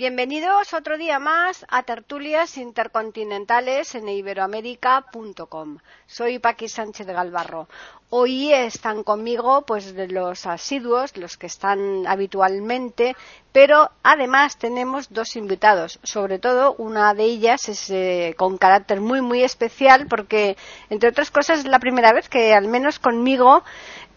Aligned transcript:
Bienvenidos 0.00 0.72
otro 0.72 0.96
día 0.96 1.18
más 1.18 1.66
a 1.68 1.82
Tertulias 1.82 2.56
Intercontinentales 2.56 3.94
en 3.94 4.08
iberoamérica.com. 4.08 5.76
Soy 6.06 6.38
Paqui 6.38 6.68
Sánchez 6.70 7.06
Galvarro. 7.06 7.68
Hoy 8.08 8.50
están 8.50 9.04
conmigo 9.04 9.60
pues 9.66 9.92
los 9.94 10.46
asiduos, 10.46 11.18
los 11.18 11.36
que 11.36 11.48
están 11.48 12.06
habitualmente, 12.06 13.14
pero 13.52 13.90
además 14.02 14.56
tenemos 14.56 15.12
dos 15.12 15.36
invitados. 15.36 16.00
Sobre 16.02 16.38
todo 16.38 16.76
una 16.78 17.12
de 17.12 17.24
ellas 17.24 17.68
es 17.68 17.90
eh, 17.90 18.34
con 18.38 18.56
carácter 18.56 19.02
muy 19.02 19.20
muy 19.20 19.42
especial 19.42 20.06
porque 20.06 20.56
entre 20.88 21.10
otras 21.10 21.30
cosas 21.30 21.58
es 21.58 21.66
la 21.66 21.78
primera 21.78 22.14
vez 22.14 22.30
que 22.30 22.54
al 22.54 22.68
menos 22.68 22.98
conmigo 22.98 23.62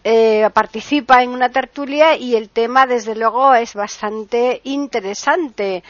eh, 0.04 0.50
participa 0.52 1.22
en 1.22 1.30
una 1.30 1.48
tertulia 1.48 2.16
y 2.16 2.36
el 2.36 2.50
tema, 2.50 2.86
desde 2.86 3.14
luego, 3.16 3.54
es 3.54 3.74
bastante 3.74 4.60
interesante. 4.64 5.82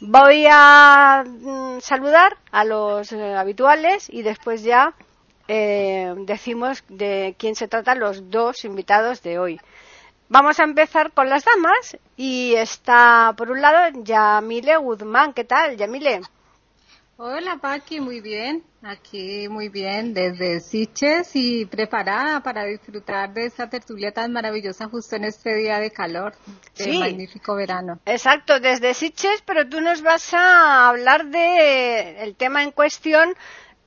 Voy 0.00 0.46
a 0.50 1.22
mm, 1.26 1.80
saludar 1.80 2.38
a 2.50 2.64
los 2.64 3.12
eh, 3.12 3.34
habituales 3.34 4.08
y 4.10 4.22
después 4.22 4.62
ya 4.62 4.94
eh, 5.48 6.14
decimos 6.20 6.82
de 6.88 7.36
quién 7.38 7.54
se 7.54 7.68
trata 7.68 7.94
los 7.94 8.30
dos 8.30 8.64
invitados 8.64 9.22
de 9.22 9.38
hoy. 9.38 9.60
Vamos 10.30 10.60
a 10.60 10.64
empezar 10.64 11.12
con 11.12 11.28
las 11.28 11.44
damas 11.44 11.98
y 12.16 12.54
está, 12.54 13.34
por 13.36 13.50
un 13.50 13.60
lado, 13.60 14.00
Yamile 14.02 14.78
Guzmán. 14.78 15.34
¿Qué 15.34 15.44
tal, 15.44 15.76
Yamile? 15.76 16.22
Hola 17.20 17.58
Paqui, 17.60 17.98
muy 17.98 18.20
bien. 18.20 18.62
Aquí 18.80 19.48
muy 19.48 19.68
bien, 19.68 20.14
desde 20.14 20.60
Siches 20.60 21.34
y 21.34 21.66
preparada 21.66 22.44
para 22.44 22.62
disfrutar 22.62 23.34
de 23.34 23.46
esta 23.46 23.68
tertulia 23.68 24.12
tan 24.12 24.32
maravillosa 24.32 24.86
justo 24.86 25.16
en 25.16 25.24
este 25.24 25.52
día 25.56 25.80
de 25.80 25.90
calor, 25.90 26.36
de 26.76 26.96
magnífico 26.96 27.56
verano. 27.56 27.98
Exacto, 28.06 28.60
desde 28.60 28.94
Siches, 28.94 29.42
pero 29.44 29.68
tú 29.68 29.80
nos 29.80 30.00
vas 30.02 30.32
a 30.32 30.88
hablar 30.88 31.26
de 31.26 32.22
el 32.22 32.36
tema 32.36 32.62
en 32.62 32.70
cuestión 32.70 33.34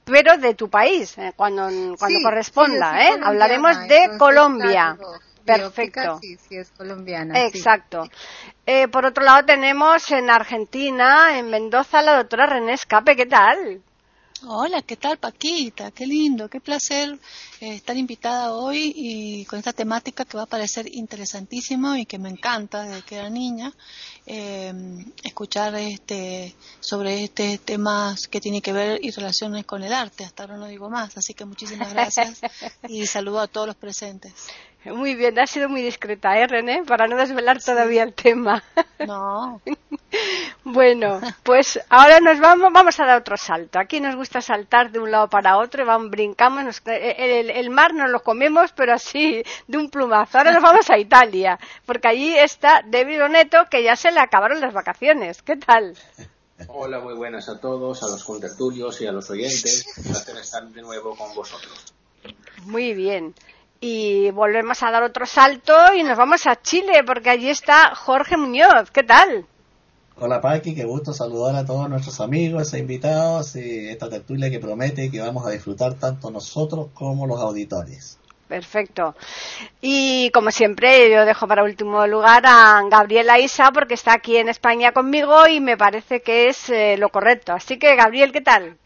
pero 0.04 0.38
de 0.38 0.54
tu 0.54 0.70
país, 0.70 1.18
eh, 1.18 1.32
cuando, 1.34 1.70
cuando 1.98 2.20
corresponda, 2.22 3.02
¿eh? 3.02 3.18
Hablaremos 3.24 3.88
de 3.88 4.18
Colombia. 4.18 4.98
Perfecto. 5.46 6.20
Sí, 6.22 6.38
sí, 6.38 6.56
es 6.56 6.72
colombiana. 6.72 7.44
Exacto. 7.46 8.04
Eh, 8.66 8.88
por 8.88 9.06
otro 9.06 9.24
lado 9.24 9.46
tenemos 9.46 10.10
en 10.12 10.30
Argentina, 10.30 11.38
en 11.38 11.50
Mendoza, 11.50 12.02
la 12.02 12.18
doctora 12.18 12.48
René 12.48 12.74
Escape. 12.74 13.16
¿Qué 13.16 13.26
tal? 13.26 13.82
Hola, 14.48 14.82
¿qué 14.82 14.98
tal 14.98 15.18
Paquita? 15.18 15.92
Qué 15.92 16.06
lindo, 16.06 16.50
qué 16.50 16.60
placer 16.60 17.18
estar 17.62 17.96
invitada 17.96 18.54
hoy 18.54 18.92
y 18.96 19.46
con 19.46 19.60
esta 19.60 19.74
temática 19.74 20.26
que 20.26 20.38
va 20.38 20.44
a 20.44 20.48
parecer 20.48 20.88
interesantísima 20.94 22.00
y 22.00 22.06
que 22.06 22.18
me 22.18 22.30
encanta 22.30 22.84
desde 22.84 23.04
que 23.04 23.16
era 23.16 23.30
niña, 23.30 23.72
eh, 24.26 24.74
escuchar 25.24 25.76
este 25.76 26.56
sobre 26.80 27.24
este 27.24 27.60
temas 27.60 28.28
que 28.28 28.42
tiene 28.42 28.62
que 28.62 28.74
ver 28.74 29.00
y 29.04 29.12
relaciones 29.12 29.66
con 29.66 29.84
el 29.84 29.94
arte. 29.94 30.26
Hasta 30.26 30.44
ahora 30.44 30.58
no 30.58 30.68
digo 30.68 30.90
más, 30.90 31.16
así 31.18 31.34
que 31.34 31.46
muchísimas 31.46 31.94
gracias 31.94 32.42
y 32.90 33.06
saludo 33.06 33.42
a 33.42 33.48
todos 33.48 33.68
los 33.68 33.76
presentes. 33.76 34.34
Muy 34.86 35.14
bien, 35.14 35.38
ha 35.38 35.46
sido 35.46 35.70
muy 35.70 35.84
discreta, 35.84 36.36
¿eh, 36.40 36.48
René? 36.48 36.84
Para 36.84 37.08
no 37.08 37.16
desvelar 37.16 37.62
todavía 37.62 38.02
el 38.02 38.14
tema. 38.14 38.64
No. 39.06 39.62
bueno, 40.64 41.22
pues 41.44 41.80
ahora 41.88 42.20
nos 42.20 42.40
vamos, 42.40 42.74
vamos 42.74 43.00
a 43.00 43.06
dar 43.06 43.20
otro 43.20 43.38
salto. 43.38 43.78
Aquí 43.78 44.00
nos 44.00 44.16
gusta 44.16 44.42
saltar 44.42 44.92
de 44.92 44.98
un 44.98 45.12
lado 45.12 45.30
para 45.30 45.58
otro, 45.58 45.86
vamos, 45.86 46.10
brincamos, 46.10 46.82
el, 46.86 47.51
mar 47.70 47.94
nos 47.94 48.10
lo 48.10 48.22
comemos, 48.22 48.72
pero 48.74 48.94
así, 48.94 49.44
de 49.68 49.78
un 49.78 49.90
plumazo. 49.90 50.38
Ahora 50.38 50.52
nos 50.52 50.64
vamos 50.64 50.90
a 50.90 50.98
Italia, 50.98 51.60
porque 51.86 52.08
allí 52.08 52.38
está 52.38 52.82
David 52.86 53.24
Oneto, 53.24 53.66
que 53.70 53.84
ya 53.84 53.96
se 53.96 54.12
le 54.12 54.20
acabaron 54.20 54.62
las 54.62 54.74
vacaciones. 54.74 55.42
¿Qué 55.42 55.58
tal? 55.58 55.96
Hola, 56.68 57.00
muy 57.00 57.16
buenas 57.16 57.50
a 57.50 57.60
todos, 57.60 58.04
a 58.04 58.08
los 58.08 58.24
contertulios 58.24 59.02
y 59.02 59.08
a 59.08 59.12
los 59.12 59.30
oyentes. 59.30 59.86
Un 59.98 60.04
placer 60.04 60.38
estar 60.38 60.68
de 60.68 60.82
nuevo 60.82 61.16
con 61.16 61.34
vosotros. 61.34 61.94
Muy 62.66 62.94
bien 62.94 63.34
y 63.82 64.30
volvemos 64.30 64.84
a 64.84 64.92
dar 64.92 65.02
otro 65.02 65.26
salto 65.26 65.74
y 65.96 66.04
nos 66.04 66.16
vamos 66.16 66.46
a 66.46 66.62
Chile 66.62 67.04
porque 67.04 67.32
allí 67.32 67.50
está 67.50 67.96
Jorge 67.96 68.38
Muñoz. 68.38 68.92
¿Qué 68.92 69.02
tal? 69.04 69.48
Hola 70.24 70.40
Paqui, 70.40 70.76
qué 70.76 70.84
gusto 70.86 71.14
saludar 71.14 71.56
a 71.56 71.66
todos 71.66 71.90
nuestros 71.90 72.22
amigos 72.22 72.72
e 72.76 72.78
invitados 72.78 73.56
y 73.56 73.90
esta 73.90 74.08
tertulia 74.08 74.52
que 74.52 74.60
promete 74.60 75.10
que 75.10 75.20
vamos 75.20 75.48
a 75.48 75.50
disfrutar 75.50 75.96
tanto 75.96 76.30
nosotros 76.30 76.90
como 76.94 77.26
los 77.26 77.42
auditores. 77.42 78.20
Perfecto. 78.48 79.16
Y 79.82 80.30
como 80.30 80.52
siempre, 80.52 81.10
yo 81.10 81.26
dejo 81.26 81.48
para 81.48 81.64
último 81.64 82.06
lugar 82.06 82.44
a 82.46 82.84
Gabriela 82.88 83.40
Isa 83.40 83.72
porque 83.72 83.96
está 83.96 84.14
aquí 84.14 84.38
en 84.38 84.48
España 84.48 84.92
conmigo 84.92 85.48
y 85.48 85.60
me 85.60 85.76
parece 85.76 86.22
que 86.22 86.50
es 86.50 86.70
eh, 86.70 86.98
lo 87.00 87.10
correcto. 87.10 87.54
Así 87.54 87.80
que, 87.80 87.96
Gabriel, 87.96 88.32
¿qué 88.32 88.42
tal? 88.42 88.78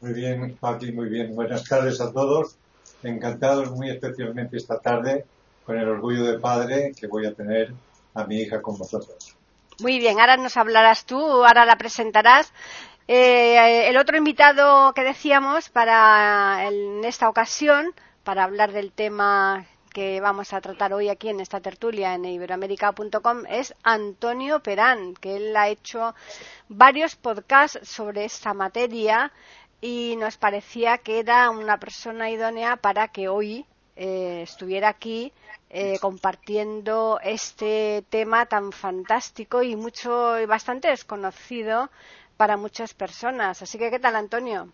Muy 0.00 0.12
bien, 0.12 0.56
Paqui, 0.60 0.92
muy 0.92 1.08
bien. 1.08 1.34
Buenas 1.34 1.64
tardes 1.64 2.00
a 2.00 2.12
todos 2.12 2.54
encantados 3.02 3.72
muy 3.72 3.90
especialmente 3.90 4.58
esta 4.58 4.78
tarde 4.78 5.24
con 5.64 5.76
el 5.76 5.88
orgullo 5.88 6.22
de 6.22 6.38
padre 6.38 6.92
que 6.96 7.08
voy 7.08 7.26
a 7.26 7.34
tener 7.34 7.72
a 8.14 8.24
mi 8.24 8.36
hija 8.36 8.62
con 8.62 8.78
vosotros. 8.78 9.35
Muy 9.78 9.98
bien, 9.98 10.18
ahora 10.18 10.38
nos 10.38 10.56
hablarás 10.56 11.04
tú, 11.04 11.18
ahora 11.18 11.66
la 11.66 11.76
presentarás. 11.76 12.50
Eh, 13.08 13.88
el 13.88 13.98
otro 13.98 14.16
invitado 14.16 14.94
que 14.94 15.04
decíamos 15.04 15.68
para 15.68 16.66
en 16.66 17.04
esta 17.04 17.28
ocasión, 17.28 17.92
para 18.24 18.44
hablar 18.44 18.72
del 18.72 18.90
tema 18.90 19.66
que 19.92 20.20
vamos 20.22 20.54
a 20.54 20.62
tratar 20.62 20.94
hoy 20.94 21.10
aquí 21.10 21.28
en 21.28 21.40
esta 21.40 21.60
tertulia 21.60 22.14
en 22.14 22.24
iberoamérica.com 22.24 23.44
es 23.50 23.74
Antonio 23.82 24.60
Perán, 24.60 25.12
que 25.14 25.36
él 25.36 25.54
ha 25.56 25.68
hecho 25.68 26.14
varios 26.68 27.14
podcasts 27.14 27.78
sobre 27.82 28.24
esta 28.24 28.54
materia 28.54 29.30
y 29.82 30.16
nos 30.18 30.38
parecía 30.38 30.98
que 30.98 31.18
era 31.18 31.50
una 31.50 31.78
persona 31.78 32.30
idónea 32.30 32.76
para 32.76 33.08
que 33.08 33.28
hoy 33.28 33.66
eh, 33.96 34.42
estuviera 34.42 34.88
aquí 34.88 35.32
eh, 35.70 35.98
compartiendo 36.00 37.18
este 37.24 38.04
tema 38.08 38.46
tan 38.46 38.72
fantástico 38.72 39.62
y 39.62 39.74
mucho 39.74 40.38
y 40.38 40.46
bastante 40.46 40.88
desconocido 40.88 41.90
para 42.36 42.56
muchas 42.56 42.94
personas. 42.94 43.62
Así 43.62 43.78
que, 43.78 43.90
¿qué 43.90 43.98
tal, 43.98 44.16
Antonio? 44.16 44.68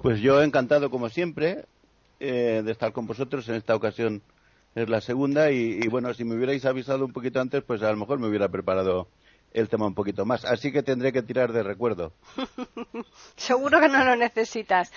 Pues 0.00 0.20
yo 0.20 0.42
encantado, 0.42 0.90
como 0.90 1.08
siempre, 1.08 1.66
eh, 2.20 2.62
de 2.64 2.72
estar 2.72 2.92
con 2.92 3.06
vosotros. 3.06 3.48
En 3.48 3.56
esta 3.56 3.74
ocasión 3.74 4.22
es 4.74 4.88
la 4.88 5.00
segunda 5.00 5.50
y, 5.50 5.80
y, 5.82 5.88
bueno, 5.88 6.12
si 6.14 6.24
me 6.24 6.36
hubierais 6.36 6.64
avisado 6.64 7.04
un 7.04 7.12
poquito 7.12 7.40
antes, 7.40 7.62
pues 7.62 7.82
a 7.82 7.90
lo 7.90 7.96
mejor 7.96 8.18
me 8.18 8.28
hubiera 8.28 8.48
preparado 8.48 9.08
el 9.56 9.68
tema 9.70 9.86
un 9.86 9.94
poquito 9.94 10.24
más. 10.26 10.44
Así 10.44 10.70
que 10.70 10.82
tendré 10.82 11.12
que 11.12 11.22
tirar 11.22 11.52
de 11.52 11.62
recuerdo. 11.62 12.12
Seguro 13.36 13.80
que 13.80 13.88
no 13.88 14.04
lo 14.04 14.14
necesitas. 14.14 14.92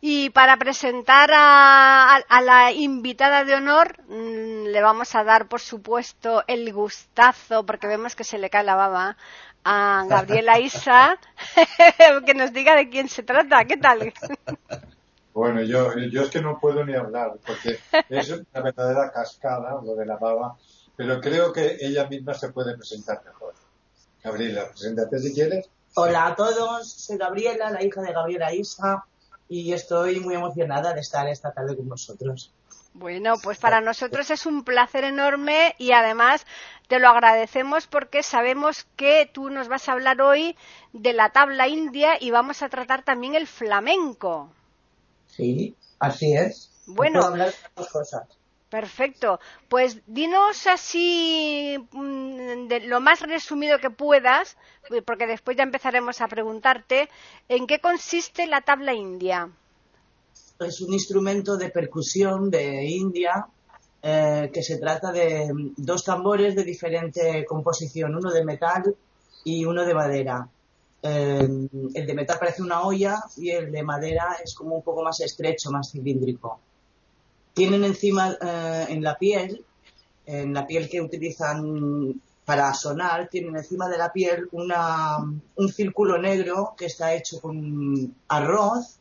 Y 0.00 0.30
para 0.30 0.56
presentar 0.56 1.30
a, 1.32 2.22
la 2.42 2.72
invitada 2.72 3.44
de 3.44 3.54
honor, 3.54 3.96
mm, 4.08 4.66
le 4.66 4.80
vamos 4.80 5.14
a 5.14 5.24
dar, 5.24 5.48
por 5.48 5.60
supuesto, 5.60 6.44
el 6.46 6.72
gustazo, 6.72 7.66
porque 7.66 7.88
vemos 7.88 8.14
que 8.14 8.24
se 8.24 8.38
le 8.38 8.50
cae 8.50 8.64
la 8.64 8.76
baba, 8.76 9.16
a 9.64 10.04
Gabriela 10.08 10.60
Isa, 10.60 11.18
que 12.26 12.34
nos 12.34 12.52
diga 12.52 12.76
de 12.76 12.88
quién 12.88 13.08
se 13.08 13.22
trata. 13.24 13.64
¿Qué 13.64 13.76
tal? 13.76 14.12
Bueno, 15.34 15.62
yo, 15.62 15.98
yo 15.98 16.22
es 16.22 16.30
que 16.30 16.40
no 16.40 16.60
puedo 16.60 16.84
ni 16.84 16.94
hablar, 16.94 17.32
porque 17.44 17.80
es 18.08 18.30
una 18.30 18.62
verdadera 18.62 19.10
cascada 19.10 19.80
lo 19.84 19.96
de 19.96 20.06
la 20.06 20.16
baba, 20.16 20.56
pero 20.94 21.20
creo 21.20 21.52
que 21.52 21.76
ella 21.80 22.06
misma 22.06 22.34
se 22.34 22.50
puede 22.50 22.76
presentar 22.76 23.20
mejor. 23.24 23.52
Gabriela, 24.24 24.70
preséntate 24.70 25.18
si 25.18 25.34
quieres. 25.34 25.68
Hola 25.96 26.28
a 26.28 26.34
todos, 26.34 26.90
soy 26.90 27.18
Gabriela, 27.18 27.70
la 27.70 27.84
hija 27.84 28.00
de 28.00 28.12
Gabriela 28.12 28.54
Isa, 28.54 29.04
y 29.50 29.74
estoy 29.74 30.18
muy 30.18 30.34
emocionada 30.34 30.94
de 30.94 31.00
estar 31.00 31.28
esta 31.28 31.52
tarde 31.52 31.76
con 31.76 31.90
vosotros. 31.90 32.50
Bueno, 32.94 33.34
pues 33.42 33.58
para 33.58 33.82
nosotros 33.82 34.30
es 34.30 34.46
un 34.46 34.64
placer 34.64 35.04
enorme 35.04 35.74
y 35.78 35.92
además 35.92 36.46
te 36.88 37.00
lo 37.00 37.08
agradecemos 37.08 37.86
porque 37.86 38.22
sabemos 38.22 38.86
que 38.96 39.28
tú 39.30 39.50
nos 39.50 39.68
vas 39.68 39.88
a 39.88 39.92
hablar 39.92 40.22
hoy 40.22 40.56
de 40.94 41.12
la 41.12 41.30
tabla 41.30 41.68
india 41.68 42.16
y 42.18 42.30
vamos 42.30 42.62
a 42.62 42.70
tratar 42.70 43.02
también 43.02 43.34
el 43.34 43.46
flamenco. 43.46 44.50
Sí, 45.26 45.76
así 45.98 46.34
es. 46.34 46.70
Bueno, 46.86 47.22
hablar 47.22 47.48
de 47.48 47.56
dos 47.76 47.88
cosas. 47.90 48.26
Perfecto. 48.74 49.38
Pues 49.68 50.00
dinos 50.04 50.66
así 50.66 51.76
mm, 51.92 52.66
lo 52.88 53.00
más 53.00 53.20
resumido 53.20 53.78
que 53.78 53.90
puedas, 53.90 54.56
porque 55.06 55.28
después 55.28 55.56
ya 55.56 55.62
empezaremos 55.62 56.20
a 56.20 56.26
preguntarte, 56.26 57.08
¿en 57.48 57.68
qué 57.68 57.78
consiste 57.78 58.48
la 58.48 58.62
tabla 58.62 58.92
india? 58.92 59.48
Es 60.58 60.80
un 60.80 60.92
instrumento 60.92 61.56
de 61.56 61.70
percusión 61.70 62.50
de 62.50 62.84
India 62.84 63.46
eh, 64.02 64.50
que 64.52 64.62
se 64.64 64.78
trata 64.78 65.12
de 65.12 65.52
dos 65.76 66.02
tambores 66.02 66.56
de 66.56 66.64
diferente 66.64 67.44
composición, 67.44 68.16
uno 68.16 68.32
de 68.32 68.44
metal 68.44 68.96
y 69.44 69.64
uno 69.64 69.86
de 69.86 69.94
madera. 69.94 70.48
Eh, 71.00 71.68
el 71.94 72.06
de 72.08 72.14
metal 72.14 72.38
parece 72.40 72.60
una 72.60 72.82
olla 72.82 73.22
y 73.36 73.50
el 73.50 73.70
de 73.70 73.84
madera 73.84 74.38
es 74.42 74.52
como 74.52 74.74
un 74.74 74.82
poco 74.82 75.04
más 75.04 75.20
estrecho, 75.20 75.70
más 75.70 75.92
cilíndrico. 75.92 76.58
Tienen 77.54 77.84
encima 77.84 78.36
eh, 78.40 78.86
en 78.88 79.02
la 79.02 79.16
piel, 79.16 79.64
en 80.26 80.52
la 80.52 80.66
piel 80.66 80.88
que 80.88 81.00
utilizan 81.00 82.20
para 82.44 82.74
sonar, 82.74 83.28
tienen 83.28 83.56
encima 83.56 83.88
de 83.88 83.96
la 83.96 84.12
piel 84.12 84.48
una, 84.52 85.18
un 85.18 85.68
círculo 85.72 86.18
negro 86.18 86.74
que 86.76 86.86
está 86.86 87.14
hecho 87.14 87.40
con 87.40 88.14
arroz 88.28 88.98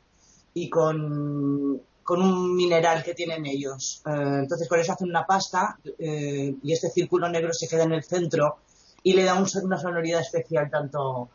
y 0.53 0.69
con, 0.69 1.81
con 2.03 2.21
un 2.21 2.55
mineral 2.55 3.03
que 3.03 3.15
tienen 3.15 3.45
ellos. 3.45 4.01
Eh, 4.05 4.39
entonces 4.43 4.67
por 4.67 4.79
eso 4.79 4.93
hacen 4.93 5.09
una 5.09 5.25
pasta 5.25 5.79
eh, 5.97 6.55
y 6.61 6.71
este 6.71 6.89
círculo 6.89 7.27
negro 7.29 7.53
se 7.53 7.67
queda 7.67 7.83
en 7.83 7.93
el 7.93 8.03
centro 8.03 8.59
y 9.01 9.13
le 9.13 9.23
da 9.23 9.33
una 9.35 9.79
sonoridad 9.79 10.21
especial 10.21 10.69
tanto 10.69 11.29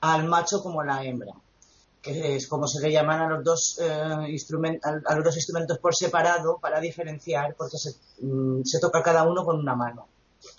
al 0.00 0.24
macho 0.24 0.62
como 0.62 0.80
a 0.80 0.84
la 0.84 1.04
hembra 1.04 1.32
que 2.06 2.36
es 2.36 2.46
como 2.46 2.68
se 2.68 2.80
le 2.80 2.92
llaman 2.92 3.20
a 3.20 3.28
los 3.28 3.44
dos 3.44 3.80
eh, 3.82 3.90
a 3.90 5.14
los 5.14 5.24
dos 5.24 5.36
instrumentos 5.36 5.78
por 5.78 5.94
separado 5.94 6.58
para 6.58 6.80
diferenciar 6.80 7.54
porque 7.56 7.76
mm, 8.20 8.62
se, 8.62 8.78
toca 8.78 9.02
cada 9.02 9.24
uno 9.24 9.44
con 9.44 9.58
una 9.58 9.74
mano 9.74 10.06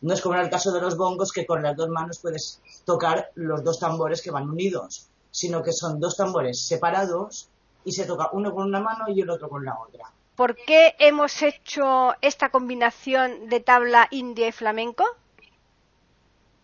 no 0.01 0.13
es 0.13 0.21
como 0.21 0.35
en 0.35 0.41
el 0.41 0.49
caso 0.49 0.73
de 0.73 0.81
los 0.81 0.97
bongos 0.97 1.31
que 1.31 1.45
con 1.45 1.63
las 1.63 1.77
dos 1.77 1.87
manos 1.87 2.19
puedes 2.19 2.59
tocar 2.83 3.31
los 3.35 3.63
dos 3.63 3.79
tambores 3.79 4.21
que 4.21 4.31
van 4.31 4.49
unidos 4.49 5.07
sino 5.31 5.63
que 5.63 5.71
son 5.71 5.99
dos 6.01 6.17
tambores 6.17 6.59
separados 6.59 7.47
y 7.85 7.93
se 7.93 8.05
toca 8.05 8.29
uno 8.33 8.53
con 8.53 8.67
una 8.67 8.81
mano 8.81 9.05
y 9.07 9.21
el 9.21 9.29
otro 9.29 9.49
con 9.49 9.63
la 9.63 9.79
otra 9.79 10.11
¿Por 10.35 10.55
qué 10.55 10.95
hemos 10.99 11.41
hecho 11.41 12.13
esta 12.21 12.49
combinación 12.49 13.49
de 13.49 13.59
tabla 13.59 14.07
india 14.11 14.47
y 14.47 14.51
flamenco? 14.51 15.03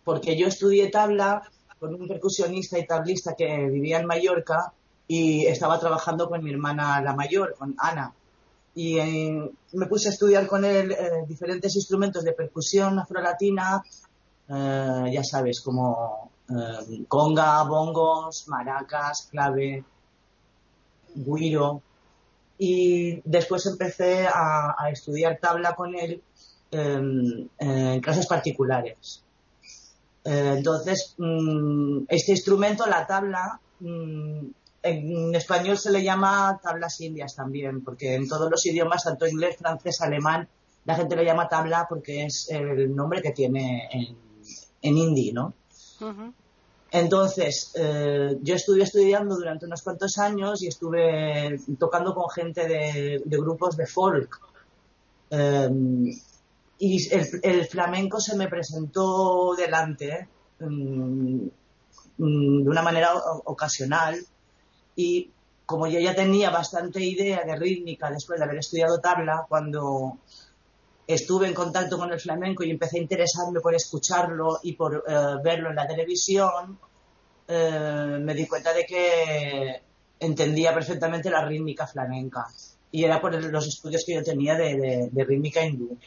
Porque 0.04 0.38
yo 0.38 0.48
estudié 0.48 0.92
tabla 0.92 1.50
con 1.84 1.96
un 1.96 2.08
percusionista 2.08 2.80
y 2.80 2.88
tablista 2.88 3.36
que 3.36 3.68
vivía 3.70 4.00
en 4.00 4.06
Mallorca 4.06 4.72
y 5.06 5.46
estaba 5.48 5.78
trabajando 5.78 6.30
con 6.30 6.42
mi 6.42 6.50
hermana 6.50 7.02
la 7.02 7.14
mayor, 7.14 7.56
con 7.60 7.76
Ana. 7.78 8.14
Y 8.74 9.00
eh, 9.00 9.52
me 9.74 9.86
puse 9.88 10.08
a 10.08 10.12
estudiar 10.14 10.48
con 10.48 10.64
él 10.64 10.94
eh, 10.94 11.26
diferentes 11.28 11.76
instrumentos 11.76 12.24
de 12.24 12.32
percusión 12.32 12.98
afrolatina, 13.00 13.84
eh, 14.48 15.12
ya 15.12 15.24
sabes, 15.26 15.60
como 15.60 16.32
conga, 17.10 17.62
bongos, 17.64 18.48
maracas, 18.48 19.28
clave, 19.30 19.84
guiro. 21.16 21.82
Y 22.58 23.20
después 23.30 23.66
empecé 23.66 24.26
a, 24.26 24.74
a 24.78 24.90
estudiar 24.90 25.38
tabla 25.38 25.76
con 25.76 25.96
él 25.96 26.24
en 26.72 27.50
clases 28.00 28.26
particulares. 28.26 29.24
Eh, 30.26 30.54
entonces, 30.58 31.16
mm, 31.18 32.04
este 32.08 32.32
instrumento, 32.32 32.86
la 32.86 33.06
tabla, 33.06 33.60
mm, 33.80 34.46
en 34.84 35.36
español 35.36 35.78
se 35.78 35.92
le 35.92 36.04
llama 36.04 36.60
tablas 36.62 37.00
indias 37.02 37.36
también, 37.36 37.84
porque 37.84 38.16
en 38.16 38.28
todos 38.28 38.50
los 38.52 38.66
idiomas, 38.66 39.04
tanto 39.04 39.28
inglés, 39.28 39.58
francés, 39.58 40.02
alemán, 40.02 40.48
la 40.86 40.96
gente 40.96 41.16
le 41.16 41.26
llama 41.26 41.48
tabla 41.48 41.86
porque 41.88 42.26
es 42.26 42.50
el 42.50 42.94
nombre 42.94 43.22
que 43.22 43.32
tiene 43.32 43.88
en, 43.92 44.18
en 44.82 44.98
hindi, 44.98 45.32
¿no? 45.32 45.54
Entonces, 46.92 47.72
eh, 47.76 48.38
yo 48.42 48.56
estuve 48.56 48.84
estudiando 48.84 49.36
durante 49.36 49.66
unos 49.66 49.82
cuantos 49.82 50.18
años 50.20 50.62
y 50.62 50.68
estuve 50.68 51.60
tocando 51.80 52.14
con 52.14 52.30
gente 52.30 52.68
de, 52.68 53.22
grupos 53.26 53.76
de 53.78 53.88
folk. 53.88 54.40
Eh, 55.32 55.70
y 56.86 56.98
el, 57.44 57.66
flamenco 57.66 58.20
se 58.20 58.36
me 58.36 58.50
presentó 58.50 59.56
delante 59.56 60.28
mm, 60.60 61.46
mm, 62.18 62.64
de 62.64 62.70
una 62.70 62.82
manera 62.82 63.14
ocasional 63.46 64.20
y 64.94 65.32
como 65.66 65.88
yo 65.88 65.98
ya 66.02 66.14
tenía 66.14 66.50
bastante 66.50 67.02
idea 67.02 67.46
de 67.46 67.56
rítmica 67.56 68.12
después 68.12 68.38
de 68.38 68.44
haber 68.44 68.58
estudiado 68.58 69.00
tabla, 69.00 69.46
cuando 69.48 70.18
estuve 71.08 71.48
en 71.48 71.54
contacto 71.54 71.98
con 71.98 72.12
el 72.12 72.20
flamenco 72.20 72.66
y 72.66 72.72
empecé 72.72 72.98
a 72.98 73.02
interesarme 73.04 73.62
por 73.62 73.74
escucharlo 73.74 74.60
y 74.62 74.74
por 74.74 75.06
eh, 75.08 75.16
verlo 75.42 75.70
en 75.70 75.78
la 75.78 75.88
televisión, 75.88 76.78
eh, 77.48 78.18
me 78.20 78.34
di 78.34 78.46
cuenta 78.46 78.74
de 78.74 78.86
que 78.86 79.82
entendía 80.20 80.74
perfectamente 80.74 81.30
la 81.30 81.46
rítmica 81.46 81.88
flamenca. 81.88 82.46
Y 82.92 83.06
era 83.06 83.22
por 83.22 83.34
los 83.42 83.68
estudios 83.68 84.04
que 84.06 84.16
yo 84.16 84.22
tenía 84.22 84.56
de, 84.56 85.08
de 85.10 85.24
rítmica 85.24 85.66
hindú. 85.66 85.98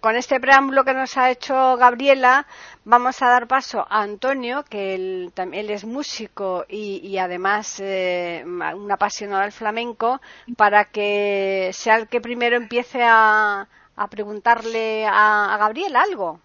Con 0.00 0.14
este 0.14 0.38
preámbulo 0.38 0.84
que 0.84 0.94
nos 0.94 1.16
ha 1.16 1.28
hecho 1.28 1.76
Gabriela, 1.76 2.46
vamos 2.84 3.20
a 3.20 3.26
dar 3.30 3.48
paso 3.48 3.80
a 3.80 4.02
Antonio, 4.02 4.64
que 4.64 4.94
él, 4.94 5.32
es 5.52 5.84
músico 5.84 6.64
y, 6.68 7.18
además 7.18 7.80
eh, 7.80 8.44
un 8.46 8.92
apasionado 8.92 9.42
del 9.42 9.50
flamenco, 9.50 10.20
para 10.56 10.84
que 10.84 11.70
sea 11.72 11.96
el 11.96 12.06
que 12.06 12.20
primero 12.20 12.56
empiece 12.56 13.02
a, 13.02 13.66
preguntarle 14.08 15.04
a, 15.04 15.56
Gabriela 15.58 16.02
algo. 16.02 16.40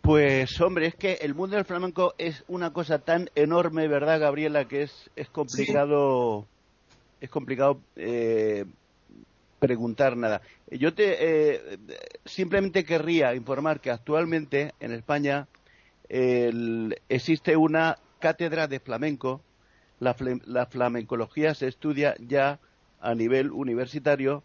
Pues 0.00 0.58
hombre, 0.62 0.86
es 0.86 0.94
que 0.94 1.14
el 1.20 1.34
mundo 1.34 1.56
del 1.56 1.66
flamenco 1.66 2.14
es 2.16 2.44
una 2.48 2.72
cosa 2.72 2.98
tan 2.98 3.28
enorme, 3.34 3.88
¿verdad, 3.88 4.20
Gabriela? 4.20 4.66
Que 4.66 4.84
es, 4.84 5.10
es 5.16 5.28
complicado, 5.28 6.46
es 7.20 7.28
complicado 7.28 7.80
eh, 7.96 8.64
preguntar 9.64 10.14
nada. 10.14 10.42
Yo 10.70 10.92
te 10.92 11.16
eh, 11.20 11.78
simplemente 12.26 12.84
querría 12.84 13.34
informar 13.34 13.80
que 13.80 13.90
actualmente 13.90 14.74
en 14.78 14.92
España 14.92 15.48
existe 17.08 17.56
una 17.56 17.96
cátedra 18.18 18.68
de 18.68 18.78
flamenco. 18.78 19.40
La, 20.00 20.66
flamencología 20.66 21.54
se 21.54 21.66
estudia 21.66 22.14
ya 22.18 22.58
a 23.00 23.14
nivel 23.14 23.50
universitario 23.52 24.42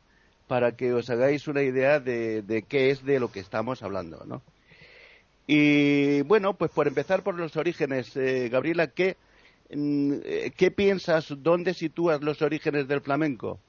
para 0.48 0.72
que 0.78 0.94
os 0.94 1.10
hagáis 1.10 1.50
una 1.50 1.64
idea 1.64 2.00
de, 2.00 2.66
qué 2.70 2.92
es 2.92 3.04
de 3.04 3.20
lo 3.20 3.30
que 3.30 3.42
estamos 3.42 3.84
hablando, 3.84 4.24
¿no? 4.26 4.42
Y 5.48 6.22
bueno, 6.22 6.54
pues 6.54 6.72
por 6.72 6.88
empezar 6.88 7.24
por 7.24 7.36
los 7.36 7.58
orígenes, 7.58 8.16
eh, 8.16 8.48
Gabriela, 8.50 8.88
¿qué, 8.88 9.18
mm, 9.74 10.14
eh, 10.24 10.52
¿qué 10.56 10.72
piensas? 10.72 11.34
¿Dónde 11.38 11.74
sitúas 11.74 12.22
los 12.22 12.42
orígenes 12.42 12.88
del 12.88 13.02
flamenco? 13.02 13.60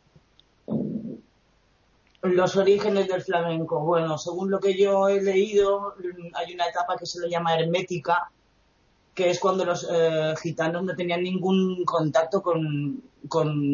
Los 2.23 2.57
orígenes 2.57 3.09
del 3.09 3.23
flamenco. 3.23 3.81
Bueno, 3.81 4.19
según 4.19 4.51
lo 4.51 4.61
que 4.61 4.79
yo 4.79 5.09
he 5.09 5.23
leído, 5.23 5.95
hay 6.35 6.53
una 6.53 6.67
etapa 6.67 6.97
que 6.99 7.07
se 7.07 7.19
le 7.21 7.31
llama 7.31 7.55
hermética, 7.55 8.31
que 9.15 9.31
es 9.31 9.39
cuando 9.39 9.65
los 9.65 9.89
eh, 9.91 10.35
gitanos 10.41 10.85
no 10.85 10.95
tenían 10.95 11.23
ningún 11.23 11.83
contacto 11.85 12.43
con, 12.43 13.03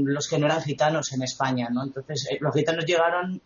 los 0.04 0.28
que 0.28 0.38
no 0.38 0.46
eran 0.46 0.62
gitanos 0.62 1.12
en 1.12 1.22
España, 1.22 1.68
¿no? 1.70 1.82
Entonces, 1.82 2.28
eh, 2.30 2.38
los 2.40 2.54
gitanos 2.54 2.84
llegaron 2.84 3.40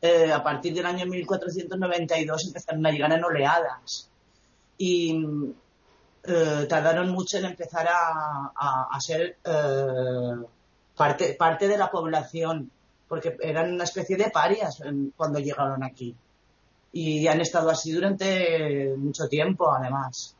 eh, 0.00 0.32
a 0.32 0.42
partir 0.42 0.72
del 0.72 0.86
año 0.86 1.06
1492, 1.06 2.46
empezaron 2.46 2.86
a 2.86 2.90
llegar 2.92 3.12
en 3.12 3.24
oleadas. 3.24 4.08
Y 4.78 5.20
tardaron 6.22 7.10
mucho 7.10 7.38
en 7.38 7.44
empezar 7.44 7.86
a, 7.86 8.98
ser 8.98 9.36
parte, 10.96 11.34
parte 11.34 11.68
de 11.68 11.76
la 11.76 11.90
población 11.90 12.70
porque 13.08 13.36
eran 13.40 13.72
una 13.72 13.84
especie 13.84 14.16
de 14.16 14.30
parias 14.30 14.82
cuando 15.16 15.38
llegaron 15.38 15.82
aquí. 15.82 16.14
Y 16.92 17.26
han 17.26 17.40
estado 17.40 17.70
así 17.70 17.90
durante 17.90 18.94
mucho 18.96 19.26
tiempo, 19.26 19.70
además. 19.72 20.36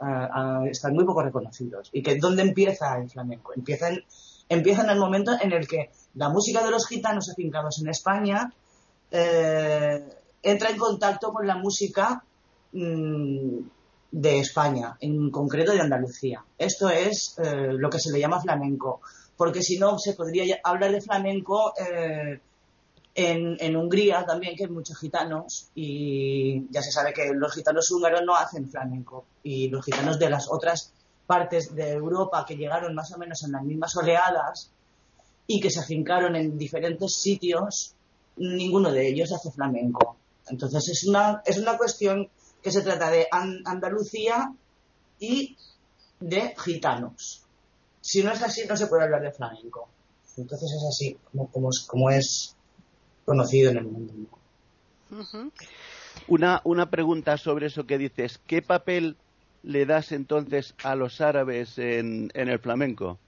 están 0.70 0.94
muy 0.94 1.04
poco 1.04 1.22
reconocidos. 1.22 1.90
¿Y 1.92 2.02
que 2.02 2.16
dónde 2.16 2.42
empieza 2.42 2.96
el 2.96 3.10
flamenco? 3.10 3.52
Empieza 3.56 3.88
en, 3.88 4.04
empieza 4.48 4.82
en 4.82 4.90
el 4.90 4.98
momento 4.98 5.32
en 5.40 5.52
el 5.52 5.66
que 5.66 5.90
la 6.14 6.28
música 6.28 6.64
de 6.64 6.70
los 6.70 6.86
gitanos 6.86 7.28
afincados 7.30 7.80
en 7.82 7.88
España 7.88 8.52
eh, 9.10 10.04
entra 10.42 10.70
en 10.70 10.76
contacto 10.76 11.32
con 11.32 11.46
la 11.46 11.56
música 11.56 12.22
mm, 12.72 13.58
de 14.10 14.38
España, 14.38 14.96
en 15.00 15.30
concreto 15.30 15.72
de 15.72 15.80
Andalucía. 15.80 16.44
Esto 16.58 16.88
es 16.88 17.36
eh, 17.38 17.72
lo 17.72 17.90
que 17.90 17.98
se 17.98 18.12
le 18.12 18.20
llama 18.20 18.40
flamenco, 18.40 19.00
porque 19.36 19.62
si 19.62 19.78
no 19.78 19.98
se 19.98 20.14
podría 20.14 20.58
hablar 20.62 20.92
de 20.92 21.00
flamenco 21.00 21.72
eh, 21.76 22.40
en, 23.14 23.76
Hungría 23.76 24.24
también, 24.26 24.56
que 24.56 24.64
hay 24.64 24.70
muchos 24.70 24.98
gitanos, 24.98 25.68
y 25.74 26.66
ya 26.70 26.82
se 26.82 26.90
sabe 26.90 27.12
que 27.12 27.32
los 27.32 27.52
gitanos 27.54 27.90
húngaros 27.90 28.22
no 28.24 28.34
hacen 28.34 28.68
flamenco, 28.68 29.24
y 29.42 29.68
los 29.68 29.84
gitanos 29.84 30.18
de 30.18 30.30
las 30.30 30.50
otras 30.50 30.92
partes 31.26 31.74
de 31.74 31.92
Europa 31.92 32.44
que 32.46 32.56
llegaron 32.56 32.94
más 32.94 33.12
o 33.12 33.18
menos 33.18 33.42
en 33.44 33.52
las 33.52 33.62
mismas 33.62 33.96
oleadas, 33.96 34.70
y 35.46 35.60
que 35.60 35.70
se 35.70 35.80
afincaron 35.80 36.36
en 36.36 36.58
diferentes 36.58 37.14
sitios, 37.14 37.94
ninguno 38.36 38.90
de 38.90 39.08
ellos 39.08 39.32
hace 39.32 39.50
flamenco. 39.50 40.16
Entonces 40.48 40.88
es 40.88 41.06
una, 41.06 41.42
es 41.44 41.58
una 41.58 41.76
cuestión 41.76 42.28
que 42.62 42.70
se 42.70 42.82
trata 42.82 43.10
de 43.10 43.28
Andalucía 43.30 44.52
y 45.18 45.56
de 46.20 46.54
gitanos. 46.56 47.42
Si 48.00 48.22
no 48.22 48.32
es 48.32 48.42
así, 48.42 48.64
no 48.66 48.76
se 48.76 48.86
puede 48.86 49.04
hablar 49.04 49.22
de 49.22 49.32
flamenco. 49.32 49.88
Entonces 50.36 50.70
es 50.72 50.84
así 50.88 51.18
como, 51.30 51.70
como, 51.86 52.10
es 52.10 52.56
conocido 53.24 53.70
en 53.70 53.76
el 53.78 53.84
mundo. 53.84 54.12
una, 56.28 56.60
una 56.64 56.90
pregunta 56.90 57.36
sobre 57.36 57.66
eso 57.66 57.86
que 57.86 57.98
dices. 57.98 58.40
¿Qué 58.46 58.62
papel 58.62 59.16
le 59.62 59.86
das 59.86 60.12
entonces 60.12 60.74
a 60.82 60.94
los 60.94 61.20
árabes 61.20 61.78
en, 61.78 62.30
en 62.34 62.48
el 62.48 62.58
flamenco? 62.58 63.18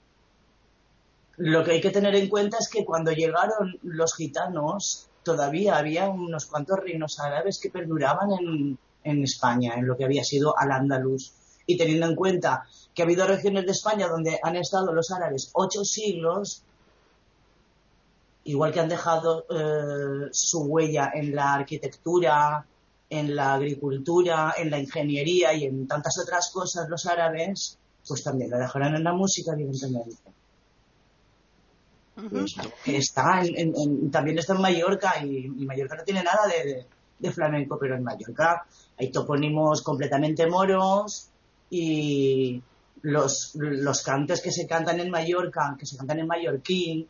Lo 1.38 1.64
que 1.64 1.72
hay 1.72 1.80
que 1.80 1.90
tener 1.90 2.14
en 2.14 2.28
cuenta 2.28 2.56
es 2.58 2.68
que 2.68 2.84
cuando 2.84 3.12
llegaron 3.12 3.78
los 3.82 4.14
gitanos, 4.14 5.08
todavía 5.22 5.76
había 5.76 6.08
unos 6.08 6.46
cuantos 6.46 6.78
reinos 6.80 7.20
árabes 7.20 7.58
que 7.60 7.70
perduraban 7.70 8.30
en, 8.32 8.78
en 9.04 9.22
España, 9.22 9.74
en 9.74 9.86
lo 9.86 9.96
que 9.96 10.04
había 10.04 10.24
sido 10.24 10.58
al-Ándalus. 10.58 11.32
Y 11.66 11.76
teniendo 11.76 12.06
en 12.06 12.14
cuenta 12.14 12.66
que 12.94 13.02
ha 13.02 13.04
habido 13.04 13.26
regiones 13.26 13.66
de 13.66 13.72
España 13.72 14.08
donde 14.08 14.38
han 14.42 14.56
estado 14.56 14.92
los 14.92 15.10
árabes 15.10 15.50
ocho 15.52 15.84
siglos, 15.84 16.62
igual 18.46 18.72
que 18.72 18.80
han 18.80 18.88
dejado 18.88 19.44
eh, 19.50 20.28
su 20.32 20.62
huella 20.62 21.10
en 21.14 21.34
la 21.34 21.54
arquitectura, 21.54 22.64
en 23.10 23.34
la 23.34 23.54
agricultura, 23.54 24.54
en 24.56 24.70
la 24.70 24.78
ingeniería 24.78 25.52
y 25.52 25.64
en 25.64 25.86
tantas 25.86 26.18
otras 26.18 26.50
cosas 26.52 26.88
los 26.88 27.06
árabes, 27.06 27.78
pues 28.06 28.22
también 28.22 28.50
la 28.50 28.58
dejarán 28.58 28.94
en 28.94 29.04
la 29.04 29.12
música, 29.12 29.52
evidentemente. 29.52 30.16
Está 32.86 33.42
en, 33.44 34.10
también 34.10 34.38
está 34.38 34.54
en 34.54 34.62
Mallorca 34.62 35.22
y, 35.22 35.48
Mallorca 35.48 35.96
no 35.96 36.04
tiene 36.04 36.22
nada 36.22 36.42
de, 36.46 37.32
flamenco, 37.32 37.78
pero 37.78 37.96
en 37.96 38.04
Mallorca 38.04 38.64
hay 38.96 39.10
topónimos 39.10 39.82
completamente 39.82 40.46
moros 40.46 41.28
y 41.68 42.62
los, 43.02 43.54
los 43.56 44.02
cantes 44.02 44.40
que 44.40 44.52
se 44.52 44.66
cantan 44.66 45.00
en 45.00 45.10
Mallorca, 45.10 45.76
que 45.78 45.84
se 45.84 45.96
cantan 45.96 46.20
en 46.20 46.26
mallorquín, 46.26 47.08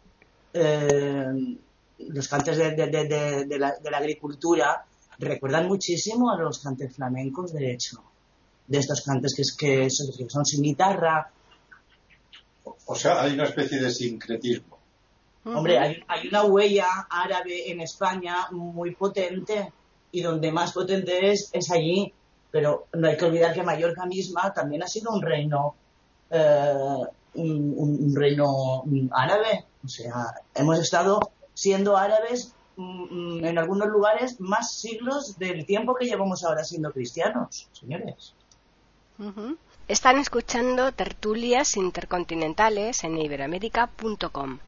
eh, 0.57 1.59
los 1.99 2.29
cantes 2.29 2.57
de, 2.57 3.59
la, 3.59 3.97
agricultura 3.97 4.85
recuerdan 5.19 5.67
muchísimo 5.67 6.31
a 6.31 6.39
los 6.39 6.59
cantes 6.59 6.95
flamencos, 6.95 7.53
de 7.53 7.73
hecho, 7.73 8.03
de 8.67 8.79
estos 8.79 9.03
cantes 9.03 9.35
que, 9.35 9.43
es, 9.43 9.57
que, 9.57 9.91
son, 9.91 10.09
que 10.17 10.29
son 10.29 10.45
sin 10.45 10.63
guitarra. 10.63 11.31
O 12.87 12.95
sea, 12.95 13.23
hay 13.23 13.35
una 13.35 13.45
especie 13.45 13.81
de 13.81 13.91
sincretismo. 13.91 14.77
Hombre, 15.47 15.79
hay, 15.79 16.29
una 16.29 16.45
huella 16.45 17.07
árabe 17.09 17.71
en 17.71 17.81
España 17.81 18.49
muy 18.51 18.97
potente 18.97 19.73
y 20.11 20.21
donde 20.21 20.51
más 20.51 20.73
potente 20.73 21.31
es 21.31 21.51
es 21.53 21.71
allí. 21.71 22.13
Pero 22.51 22.87
no 22.95 23.09
hay 23.09 23.17
que 23.17 23.27
olvidar 23.27 23.55
que 23.55 23.63
Mallorca 23.63 24.07
misma 24.07 24.53
también 24.53 24.83
ha 24.83 24.89
sido 24.89 25.13
un 25.13 25.23
reino, 25.23 25.75
eh, 26.31 26.75
un, 27.37 28.15
reino 28.15 28.85
árabe. 29.13 29.65
O 29.85 29.89
sea, 29.89 30.35
hemos 30.55 30.79
estado 30.79 31.21
siendo 31.55 31.97
árabes 31.97 32.55
mm, 32.77 33.45
en 33.45 33.59
algunos 33.59 33.89
lugares 33.89 34.41
más 34.41 34.75
siglos 34.75 35.39
del 35.39 35.65
tiempo 35.67 35.95
que 35.95 36.07
llevamos 36.07 36.45
ahora 36.45 36.65
siendo 36.65 36.93
cristianos, 36.93 37.69
señores. 37.73 38.35
Están 39.89 40.19
escuchando 40.19 40.93
tertulias 40.93 41.77
intercontinentales 41.77 43.03
en 43.05 43.17
iberoamérica.com. 43.19 44.59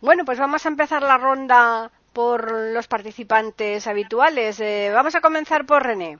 Bueno, 0.00 0.24
pues 0.24 0.38
vamos 0.38 0.64
a 0.64 0.68
empezar 0.68 1.02
la 1.02 1.18
ronda 1.18 1.90
por 2.12 2.50
los 2.72 2.86
participantes 2.86 3.86
habituales. 3.86 4.60
Eh, 4.60 4.90
vamos 4.94 5.14
a 5.14 5.20
comenzar 5.20 5.66
por 5.66 5.82
René. 5.82 6.18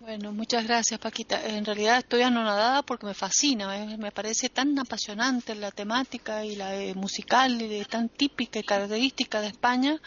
Bueno, 0.00 0.32
muchas 0.32 0.64
gracias, 0.64 1.00
Paquita. 1.00 1.44
En 1.44 1.64
realidad 1.64 1.98
estoy 1.98 2.22
anonadada 2.22 2.82
porque 2.82 3.04
me 3.06 3.14
fascina, 3.14 3.84
me 3.98 4.12
parece 4.12 4.48
tan 4.48 4.78
apasionante 4.78 5.56
la 5.56 5.72
temática 5.72 6.44
y 6.44 6.54
la 6.54 6.76
eh, 6.76 6.94
musical 6.94 7.60
y 7.60 7.84
tan 7.84 8.08
típica 8.08 8.60
y 8.60 8.62
característica 8.62 9.40
de 9.40 9.48
España 9.48 10.00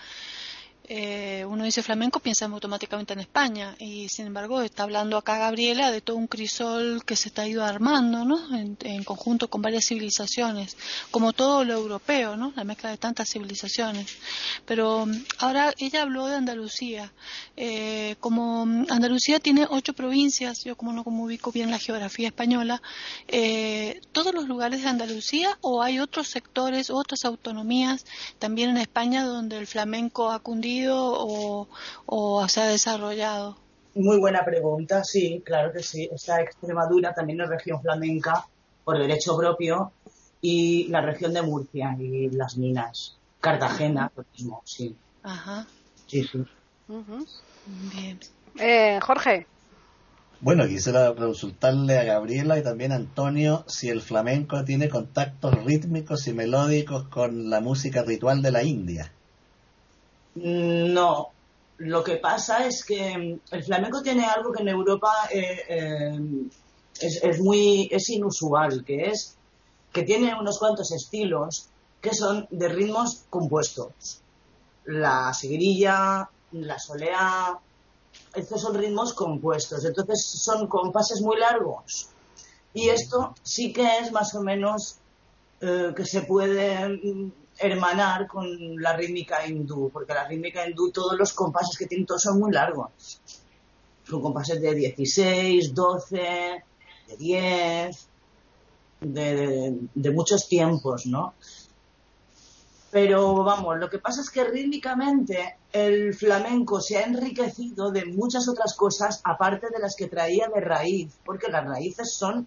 eh, 0.93 1.45
uno 1.45 1.63
dice 1.63 1.81
flamenco, 1.81 2.19
piensa 2.19 2.47
automáticamente 2.47 3.13
en 3.13 3.21
España. 3.21 3.77
Y 3.79 4.09
sin 4.09 4.27
embargo, 4.27 4.61
está 4.61 4.83
hablando 4.83 5.15
acá 5.15 5.37
Gabriela 5.37 5.89
de 5.89 6.01
todo 6.01 6.17
un 6.17 6.27
crisol 6.27 7.05
que 7.05 7.15
se 7.15 7.29
está 7.29 7.47
ido 7.47 7.63
armando, 7.63 8.25
¿no? 8.25 8.37
En, 8.53 8.75
conjunto 9.05 9.49
con 9.49 9.61
varias 9.61 9.85
civilizaciones, 9.85 10.75
como 11.09 11.31
todo 11.31 11.63
lo 11.63 11.75
europeo, 11.75 12.35
¿no? 12.35 12.51
La 12.57 12.65
mezcla 12.65 12.89
de 12.89 12.97
tantas 12.97 13.29
civilizaciones. 13.29 14.17
Pero 14.65 15.05
mm, 15.05 15.23
ahora 15.37 15.73
ella 15.77 16.01
habló 16.01 16.27
de 16.27 16.35
Andalucía. 16.35 17.13
Eh, 17.55 18.17
como 18.19 18.65
mm, 18.65 18.87
Andalucía 18.89 19.39
tiene 19.39 19.65
ocho 19.69 19.93
provincias, 19.93 20.65
yo 20.65 20.75
como 20.75 20.91
no 20.91 21.05
como 21.05 21.23
ubico 21.23 21.53
bien 21.53 21.71
la 21.71 21.79
geografía 21.79 22.27
española, 22.27 22.81
eh, 23.29 24.01
¿todos 24.11 24.33
los 24.33 24.45
lugares 24.45 24.83
de 24.83 24.89
Andalucía 24.89 25.57
o 25.61 25.81
hay 25.81 25.99
otros 25.99 26.27
sectores, 26.27 26.89
otras 26.89 27.23
autonomías 27.23 28.05
también 28.39 28.71
en 28.71 28.77
España 28.77 29.23
donde 29.23 29.57
el 29.57 29.67
flamenco 29.67 30.33
ha 30.33 30.39
cundido? 30.39 30.80
O, 30.89 32.47
se 32.47 32.61
ha 32.61 32.67
desarrollado? 32.67 33.57
Muy 33.93 34.17
buena 34.17 34.45
pregunta, 34.45 35.03
sí, 35.03 35.41
claro 35.45 35.71
que 35.71 35.83
sí. 35.83 36.09
Está 36.11 36.41
Extremadura, 36.41 37.13
también 37.13 37.41
es 37.41 37.49
región 37.49 37.81
flamenca 37.81 38.45
por 38.83 38.97
derecho 38.97 39.37
propio, 39.37 39.91
y 40.41 40.87
la 40.87 41.01
región 41.01 41.33
de 41.33 41.41
Murcia 41.41 41.95
y 41.99 42.29
las 42.29 42.57
minas. 42.57 43.17
Cartagena, 43.39 44.11
lo 44.15 44.25
mismo, 44.33 44.61
sí. 44.65 44.95
Ajá. 45.23 45.67
Sí, 46.07 46.23
sí. 46.23 46.43
Bien. 47.93 48.19
Eh, 48.59 48.99
Jorge. 49.01 49.47
Bueno, 50.41 50.67
quisiera 50.67 51.13
consultarle 51.13 51.99
a 51.99 52.03
Gabriela 52.03 52.57
y 52.57 52.63
también 52.63 52.91
a 52.91 52.95
Antonio 52.95 53.63
si 53.67 53.89
el 53.89 54.01
flamenco 54.01 54.65
tiene 54.65 54.89
contactos 54.89 55.63
rítmicos 55.63 56.27
y 56.27 56.33
melódicos 56.33 57.07
con 57.09 57.51
la 57.51 57.61
música 57.61 58.01
ritual 58.01 58.41
de 58.41 58.51
la 58.51 58.63
India. 58.63 59.11
No, 60.35 61.31
lo 61.77 62.03
que 62.03 62.17
pasa 62.17 62.65
es 62.65 62.85
que 62.85 63.17
mm, 63.17 63.55
el 63.55 63.63
flamenco 63.63 64.01
tiene 64.01 64.25
algo 64.25 64.51
que 64.51 64.61
en 64.61 64.69
Europa 64.69 65.11
eh, 65.31 65.61
eh, 65.67 66.19
es, 66.99 67.39
muy 67.39 67.89
es 67.91 68.09
inusual, 68.09 68.83
que 68.85 69.09
es 69.09 69.35
que 69.91 70.03
tiene 70.03 70.39
unos 70.39 70.59
cuantos 70.59 70.91
estilos 70.91 71.67
que 71.99 72.13
son 72.13 72.47
de 72.49 72.69
ritmos 72.69 73.23
compuestos. 73.29 74.21
La 74.85 75.33
seguirilla, 75.33 76.29
la 76.51 76.79
solea, 76.79 77.59
estos 78.35 78.61
son 78.61 78.75
ritmos 78.75 79.13
compuestos, 79.13 79.83
entonces 79.83 80.23
son 80.23 80.67
compases 80.67 81.21
muy 81.21 81.37
largos. 81.37 82.09
Y 82.73 82.89
esto 82.89 83.35
sí 83.43 83.73
que 83.73 83.99
es 83.99 84.11
más 84.11 84.33
o 84.35 84.41
menos 84.41 84.97
eh, 85.59 85.93
que 85.95 86.05
se 86.05 86.21
puede 86.21 86.87
mm, 86.87 87.31
hermanar 87.57 88.27
con 88.27 88.81
la 88.81 88.93
rítmica 88.93 89.45
hindú, 89.45 89.89
porque 89.91 90.13
la 90.13 90.27
rítmica 90.27 90.67
hindú, 90.67 90.91
todos 90.91 91.17
los 91.17 91.33
compases 91.33 91.77
que 91.77 91.85
tienen 91.85 92.05
todos 92.05 92.23
son 92.23 92.39
muy 92.39 92.51
largos. 92.51 93.21
Son 94.03 94.21
compases 94.21 94.61
de 94.61 94.73
16, 94.73 95.73
12, 95.73 96.17
de 96.17 97.17
10, 97.17 98.07
de, 99.01 100.11
muchos 100.11 100.47
tiempos, 100.47 101.05
¿no? 101.05 101.33
Pero 102.91 103.43
vamos, 103.43 103.77
lo 103.77 103.89
que 103.89 103.99
pasa 103.99 104.21
es 104.21 104.29
que 104.29 104.43
rítmicamente 104.43 105.55
el 105.71 106.13
flamenco 106.13 106.81
se 106.81 106.97
ha 106.97 107.03
enriquecido 107.03 107.89
de 107.89 108.05
muchas 108.05 108.49
otras 108.49 108.75
cosas 108.75 109.21
aparte 109.23 109.69
de 109.69 109.79
las 109.79 109.95
que 109.95 110.07
traía 110.07 110.49
de 110.53 110.59
raíz, 110.59 111.13
porque 111.23 111.49
las 111.49 111.65
raíces 111.65 112.13
son 112.13 112.45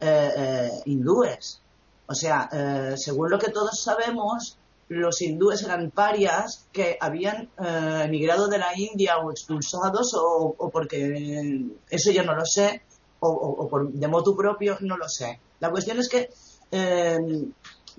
eh, 0.00 0.30
eh, 0.36 0.70
hindúes. 0.86 1.61
O 2.06 2.14
sea, 2.14 2.48
eh, 2.52 2.94
según 2.96 3.30
lo 3.30 3.38
que 3.38 3.50
todos 3.50 3.80
sabemos, 3.80 4.58
los 4.88 5.22
hindúes 5.22 5.62
eran 5.62 5.90
parias 5.90 6.66
que 6.72 6.98
habían 7.00 7.48
eh, 7.58 8.02
emigrado 8.04 8.48
de 8.48 8.58
la 8.58 8.78
India 8.78 9.18
o 9.18 9.30
expulsados 9.30 10.14
o, 10.14 10.70
porque 10.70 11.64
eso 11.88 12.10
ya 12.10 12.22
no 12.22 12.34
lo 12.34 12.44
sé, 12.44 12.82
o, 13.20 13.68
por, 13.68 13.90
de 13.92 14.08
motu 14.08 14.36
propio 14.36 14.76
no 14.80 14.96
lo 14.96 15.08
sé. 15.08 15.38
La 15.60 15.70
cuestión 15.70 15.98
es 15.98 16.08
que 16.08 16.28
eh, 16.72 17.18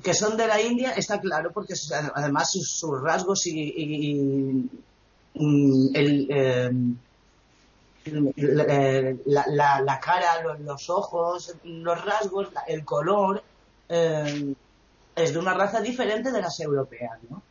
que 0.02 0.14
son 0.14 0.36
de 0.38 0.48
la 0.48 0.62
India 0.62 0.92
está 0.92 1.20
claro 1.20 1.52
porque 1.52 1.74
además 2.16 2.52
sus, 2.52 3.02
rasgos 3.02 3.46
y, 3.46 4.70
el, 5.94 6.98
la, 9.26 10.00
cara, 10.02 10.58
los, 10.60 10.90
ojos, 10.90 11.56
los 11.64 12.06
rasgos, 12.06 12.50
el 12.68 12.84
color, 12.84 13.44
eh, 13.96 14.56
es 15.16 15.34
de 15.34 15.40
una 15.40 15.54
raza 15.54 15.80
diferente 15.82 16.32
de 16.32 16.42
las 16.42 16.60
europeas, 16.60 17.20
¿no? 17.30 17.44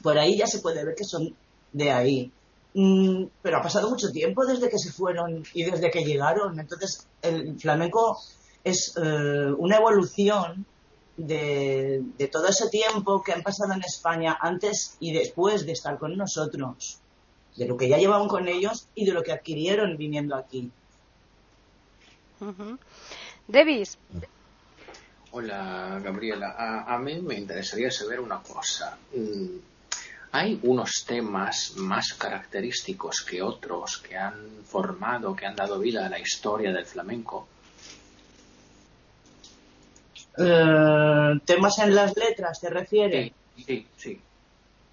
Por 0.00 0.16
ahí 0.16 0.36
ya 0.38 0.46
se 0.46 0.60
puede 0.60 0.84
ver 0.84 0.94
que 0.94 1.02
son 1.02 1.34
de 1.72 1.90
ahí. 1.90 2.30
Mm, 2.74 3.24
pero 3.42 3.56
ha 3.58 3.62
pasado 3.62 3.90
mucho 3.90 4.12
tiempo 4.12 4.46
desde 4.46 4.68
que 4.68 4.78
se 4.78 4.92
fueron 4.92 5.42
y 5.54 5.64
desde 5.64 5.90
que 5.90 6.04
llegaron. 6.04 6.60
Entonces, 6.60 7.08
el 7.22 7.58
flamenco 7.58 8.16
es 8.62 8.94
eh, 8.96 9.52
una 9.58 9.78
evolución 9.78 10.64
de, 11.16 12.04
todo 12.30 12.46
ese 12.46 12.68
tiempo 12.68 13.22
que 13.22 13.32
han 13.32 13.42
pasado 13.42 13.72
en 13.72 13.82
España 13.82 14.38
antes 14.40 14.96
y 15.00 15.12
después 15.12 15.66
de 15.66 15.72
estar 15.72 15.98
con 15.98 16.16
nosotros, 16.16 17.00
de 17.56 17.66
lo 17.66 17.76
que 17.76 17.88
ya 17.88 17.98
llevaban 17.98 18.28
con 18.28 18.46
ellos 18.46 18.86
y 18.94 19.04
de 19.04 19.12
lo 19.12 19.22
que 19.24 19.32
adquirieron 19.32 19.96
viniendo 19.96 20.36
aquí. 20.36 20.70
Davis. 23.48 23.98
Hola, 25.38 26.00
Gabriela. 26.02 26.54
A, 26.56 26.94
a, 26.94 26.98
mí 26.98 27.20
me 27.20 27.34
interesaría 27.34 27.90
saber 27.90 28.20
una 28.20 28.40
cosa. 28.40 28.96
Mm, 29.14 29.58
¿Hay 30.32 30.58
unos 30.62 31.04
temas 31.06 31.74
más 31.76 32.14
característicos 32.14 33.20
que 33.20 33.42
otros 33.42 33.98
que 33.98 34.16
han 34.16 34.64
formado, 34.64 35.36
que 35.36 35.44
han 35.44 35.54
dado 35.54 35.78
vida 35.78 36.06
a 36.06 36.08
la 36.08 36.18
historia 36.18 36.72
del 36.72 36.86
flamenco? 36.86 37.46
Eh, 40.38 41.40
¿Temas 41.44 41.80
en 41.80 41.94
las 41.94 42.16
letras 42.16 42.58
te 42.58 42.70
refieres? 42.70 43.32
Sí, 43.56 43.64
sí, 43.66 43.86
sí. 43.94 44.20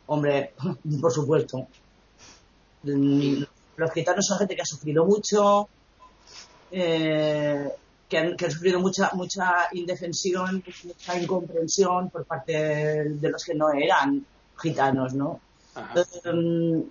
Hombre, 0.07 0.55
por 1.01 1.13
supuesto. 1.13 1.69
Los 2.83 3.91
gitanos 3.93 4.25
son 4.27 4.39
gente 4.39 4.57
que 4.57 4.61
ha 4.61 4.65
sufrido 4.65 5.05
mucho, 5.05 5.69
eh, 6.69 7.65
que, 8.13 8.19
han, 8.19 8.37
que, 8.37 8.45
han, 8.45 8.51
sufrido 8.51 8.79
mucha, 8.79 9.09
mucha 9.13 9.67
indefensión, 9.71 10.63
mucha 10.83 11.19
incomprensión 11.19 12.09
por 12.11 12.25
parte 12.25 12.53
de 12.53 13.29
los 13.29 13.43
que 13.43 13.55
no 13.55 13.71
eran 13.73 14.23
gitanos, 14.61 15.13
¿no? 15.15 15.39
Um, 16.25 16.83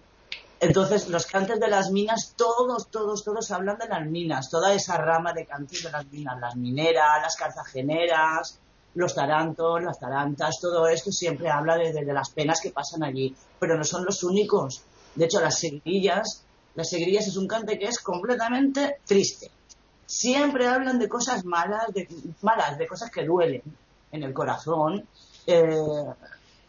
entonces, 0.58 1.08
los 1.08 1.26
cantes 1.26 1.60
de 1.60 1.68
las 1.68 1.90
minas, 1.90 2.34
todos, 2.36 2.88
todos, 2.88 3.22
todos 3.22 3.50
hablan 3.52 3.78
de 3.78 3.86
las 3.86 4.04
minas, 4.06 4.50
toda 4.50 4.74
esa 4.74 4.96
rama 4.96 5.32
de 5.32 5.46
cantes 5.46 5.84
de 5.84 5.92
las 5.92 6.06
minas, 6.06 6.40
las 6.40 6.56
mineras, 6.56 7.22
las 7.22 7.36
cartageneras, 7.36 8.58
los 8.94 9.14
tarantos, 9.14 9.82
las 9.82 9.98
tarantas, 9.98 10.58
todo 10.60 10.88
esto 10.88 11.12
siempre 11.12 11.48
habla 11.50 11.76
de, 11.76 11.92
de, 11.92 12.04
de, 12.04 12.12
las 12.12 12.30
penas 12.30 12.60
que 12.60 12.70
pasan 12.70 13.04
allí, 13.04 13.34
pero 13.60 13.76
no 13.76 13.84
son 13.84 14.04
los 14.04 14.22
únicos. 14.24 14.82
De 15.14 15.26
hecho, 15.26 15.40
las 15.40 15.58
seguirillas, 15.58 16.44
las 16.74 16.90
seguirillas 16.90 17.28
es 17.28 17.36
un 17.36 17.46
cante 17.46 17.78
que 17.78 17.86
es 17.86 18.00
completamente 18.00 18.96
triste. 19.06 19.50
Siempre 20.12 20.68
hablan 20.68 20.98
de 20.98 21.08
cosas 21.08 21.42
malas, 21.46 21.86
de, 21.94 22.06
malas, 22.42 22.76
de 22.76 22.86
cosas 22.86 23.10
que 23.10 23.24
duelen 23.24 23.62
en 24.12 24.22
el 24.22 24.34
corazón. 24.34 25.06
Eh, 25.46 25.70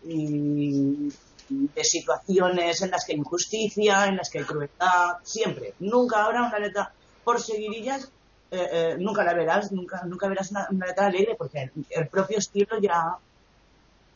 y 0.06 1.12
de 1.50 1.84
situaciones 1.84 2.82
en 2.82 2.92
las 2.92 3.04
que 3.04 3.12
hay 3.12 3.20
injusticia, 3.20 4.08
en 4.08 4.16
las 4.16 4.30
que 4.30 4.40
hay 4.40 4.46
crueldad, 4.46 5.18
siempre. 5.24 5.74
Nunca 5.80 6.24
habrá 6.24 6.44
una 6.44 6.58
letra 6.58 6.94
por 7.24 7.42
seguirillas, 7.42 8.10
eh, 8.50 8.70
eh, 8.72 8.96
nunca 8.98 9.26
la 9.26 9.34
verás, 9.34 9.74
nunca, 9.74 10.04
nunca 10.06 10.30
verás 10.30 10.52
una, 10.52 10.68
una 10.72 10.88
letra 10.88 11.08
alegre, 11.08 11.36
porque 11.38 11.70
el, 11.90 12.08
propio 12.08 12.38
estilo 12.38 12.80
ya, 12.80 13.18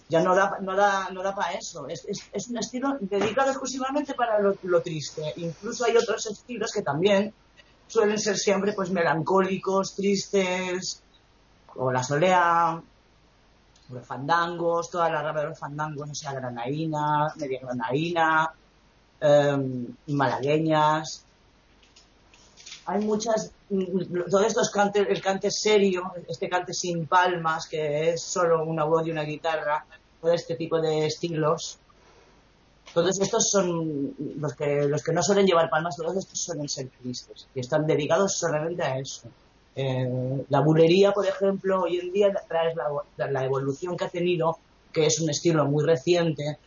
ya 0.08 0.22
no 0.22 0.34
da, 0.36 0.58
no 0.62 0.74
da, 0.74 1.10
no 1.12 1.22
da 1.22 1.36
para 1.36 1.52
eso. 1.52 1.88
Es, 1.90 2.06
es, 2.06 2.30
es, 2.32 2.48
un 2.48 2.60
estilo 2.60 2.98
dedicado 3.02 3.50
exclusivamente 3.50 4.14
para 4.14 4.40
lo, 4.40 4.56
lo, 4.64 4.82
triste. 4.82 5.34
Incluso 5.36 5.84
hay 5.84 5.98
otros 5.98 6.26
estilos 6.28 6.72
que 6.72 6.82
también 6.82 7.34
suelen 7.88 8.20
ser 8.20 8.38
siempre 8.38 8.74
pues 8.74 8.89
melancólicos, 8.89 9.96
tristes, 9.96 11.01
o 11.75 11.91
la 11.91 12.03
solea, 12.03 12.82
los 13.89 14.06
fandangos, 14.06 14.89
toda 14.89 15.10
la 15.10 15.22
rama 15.22 15.41
de 15.41 15.48
los 15.48 15.60
fandangos, 15.60 16.10
o 16.10 16.15
sea, 16.15 16.34
granaína, 16.34 17.34
media 17.38 17.60
granaína, 17.62 18.53
eh, 19.22 19.58
malagueñas. 20.08 21.24
Hay 22.86 23.03
muchas, 23.03 23.51
todos 24.29 24.46
estos 24.46 24.70
cantes, 24.72 25.08
el 25.10 25.22
cante 25.22 25.51
serio, 25.51 26.13
este 26.27 26.48
cante 26.50 26.74
sin 26.74 27.06
palmas, 27.06 27.67
que 27.67 28.12
es 28.12 28.22
solo 28.22 28.63
una 28.63 28.86
voz 28.86 29.06
y 29.06 29.12
una 29.12 29.24
guitarra, 29.24 29.86
todo 30.22 30.32
este 30.32 30.56
tipo 30.56 30.79
de 30.79 31.06
estilos. 31.06 31.79
Todos 32.98 33.22
estos 33.22 33.51
son 33.51 34.16
los 34.39 34.56
que, 34.56 34.88
los 34.88 35.04
que 35.04 35.12
no 35.12 35.22
suelen 35.22 35.45
llevar 35.45 35.69
palmas, 35.69 35.95
todos 35.95 36.17
estos 36.17 36.39
suelen 36.39 36.67
ser 36.67 36.89
tristes 37.00 37.48
y 37.54 37.60
están 37.60 37.86
dedicados 37.86 38.34
solamente 38.34 38.82
a 38.82 38.98
eso. 38.98 39.28
Eh, 39.76 40.43
la 40.50 40.62
bulería, 40.62 41.12
por 41.12 41.28
ejemplo, 41.28 41.84
hoy 41.84 42.00
en 42.00 42.12
día, 42.12 42.34
tras 42.48 42.74
la, 43.30 43.45
evolución 43.45 43.95
que 43.95 44.06
ha 44.06 44.10
tenido, 44.10 44.58
que 44.91 45.06
es 45.06 45.22
un 45.22 45.30
estilo 45.30 45.65
muy 45.65 45.86
reciente, 45.86 46.58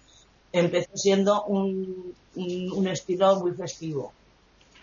empezó 0.52 0.96
siendo 0.96 1.42
un, 1.46 2.14
un, 2.36 2.86
estilo 2.86 3.40
muy 3.40 3.50
festivo. 3.50 4.12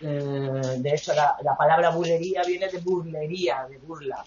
Eh, 0.02 0.76
de 0.80 0.90
hecho, 0.90 1.14
la, 1.14 1.56
palabra 1.56 1.88
bulería 1.92 2.42
viene 2.46 2.68
de 2.68 2.76
burlería, 2.76 3.66
de 3.70 3.78
burla. 3.78 4.22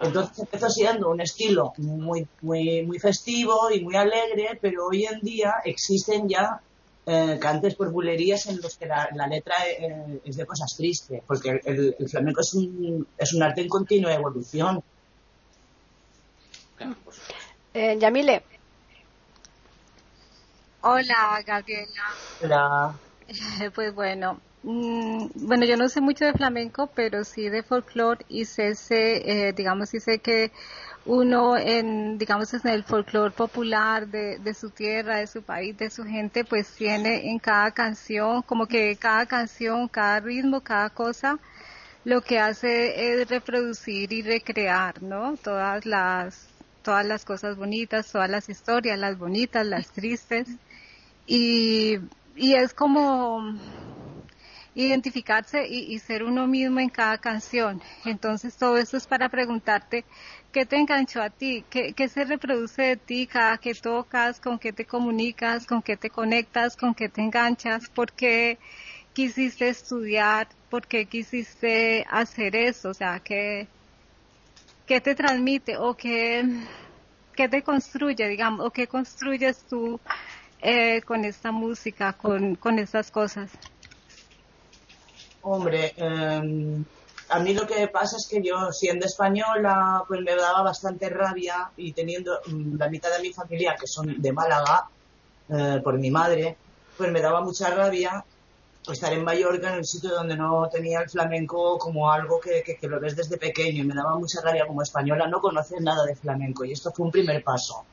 Entonces 0.00 0.38
empezó 0.38 0.70
siendo 0.70 1.10
un 1.10 1.20
estilo 1.20 1.72
muy, 1.78 2.26
muy, 2.40 2.82
muy 2.82 2.98
festivo 2.98 3.70
y 3.70 3.80
muy 3.80 3.96
alegre, 3.96 4.58
pero 4.60 4.86
hoy 4.86 5.06
en 5.06 5.20
día 5.20 5.54
existen 5.64 6.28
ya 6.28 6.60
eh, 7.04 7.38
cantes 7.40 7.74
por 7.74 7.90
bulerías 7.90 8.46
en 8.46 8.60
los 8.60 8.76
que 8.76 8.86
la, 8.86 9.08
la 9.14 9.26
letra 9.26 9.54
eh, 9.66 10.20
es 10.24 10.36
de 10.36 10.46
cosas 10.46 10.76
tristes, 10.76 11.22
porque 11.26 11.60
el, 11.64 11.96
el, 11.98 12.08
flamenco 12.08 12.42
es 12.42 12.54
un, 12.54 13.06
es 13.16 13.32
un 13.32 13.42
arte 13.42 13.62
en 13.62 13.68
continua 13.68 14.12
evolución. 14.12 14.82
Eh, 17.74 17.96
Yamile. 17.98 18.42
Hola, 20.82 21.42
Gabriela. 21.44 22.04
Hola. 22.42 22.94
Pues 23.74 23.94
bueno, 23.94 24.40
bueno, 24.62 25.64
yo 25.64 25.76
no 25.76 25.88
sé 25.88 26.00
mucho 26.00 26.24
de 26.24 26.32
flamenco, 26.32 26.90
pero 26.94 27.24
sí 27.24 27.48
de 27.48 27.62
folclore 27.62 28.24
y 28.28 28.44
sé, 28.44 28.74
sé 28.74 29.48
eh, 29.48 29.52
digamos, 29.52 29.90
sí 29.90 30.00
sé 30.00 30.18
que 30.18 30.52
uno 31.06 31.56
en, 31.56 32.18
digamos, 32.18 32.52
en 32.52 32.68
el 32.68 32.84
folclore 32.84 33.32
popular 33.32 34.06
de, 34.08 34.38
de, 34.38 34.54
su 34.54 34.70
tierra, 34.70 35.18
de 35.18 35.26
su 35.26 35.42
país, 35.42 35.76
de 35.78 35.90
su 35.90 36.04
gente, 36.04 36.44
pues 36.44 36.68
tiene 36.74 37.30
en 37.30 37.38
cada 37.38 37.70
canción, 37.70 38.42
como 38.42 38.66
que 38.66 38.96
cada 38.96 39.26
canción, 39.26 39.88
cada 39.88 40.20
ritmo, 40.20 40.60
cada 40.60 40.90
cosa, 40.90 41.38
lo 42.04 42.20
que 42.20 42.38
hace 42.38 43.20
es 43.20 43.28
reproducir 43.28 44.12
y 44.12 44.22
recrear, 44.22 45.02
¿no? 45.02 45.36
Todas 45.36 45.86
las, 45.86 46.48
todas 46.82 47.06
las 47.06 47.24
cosas 47.24 47.56
bonitas, 47.56 48.10
todas 48.10 48.30
las 48.30 48.48
historias, 48.48 48.98
las 48.98 49.18
bonitas, 49.18 49.66
las 49.66 49.88
tristes. 49.88 50.48
Y, 51.26 51.98
y 52.36 52.54
es 52.54 52.72
como, 52.74 53.54
identificarse 54.82 55.66
y, 55.66 55.98
ser 55.98 56.22
uno 56.22 56.46
mismo 56.46 56.78
en 56.78 56.88
cada 56.88 57.18
canción. 57.18 57.82
Entonces 58.04 58.56
todo 58.56 58.78
esto 58.78 58.96
es 58.96 59.08
para 59.08 59.28
preguntarte 59.28 60.04
qué 60.52 60.66
te 60.66 60.76
enganchó 60.76 61.20
a 61.20 61.30
ti, 61.30 61.64
qué, 61.68 61.92
qué 61.94 62.08
se 62.08 62.24
reproduce 62.24 62.82
de 62.82 62.96
ti 62.96 63.26
cada 63.26 63.58
que 63.58 63.74
tocas, 63.74 64.38
con 64.40 64.58
qué 64.58 64.72
te 64.72 64.84
comunicas, 64.84 65.66
con 65.66 65.82
qué 65.82 65.96
te 65.96 66.10
conectas, 66.10 66.76
con 66.76 66.94
qué 66.94 67.08
te 67.08 67.20
enganchas, 67.20 67.88
por 67.88 68.12
qué 68.12 68.58
quisiste 69.14 69.68
estudiar, 69.68 70.46
por 70.70 70.86
qué 70.86 71.06
quisiste 71.06 72.06
hacer 72.08 72.54
eso, 72.54 72.90
o 72.90 72.94
sea, 72.94 73.18
qué, 73.18 73.66
qué 74.86 75.00
te 75.00 75.16
transmite 75.16 75.76
o 75.76 75.96
qué, 75.96 76.44
qué 77.34 77.48
te 77.48 77.62
construye, 77.62 78.28
digamos, 78.28 78.64
o 78.64 78.70
qué 78.70 78.86
construyes 78.86 79.64
tú 79.68 79.98
eh, 80.60 81.02
con 81.02 81.24
esta 81.24 81.50
música, 81.50 82.12
con, 82.12 82.54
con 82.54 82.78
estas 82.78 83.10
cosas. 83.10 83.50
Hombre, 85.50 85.94
eh, 85.96 86.84
a 87.30 87.38
mí 87.38 87.54
lo 87.54 87.66
que 87.66 87.88
pasa 87.88 88.16
es 88.18 88.26
que 88.26 88.42
yo, 88.42 88.70
siendo 88.70 89.06
española, 89.06 90.04
pues 90.06 90.20
me 90.20 90.36
daba 90.36 90.62
bastante 90.62 91.08
rabia 91.08 91.70
y 91.76 91.92
teniendo 91.92 92.38
la 92.76 92.90
mitad 92.90 93.10
de 93.16 93.22
mi 93.22 93.32
familia, 93.32 93.74
que 93.80 93.86
son 93.86 94.20
de 94.20 94.32
Málaga, 94.32 94.88
eh, 95.48 95.80
por 95.82 95.98
mi 95.98 96.10
madre, 96.10 96.54
pues 96.98 97.10
me 97.10 97.22
daba 97.22 97.40
mucha 97.40 97.70
rabia 97.70 98.22
estar 98.92 99.10
en 99.14 99.24
Mallorca, 99.24 99.72
en 99.72 99.78
el 99.78 99.86
sitio 99.86 100.10
donde 100.10 100.36
no 100.36 100.68
tenía 100.70 101.00
el 101.00 101.08
flamenco 101.08 101.78
como 101.78 102.12
algo 102.12 102.38
que, 102.40 102.62
que, 102.62 102.76
que 102.76 102.86
lo 102.86 103.00
ves 103.00 103.16
desde 103.16 103.38
pequeño. 103.38 103.84
Y 103.84 103.86
me 103.86 103.94
daba 103.94 104.18
mucha 104.18 104.42
rabia 104.42 104.66
como 104.66 104.82
española 104.82 105.26
no 105.28 105.40
conocer 105.40 105.80
nada 105.80 106.04
de 106.04 106.14
flamenco. 106.14 106.64
Y 106.66 106.72
esto 106.72 106.92
fue 106.92 107.06
un 107.06 107.12
primer 107.12 107.42
paso. 107.42 107.84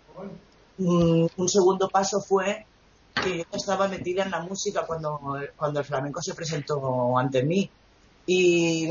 Un, 0.78 1.30
un 1.38 1.50
segundo 1.50 1.88
paso 1.88 2.20
fue 2.20 2.66
que 3.24 3.40
yo 3.40 3.46
estaba 3.54 3.88
metida 3.88 4.24
en 4.24 4.32
la 4.32 4.42
música 4.42 4.86
cuando, 4.86 5.20
cuando 5.56 5.80
el 5.80 5.86
flamenco 5.86 6.22
se 6.22 6.34
presentó 6.34 7.18
ante 7.18 7.44
mí. 7.44 7.70
Y 8.28 8.90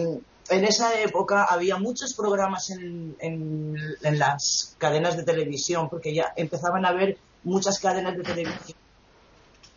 en 0.49 0.65
esa 0.65 1.01
época 1.01 1.45
había 1.45 1.77
muchos 1.79 2.15
programas 2.15 2.71
en, 2.71 3.17
en, 3.19 3.77
en, 4.03 4.19
las 4.19 4.77
cadenas 4.79 5.17
de 5.17 5.25
televisión, 5.25 5.89
porque 5.89 6.15
ya 6.15 6.33
empezaban 6.37 6.85
a 6.85 6.89
haber 6.89 7.19
muchas 7.43 7.79
cadenas 7.79 8.17
de 8.17 8.23
televisión 8.23 8.79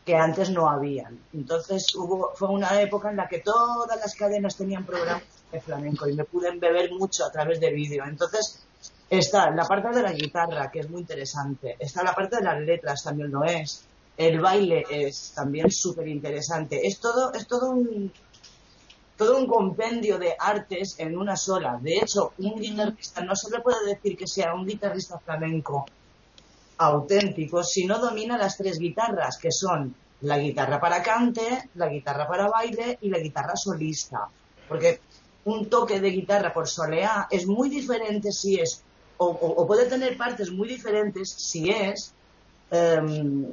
que 0.05 0.15
antes 0.15 0.49
no 0.49 0.69
habían. 0.69 1.19
Entonces 1.33 1.93
hubo, 1.93 2.31
fue 2.35 2.47
una 2.47 2.81
época 2.81 3.09
en 3.09 3.17
la 3.17 3.27
que 3.27 3.39
todas 3.39 3.99
las 3.99 4.15
cadenas 4.15 4.55
tenían 4.55 4.85
programas 4.85 5.23
de 5.51 5.59
flamenco 5.59 6.07
y 6.07 6.13
me 6.13 6.23
pude 6.23 6.49
beber 6.57 6.93
mucho 6.93 7.25
a 7.25 7.31
través 7.31 7.59
de 7.59 7.71
vídeo. 7.71 8.05
Entonces 8.05 8.65
está 9.09 9.51
la 9.51 9.65
parte 9.65 9.89
de 9.89 10.01
la 10.01 10.13
guitarra, 10.13 10.71
que 10.71 10.79
es 10.79 10.89
muy 10.89 11.01
interesante. 11.01 11.75
Está 11.77 12.03
la 12.03 12.15
parte 12.15 12.37
de 12.37 12.43
las 12.43 12.59
letras, 12.61 13.03
también 13.03 13.31
lo 13.31 13.43
es 13.43 13.83
el 14.17 14.39
baile 14.39 14.83
es 14.89 15.31
también 15.35 15.71
súper 15.71 16.07
interesante. 16.07 16.85
Es 16.85 16.99
todo, 16.99 17.31
es 17.33 17.47
todo 17.47 17.69
un, 17.69 18.11
todo 19.15 19.37
un 19.37 19.47
compendio 19.47 20.17
de 20.17 20.35
artes 20.37 20.95
en 20.99 21.17
una 21.17 21.37
sola. 21.37 21.79
De 21.81 21.97
hecho, 21.97 22.33
un 22.39 22.59
guitarrista 22.59 23.21
no 23.21 23.35
se 23.35 23.51
le 23.51 23.61
puede 23.61 23.85
decir 23.85 24.17
que 24.17 24.27
sea 24.27 24.53
un 24.55 24.65
guitarrista 24.65 25.19
flamenco 25.19 25.85
auténtico 26.79 27.63
si 27.63 27.85
no 27.85 27.99
domina 27.99 28.37
las 28.37 28.57
tres 28.57 28.79
guitarras, 28.79 29.37
que 29.37 29.51
son 29.51 29.95
la 30.21 30.37
guitarra 30.39 30.79
para 30.79 31.01
cante, 31.03 31.69
la 31.75 31.87
guitarra 31.87 32.27
para 32.27 32.47
baile 32.47 32.97
y 33.01 33.09
la 33.09 33.19
guitarra 33.19 33.55
solista. 33.55 34.27
Porque 34.67 34.99
un 35.45 35.69
toque 35.69 35.99
de 35.99 36.09
guitarra 36.09 36.53
por 36.53 36.67
soleá 36.67 37.27
es 37.29 37.45
muy 37.47 37.69
diferente 37.69 38.31
si 38.31 38.59
es, 38.59 38.83
o, 39.17 39.65
puede 39.65 39.85
tener 39.85 40.17
partes 40.17 40.51
muy 40.51 40.67
diferentes 40.67 41.29
si 41.29 41.69
es 41.69 42.13
em, 42.69 43.47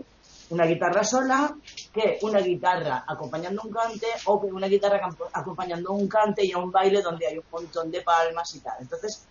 una 0.51 0.67
guitarra 0.67 1.05
sola 1.05 1.57
que 1.93 2.19
una 2.23 2.41
guitarra 2.41 3.05
acompañando 3.07 3.63
un 3.63 3.71
cante 3.71 4.07
o 4.27 4.41
que 4.41 4.47
una 4.49 4.67
guitarra 4.67 5.01
acompañando 5.33 5.93
un 5.93 6.09
cante 6.09 6.45
y 6.45 6.53
a 6.53 6.59
un 6.59 6.71
baile 6.71 7.03
donde 7.03 7.27
hay 7.27 7.39
un 7.39 7.45
montón 7.51 7.91
de 7.91 8.03
palmas 8.03 8.55
y 8.55 8.61
tal. 8.61 8.77
Entonces, 8.81 9.27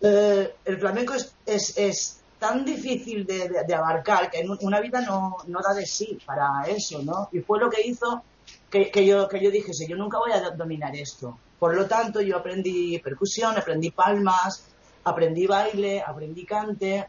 eh, 0.00 0.56
el 0.64 0.78
flamenco 0.78 1.14
es, 1.14 1.78
es, 1.78 2.20
tan 2.38 2.66
difícil 2.66 3.24
de, 3.24 3.74
abarcar 3.74 4.30
que 4.30 4.40
en 4.40 4.50
una 4.60 4.78
vida 4.78 5.00
no, 5.00 5.38
no, 5.46 5.60
da 5.66 5.72
de 5.72 5.86
sí 5.86 6.18
para 6.26 6.64
eso, 6.66 7.02
¿no? 7.02 7.30
Y 7.32 7.40
fue 7.40 7.58
lo 7.58 7.70
que 7.70 7.80
hizo 7.80 8.22
que, 8.70 8.90
que, 8.90 9.06
yo, 9.06 9.26
que 9.26 9.42
yo 9.42 9.50
dije, 9.50 9.72
yo 9.88 9.96
nunca 9.96 10.18
voy 10.18 10.32
a 10.32 10.50
dominar 10.50 10.94
esto. 10.94 11.38
Por 11.58 11.74
lo 11.74 11.86
tanto, 11.86 12.20
yo 12.20 12.36
aprendí 12.36 12.98
percusión, 12.98 13.56
aprendí 13.56 13.90
palmas, 13.90 14.66
aprendí 15.04 15.46
baile, 15.46 16.02
aprendí 16.06 16.44
cante, 16.44 17.08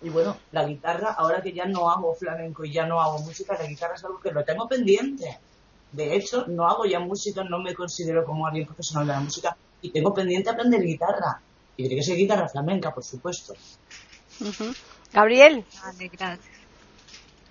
y 0.00 0.10
bueno, 0.10 0.36
la 0.52 0.64
guitarra, 0.64 1.12
ahora 1.12 1.42
que 1.42 1.52
ya 1.52 1.66
no 1.66 1.90
hago 1.90 2.14
flamenco 2.14 2.64
y 2.64 2.72
ya 2.72 2.86
no 2.86 3.00
hago 3.00 3.18
música, 3.18 3.56
la 3.58 3.66
guitarra 3.66 3.94
es 3.94 4.04
algo 4.04 4.20
que 4.20 4.30
lo 4.30 4.44
tengo 4.44 4.68
pendiente. 4.68 5.38
De 5.90 6.14
hecho, 6.14 6.46
no 6.46 6.68
hago 6.68 6.84
ya 6.84 7.00
música, 7.00 7.42
no 7.42 7.58
me 7.58 7.74
considero 7.74 8.24
como 8.24 8.46
alguien 8.46 8.66
profesional 8.66 9.06
de 9.06 9.12
la 9.14 9.20
música 9.20 9.56
y 9.82 9.90
tengo 9.90 10.14
pendiente 10.14 10.50
aprender 10.50 10.82
guitarra. 10.82 11.40
Y 11.76 11.82
tiene 11.82 11.96
que 11.96 12.02
ser 12.02 12.16
guitarra 12.16 12.48
flamenca, 12.48 12.92
por 12.92 13.02
supuesto. 13.02 13.54
Gabriel. 15.12 15.64
gracias. 16.12 16.40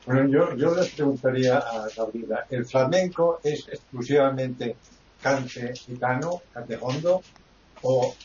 Bueno, 0.06 0.30
yo, 0.30 0.56
yo 0.56 0.74
les 0.74 0.90
preguntaría 0.94 1.58
a 1.58 1.90
Gabriela, 1.94 2.46
¿el 2.50 2.66
flamenco 2.66 3.42
es 3.44 3.68
exclusivamente 3.68 4.78
cante 5.22 5.74
gitano, 5.76 6.44
cante 6.54 6.78
hondo, 6.80 7.22
o 7.82 8.16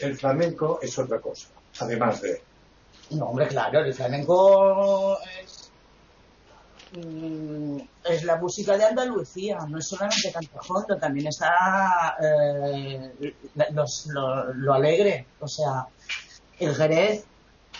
el 0.00 0.16
flamenco 0.16 0.80
es 0.82 0.98
otra 0.98 1.20
cosa, 1.20 1.48
además 1.80 2.20
de 2.20 2.42
no, 3.10 3.26
hombre, 3.26 3.48
claro, 3.48 3.84
el 3.84 3.94
flamenco 3.94 5.18
es, 5.42 5.70
mm, 6.92 7.78
es 8.04 8.24
la 8.24 8.36
música 8.36 8.76
de 8.76 8.84
Andalucía, 8.84 9.58
no 9.68 9.78
es 9.78 9.86
solamente 9.86 10.32
cantajondo, 10.32 10.96
también 10.96 11.26
está 11.26 12.16
eh, 12.22 13.34
lo, 14.54 14.72
alegre, 14.72 15.26
o 15.40 15.48
sea, 15.48 15.86
el 16.58 16.74
Jerez, 16.74 17.24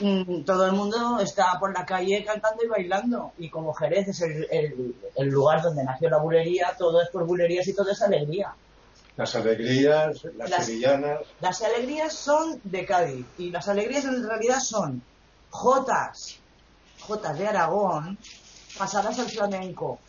mm, 0.00 0.42
todo 0.42 0.66
el 0.66 0.72
mundo 0.72 1.18
está 1.20 1.58
por 1.58 1.76
la 1.76 1.86
calle 1.86 2.24
cantando 2.24 2.64
y 2.64 2.68
bailando, 2.68 3.32
y 3.38 3.48
como 3.48 3.72
Jerez 3.72 4.08
es 4.08 4.20
el, 4.20 4.94
el 5.16 5.28
lugar 5.28 5.62
donde 5.62 5.84
nació 5.84 6.10
la 6.10 6.18
bulería, 6.18 6.74
todo 6.78 7.00
es 7.00 7.08
por 7.08 7.24
bulerías 7.24 7.66
y 7.66 7.74
todo 7.74 7.90
es 7.90 8.02
alegría. 8.02 8.54
Las 9.16 9.36
alegrías, 9.36 10.24
las, 10.36 10.50
las 10.50 10.66
sevillanas. 10.66 11.20
Las 11.40 11.62
alegrías 11.62 12.12
son 12.12 12.60
de 12.64 12.84
Cádiz 12.84 13.24
y 13.38 13.50
las 13.50 13.68
alegrías 13.68 14.04
en 14.06 14.26
realidad 14.28 14.58
son 14.58 15.02
jotas, 15.54 16.40
jotas 17.00 17.38
de 17.38 17.46
Aragón, 17.46 18.18
pasadas 18.76 19.18
al 19.20 19.30
flamenco, 19.30 20.00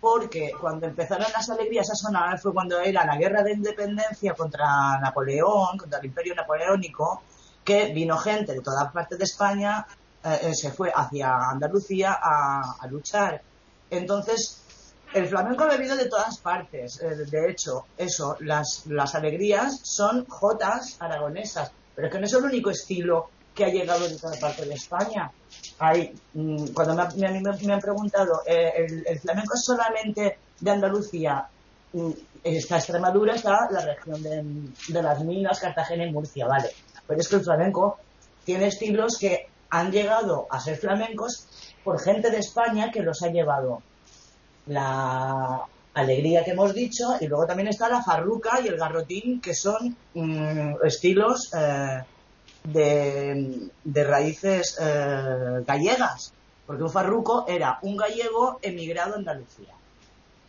porque 0.00 0.50
cuando 0.58 0.86
empezaron 0.86 1.26
las 1.30 1.48
alegrías 1.50 1.90
a 1.90 1.94
sonar 1.94 2.38
fue 2.38 2.54
cuando 2.54 2.80
era 2.80 3.04
la 3.04 3.16
guerra 3.18 3.42
de 3.42 3.52
independencia 3.52 4.32
contra 4.32 4.98
Napoleón, 5.00 5.76
contra 5.76 5.98
el 5.98 6.06
imperio 6.06 6.34
napoleónico, 6.34 7.22
que 7.62 7.92
vino 7.92 8.16
gente 8.16 8.54
de 8.54 8.60
toda 8.60 8.90
parte 8.90 9.16
de 9.16 9.24
España, 9.24 9.86
eh, 10.24 10.38
eh, 10.42 10.54
se 10.54 10.72
fue 10.72 10.90
hacia 10.94 11.50
Andalucía 11.50 12.18
a, 12.20 12.86
luchar. 12.90 13.42
Entonces, 13.90 14.62
el 15.12 15.28
flamenco 15.28 15.64
ha 15.64 15.68
bebido 15.68 15.96
de 15.96 16.06
todas 16.06 16.38
partes. 16.38 17.00
Eh, 17.02 17.26
de 17.30 17.50
hecho, 17.50 17.86
eso, 17.98 18.38
las, 18.40 18.86
las 18.86 19.14
alegrías 19.14 19.80
son 19.82 20.24
jotas 20.26 20.96
aragonesas, 20.98 21.72
pero 21.94 22.08
es 22.08 22.12
que 22.12 22.18
no 22.20 22.26
es 22.26 22.32
el 22.32 22.44
único 22.44 22.70
estilo 22.70 23.28
que 23.54 23.64
ha 23.64 23.68
llegado 23.68 24.08
de 24.08 24.16
toda 24.18 24.38
parte 24.38 24.64
de 24.64 24.74
España. 24.74 25.30
Mm, 26.34 26.66
cuando 26.68 26.94
me, 26.94 27.40
me, 27.40 27.72
han 27.72 27.80
preguntado, 27.80 28.42
eh, 28.46 28.86
el, 29.06 29.18
flamenco 29.20 29.54
es 29.54 29.64
solamente 29.64 30.38
de 30.60 30.70
Andalucía? 30.70 31.46
Mm, 31.92 32.10
está 32.42 32.76
Extremadura, 32.76 33.34
está 33.34 33.68
la 33.70 33.84
región 33.84 34.22
de, 34.22 35.02
las 35.02 35.20
Minas, 35.24 35.60
Cartagena 35.60 36.04
y 36.04 36.12
Murcia, 36.12 36.46
vale. 36.46 36.70
Pero 37.06 37.20
es 37.20 37.28
que 37.28 37.36
el 37.36 37.44
flamenco 37.44 37.98
tiene 38.44 38.66
estilos 38.66 39.18
que 39.18 39.48
han 39.70 39.90
llegado 39.90 40.46
a 40.50 40.60
ser 40.60 40.76
flamencos 40.76 41.46
por 41.82 42.00
gente 42.00 42.30
de 42.30 42.38
España 42.38 42.90
que 42.90 43.02
los 43.02 43.22
ha 43.22 43.28
llevado. 43.28 43.82
La 44.66 45.64
alegría 45.94 46.44
que 46.44 46.52
hemos 46.52 46.74
dicho 46.74 47.16
y 47.20 47.26
luego 47.26 47.46
también 47.46 47.68
está 47.68 47.88
la 47.88 48.02
farruca 48.02 48.60
y 48.60 48.68
el 48.68 48.76
garrotín 48.76 49.40
que 49.40 49.54
son 49.54 49.96
mm, 50.14 50.84
estilos 50.84 51.52
eh, 51.56 52.02
de, 52.64 53.70
raíces 54.04 54.78
eh, 54.80 55.62
gallegas, 55.66 56.32
porque 56.66 56.82
un 56.82 56.90
farruco 56.90 57.44
era 57.46 57.78
un 57.82 57.96
gallego 57.96 58.58
emigrado 58.62 59.14
a 59.14 59.18
Andalucía. 59.18 59.74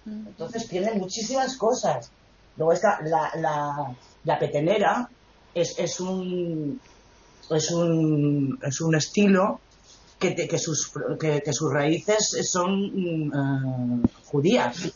Mm. 0.06 0.28
Entonces 0.28 0.67
tiene 0.67 0.93
muchísimas 0.93 1.58
cosas. 1.58 2.12
Luego 2.58 2.73
está 2.73 2.99
la, 3.04 3.32
la, 3.36 3.95
la 4.23 4.39
petenera, 4.39 5.10
es, 5.54 5.78
es, 5.78 5.99
un, 5.99 6.80
es, 7.51 7.71
un, 7.71 8.60
es 8.63 8.82
un 8.82 8.95
estilo 8.95 9.60
que, 10.17 10.36
que, 10.36 10.58
sus, 10.58 10.91
que, 11.19 11.41
sus 11.51 11.73
raíces 11.73 12.38
son 12.49 14.04
eh, 14.06 14.08
judías. 14.25 14.93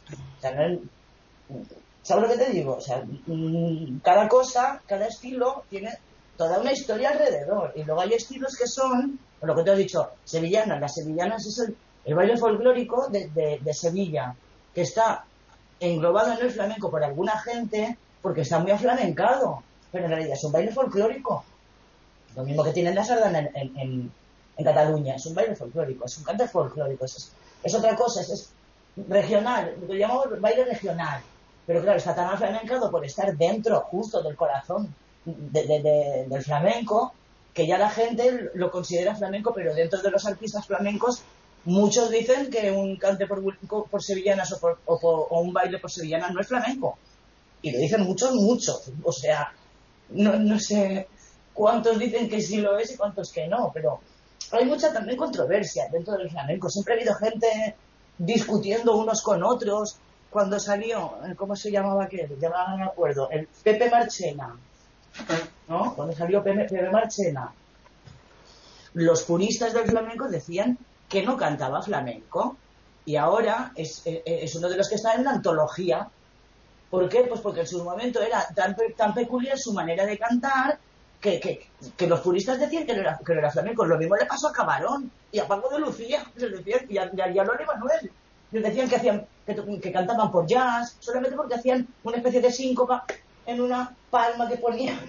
¿Sabes 2.02 2.24
lo 2.24 2.30
que 2.30 2.44
te 2.44 2.52
digo? 2.52 2.78
O 2.78 2.82
sea, 2.82 3.04
mm, 3.28 4.00
cada 4.00 4.28
cosa, 4.30 4.82
cada 4.88 5.08
estilo 5.08 5.64
tiene 5.70 5.92
toda 6.40 6.58
una 6.58 6.72
historia 6.72 7.10
alrededor. 7.10 7.74
Y 7.76 7.84
luego 7.84 8.00
hay 8.00 8.14
estilos 8.14 8.56
que 8.56 8.66
son, 8.66 9.20
lo 9.42 9.54
que 9.54 9.64
te 9.64 9.74
he 9.74 9.76
dicho, 9.76 10.10
sevillanas. 10.24 10.80
Las 10.80 10.96
sevillanas 10.96 11.46
es 11.46 11.60
el, 12.06 12.16
baile 12.16 12.38
folclórico 12.38 13.10
de, 13.10 13.74
Sevilla, 13.74 14.34
que 14.74 14.82
está 14.82 15.26
englobado 15.82 16.32
en 16.32 16.40
el 16.40 16.50
flamenco 16.50 16.90
por 16.90 17.04
alguna 17.04 17.38
gente 17.40 17.98
porque 18.22 18.42
está 18.42 18.60
muy 18.60 18.72
aflamencado, 18.72 19.62
pero 19.92 20.06
en 20.06 20.12
realidad 20.12 20.38
es 20.38 20.44
un 20.46 20.54
baile 20.54 20.72
folclórico. 20.72 21.44
Lo 22.38 22.46
mismo 22.46 22.64
que 22.64 22.72
tienen 22.72 22.96
la 22.96 23.04
sardana 23.04 23.50
en, 23.54 24.10
Cataluña, 24.64 25.16
es 25.16 25.26
un 25.26 25.36
baile 25.36 25.56
folclórico, 25.58 26.06
es 26.06 26.18
un 26.18 26.24
cante 26.24 26.48
folclórico, 26.48 27.06
es, 27.06 27.32
es 27.64 27.76
otra 27.76 27.96
cosa, 27.96 28.22
es, 28.22 28.52
regional, 29.10 29.76
lo 29.82 29.88
que 29.88 29.98
llamamos 29.98 30.40
baile 30.40 30.64
regional. 30.66 31.22
Pero 31.66 31.82
claro, 31.82 31.98
está 31.98 32.16
tan 32.16 32.30
aflamencado 32.30 32.90
por 32.90 33.06
estar 33.06 33.36
dentro, 33.36 33.82
justo 33.82 34.22
del 34.22 34.38
corazón 34.38 34.94
de, 35.26 36.26
del 36.28 36.44
flamenco, 36.44 37.14
que 37.54 37.68
ya 37.68 37.78
la 37.78 37.90
gente 37.90 38.52
lo 38.54 38.72
considera 38.72 39.16
flamenco, 39.16 39.54
pero 39.54 39.74
dentro 39.74 40.02
de 40.02 40.12
los 40.12 40.26
artistas 40.26 40.66
flamencos 40.66 41.24
muchos 41.66 42.10
dicen 42.10 42.50
que 42.50 42.72
un 42.72 42.96
cante 42.98 43.28
por, 43.28 43.42
sevillanas 44.02 44.52
o, 44.54 44.60
por, 44.60 44.80
o, 44.86 45.42
un 45.42 45.54
baile 45.54 45.80
por 45.80 45.92
sevillanas 45.92 46.34
no 46.34 46.42
es 46.42 46.48
flamenco. 46.48 46.98
Y 47.62 47.72
lo 47.72 47.80
dicen 47.80 48.02
muchos, 48.02 48.34
muchos. 48.34 48.92
O 49.04 49.12
sea, 49.12 49.52
no, 50.10 50.40
no 50.40 50.60
sé 50.60 51.08
cuántos 51.54 52.00
dicen 52.00 52.30
que 52.30 52.42
sí 52.42 52.58
lo 52.58 52.78
es 52.78 52.92
y 52.92 52.98
cuántos 52.98 53.32
que 53.32 53.48
no, 53.48 53.72
pero 53.74 54.00
hay 54.52 54.66
mucha 54.66 54.94
también 54.94 55.18
controversia 55.18 55.90
dentro 55.92 56.18
del 56.18 56.30
flamenco. 56.30 56.70
Siempre 56.70 56.94
ha 56.94 56.98
habido 56.98 57.16
gente 57.16 57.76
discutiendo 58.18 58.96
unos 58.96 59.22
con 59.22 59.44
otros. 59.44 59.98
Cuando 60.30 60.60
salió, 60.60 61.18
¿cómo 61.36 61.56
se 61.56 61.72
llamaba 61.72 62.04
aquel? 62.06 62.38
Ya 62.40 62.50
no 62.50 62.78
me 62.78 62.84
acuerdo. 62.84 63.30
El 63.32 63.48
Pepe 63.64 63.90
Marchena 63.90 64.56
Cuando 65.68 66.16
salió 66.16 66.44
Pepe 66.44 66.90
Marchena, 66.90 67.54
los 68.94 69.24
puristas 69.24 69.74
del 69.74 69.88
flamenco 69.88 70.28
decían 70.28 70.78
que 71.08 71.24
no 71.24 71.38
cantaba 71.38 71.82
flamenco 71.82 72.58
y 73.06 73.16
ahora 73.16 73.72
es, 73.76 74.06
eh, 74.06 74.24
eh, 74.26 74.40
es, 74.44 74.56
uno 74.56 74.70
de 74.70 74.78
los 74.78 74.90
que 74.90 74.96
está 74.96 75.14
en 75.14 75.24
la 75.24 75.32
antología. 75.32 76.08
¿Por 76.90 77.08
qué? 77.08 77.22
Pues 77.24 77.42
porque 77.42 77.62
en 77.62 77.68
su 77.68 77.84
momento 77.84 78.22
era 78.22 78.48
tan, 78.56 78.76
tan 78.96 79.14
peculiar 79.14 79.58
su 79.58 79.74
manera 79.74 80.06
de 80.06 80.18
cantar 80.18 80.80
que, 81.20 81.70
los 82.08 82.20
puristas 82.22 82.60
decían 82.60 82.86
que 82.86 82.96
no, 82.96 83.02
era, 83.02 83.52
flamenco. 83.52 83.86
Lo 83.86 83.98
mismo 83.98 84.16
le 84.16 84.26
pasó 84.26 84.48
a 84.48 84.54
Camarón 84.54 85.12
y 85.32 85.40
a 85.40 85.48
Paco 85.48 85.70
de 85.70 85.80
Lucía 85.80 86.24
y, 86.90 86.98
a, 86.98 87.12
y, 87.14 87.40
a, 87.40 87.44
Manuel. 87.44 88.12
Les 88.52 88.64
decían 88.64 88.90
que, 88.90 88.96
hacían, 88.96 89.28
que, 89.46 89.80
que 89.80 89.92
cantaban 89.92 90.32
por 90.32 90.48
jazz 90.48 90.98
solamente 91.00 91.36
porque 91.36 91.56
hacían 91.56 91.88
una 92.04 92.18
especie 92.18 92.42
de 92.42 92.52
síncopa 92.52 93.06
en 93.46 93.62
una 93.62 93.96
palma 94.10 94.48
que 94.48 94.58
ponía 94.58 95.00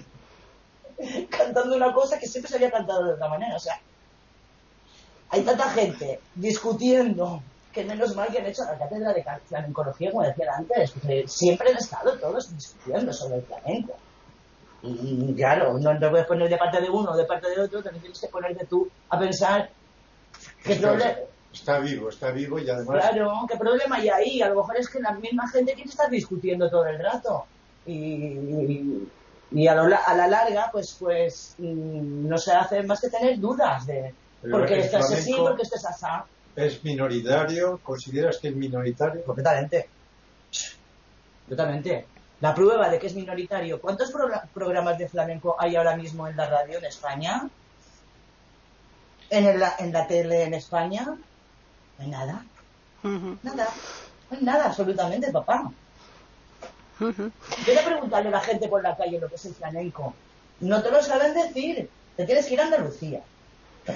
cantando 1.29 1.75
una 1.75 1.93
cosa 1.93 2.19
que 2.19 2.27
siempre 2.27 2.49
se 2.49 2.57
había 2.57 2.71
cantado 2.71 3.05
de 3.05 3.13
otra 3.13 3.29
manera. 3.29 3.55
O 3.55 3.59
sea, 3.59 3.79
hay 5.29 5.41
tanta 5.43 5.69
gente 5.69 6.19
discutiendo 6.35 7.41
que 7.71 7.85
menos 7.85 8.15
mal 8.15 8.29
que 8.29 8.39
han 8.39 8.45
hecho 8.45 8.63
la 8.65 8.77
cátedra 8.77 9.13
de 9.13 9.23
flamencología, 9.47 10.11
como 10.11 10.23
decía 10.23 10.51
antes, 10.57 10.93
siempre 11.27 11.69
han 11.69 11.77
estado 11.77 12.17
todos 12.19 12.53
discutiendo 12.53 13.13
sobre 13.13 13.37
el 13.37 13.43
flamenco. 13.43 13.95
Y 14.83 15.33
claro, 15.35 15.77
no 15.77 15.97
te 15.97 16.09
puedes 16.09 16.25
poner 16.25 16.49
de 16.49 16.57
parte 16.57 16.81
de 16.81 16.89
uno 16.89 17.11
o 17.11 17.15
de 17.15 17.25
parte 17.25 17.49
de 17.49 17.61
otro, 17.61 17.83
también 17.83 18.01
tienes 18.01 18.19
que 18.19 18.27
ponerte 18.27 18.65
tú 18.65 18.89
a 19.09 19.19
pensar 19.19 19.69
qué 20.63 20.75
problema. 20.75 21.13
Está 21.53 21.79
vivo, 21.79 22.09
está 22.09 22.31
vivo 22.31 22.59
y 22.59 22.69
además. 22.69 22.97
Claro, 22.97 23.33
qué 23.47 23.57
problema 23.57 23.97
hay 23.97 24.09
ahí. 24.09 24.41
A 24.41 24.49
lo 24.49 24.55
mejor 24.55 24.77
es 24.77 24.89
que 24.89 24.99
la 24.99 25.11
misma 25.11 25.47
gente 25.49 25.73
quiere 25.73 25.89
estar 25.89 26.09
discutiendo 26.09 26.69
todo 26.69 26.85
el 26.85 26.97
rato. 26.97 27.45
Y, 27.85 29.07
y 29.51 29.67
a, 29.67 29.73
a, 29.73 30.15
la 30.15 30.27
larga, 30.27 30.69
pues, 30.71 30.95
pues 30.99 31.55
mm, 31.57 32.27
no 32.27 32.37
se 32.37 32.53
hace 32.53 32.83
más 32.83 33.01
que 33.01 33.09
tener 33.09 33.39
dudas 33.39 33.85
de 33.85 34.13
por 34.49 34.65
qué 34.65 34.79
estás 34.79 35.11
así, 35.11 35.33
por 35.33 35.55
qué 35.55 35.63
estás 35.63 35.85
así. 35.85 36.05
¿Es 36.55 36.83
minoritario? 36.83 37.79
¿Consideras 37.83 38.37
que 38.37 38.49
es 38.49 38.55
minoritario? 38.55 39.23
Completamente. 39.23 39.87
Completamente. 41.47 42.05
La 42.41 42.55
prueba 42.55 42.89
de 42.89 42.97
que 42.97 43.07
es 43.07 43.15
minoritario. 43.15 43.79
¿Cuántos 43.79 44.11
programas 44.53 44.97
de 44.97 45.07
flamenco 45.07 45.55
hay 45.59 45.75
ahora 45.75 45.95
mismo 45.95 46.27
en 46.27 46.35
la 46.35 46.49
radio 46.49 46.79
en 46.79 46.85
España? 46.85 47.49
¿En, 49.29 49.59
la, 49.59 49.75
en 49.79 49.93
la 49.93 50.07
tele 50.07 50.43
en 50.43 50.53
España? 50.55 51.05
No 51.05 51.17
hay 51.99 52.09
nada. 52.09 52.45
Nada. 53.03 53.67
No 54.29 54.37
hay 54.37 54.43
nada, 54.43 54.65
absolutamente, 54.65 55.31
papá. 55.31 55.71
Quiero 57.65 57.81
preguntarle 57.85 58.29
a 58.29 58.31
la 58.31 58.39
gente 58.41 58.67
por 58.67 58.83
la 58.83 58.95
calle 58.95 59.19
lo 59.19 59.27
que 59.27 59.35
es 59.35 59.45
el 59.45 59.55
flamenco. 59.55 60.13
No 60.59 60.81
te 60.81 60.91
lo 60.91 61.01
saben 61.01 61.33
decir. 61.33 61.89
Te 62.15 62.25
tienes 62.25 62.45
que 62.45 62.53
ir 62.53 62.61
a 62.61 62.65
Andalucía. 62.65 63.21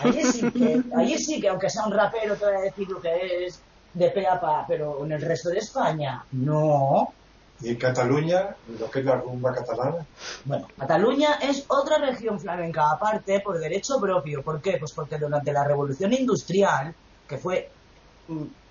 allí, 0.00 0.22
sí 0.24 0.50
que, 0.50 0.82
allí 0.96 1.18
sí 1.18 1.40
que, 1.40 1.48
aunque 1.48 1.68
sea 1.68 1.84
un 1.84 1.92
rapero, 1.92 2.36
te 2.36 2.46
voy 2.46 2.54
a 2.54 2.60
decir 2.60 2.88
lo 2.88 3.00
que 3.00 3.46
es 3.46 3.60
de 3.92 4.10
pe 4.10 4.26
a 4.26 4.40
pa, 4.40 4.64
pero 4.66 5.04
en 5.04 5.12
el 5.12 5.20
resto 5.20 5.50
de 5.50 5.58
España, 5.58 6.24
no. 6.32 7.12
¿Y 7.60 7.70
en 7.70 7.76
Cataluña, 7.76 8.54
lo 8.78 8.90
que 8.90 9.00
es 9.00 9.04
la 9.04 9.16
rumba 9.16 9.52
catalana? 9.52 10.06
Bueno, 10.44 10.68
Cataluña 10.78 11.38
es 11.42 11.64
otra 11.68 11.98
región 11.98 12.38
flamenca 12.38 12.92
aparte 12.92 13.40
por 13.40 13.58
derecho 13.58 14.00
propio. 14.00 14.42
¿Por 14.42 14.62
qué? 14.62 14.76
Pues 14.78 14.92
porque 14.92 15.18
durante 15.18 15.52
la 15.52 15.64
revolución 15.64 16.12
industrial, 16.12 16.94
que 17.26 17.36
fue 17.36 17.68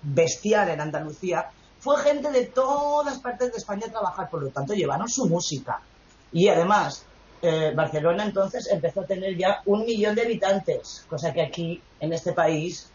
bestial 0.02 0.70
en 0.70 0.80
Andalucía, 0.80 1.50
fue 1.80 1.96
gente 2.02 2.30
de 2.30 2.46
todas 2.46 3.18
partes 3.18 3.52
de 3.52 3.58
España 3.58 3.86
a 3.86 3.90
trabajar, 3.90 4.28
por 4.30 4.42
lo 4.42 4.50
tanto 4.50 4.74
llevaron 4.74 5.08
su 5.08 5.26
música. 5.26 5.80
Y 6.32 6.48
además, 6.48 7.04
eh, 7.40 7.72
Barcelona 7.74 8.24
entonces 8.24 8.68
empezó 8.70 9.02
a 9.02 9.06
tener 9.06 9.36
ya 9.36 9.62
un 9.66 9.84
millón 9.84 10.14
de 10.14 10.22
habitantes, 10.22 11.04
cosa 11.08 11.32
que 11.32 11.42
aquí, 11.42 11.80
en 12.00 12.12
este 12.12 12.32
país, 12.32 12.90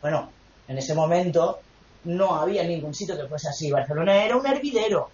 bueno, 0.00 0.30
en 0.68 0.78
ese 0.78 0.94
momento 0.94 1.60
no 2.04 2.36
había 2.36 2.62
ningún 2.64 2.94
sitio 2.94 3.16
que 3.16 3.26
fuese 3.26 3.48
así. 3.48 3.70
Barcelona 3.70 4.24
era 4.24 4.36
un 4.36 4.46
hervidero 4.46 5.10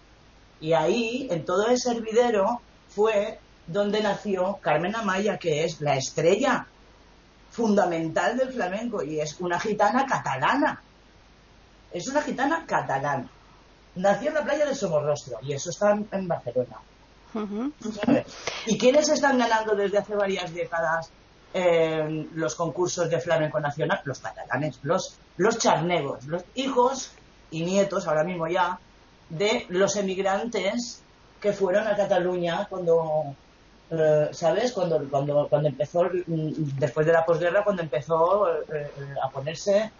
y 0.60 0.72
ahí, 0.72 1.28
en 1.30 1.44
todo 1.44 1.68
ese 1.68 1.90
hervidero, 1.92 2.60
fue 2.88 3.38
donde 3.66 4.00
nació 4.00 4.58
Carmen 4.60 4.94
Amaya, 4.94 5.38
que 5.38 5.64
es 5.64 5.80
la 5.80 5.96
estrella 5.96 6.66
fundamental 7.50 8.36
del 8.36 8.52
flamenco 8.52 9.02
y 9.02 9.20
es 9.20 9.40
una 9.40 9.58
gitana 9.58 10.06
catalana. 10.06 10.82
Es 11.94 12.08
una 12.08 12.20
gitana 12.20 12.66
catalana. 12.66 13.30
Nació 13.94 14.28
en 14.28 14.34
la 14.34 14.44
playa 14.44 14.66
de 14.66 14.74
Somorrostro 14.74 15.38
y 15.42 15.52
eso 15.52 15.70
está 15.70 15.92
en 15.92 16.28
Barcelona. 16.28 16.78
¿Y 18.66 18.76
quiénes 18.76 19.08
están 19.08 19.38
ganando 19.38 19.76
desde 19.76 19.98
hace 19.98 20.14
varias 20.14 20.52
décadas 20.52 21.10
eh, 21.52 22.28
los 22.34 22.56
concursos 22.56 23.08
de 23.08 23.20
flamenco 23.20 23.60
nacional? 23.60 24.00
Los 24.04 24.18
catalanes, 24.18 24.80
los, 24.82 25.18
los 25.36 25.58
charnegos, 25.58 26.24
los 26.26 26.44
hijos 26.56 27.12
y 27.52 27.64
nietos, 27.64 28.08
ahora 28.08 28.24
mismo 28.24 28.48
ya, 28.48 28.78
de 29.28 29.64
los 29.68 29.94
emigrantes 29.96 31.00
que 31.40 31.52
fueron 31.52 31.86
a 31.86 31.96
Cataluña 31.96 32.66
cuando, 32.68 33.36
¿sabes? 34.32 34.72
Cuando, 34.72 35.02
cuando, 35.08 35.46
cuando 35.48 35.68
empezó, 35.68 36.04
mm, 36.04 36.78
después 36.78 37.06
de 37.06 37.12
la 37.12 37.24
posguerra, 37.24 37.62
cuando 37.62 37.82
empezó 37.82 38.48
eh, 38.48 38.62
eh, 38.72 38.88
a 39.22 39.28
ponerse 39.30 39.90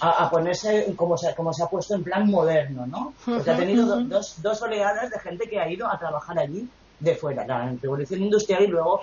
a, 0.00 0.24
a, 0.24 0.30
ponerse 0.30 0.94
como 0.94 1.16
se, 1.16 1.34
como 1.34 1.52
se 1.52 1.62
ha 1.62 1.66
puesto 1.66 1.94
en 1.94 2.04
plan 2.04 2.30
moderno, 2.30 2.86
¿no? 2.86 3.14
Porque 3.24 3.50
ha 3.50 3.56
tenido 3.56 4.00
dos, 4.02 4.40
dos 4.42 4.62
oleadas 4.62 5.10
de 5.10 5.18
gente 5.18 5.48
que 5.48 5.58
ha 5.58 5.70
ido 5.70 5.90
a 5.90 5.98
trabajar 5.98 6.38
allí 6.38 6.68
de 7.00 7.14
fuera, 7.14 7.46
la 7.46 7.74
revolución 7.80 8.22
industrial 8.22 8.62
y 8.62 8.66
luego 8.68 9.02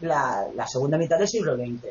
la, 0.00 0.46
la 0.54 0.66
segunda 0.66 0.98
mitad 0.98 1.18
del 1.18 1.28
siglo 1.28 1.56
XX. 1.56 1.86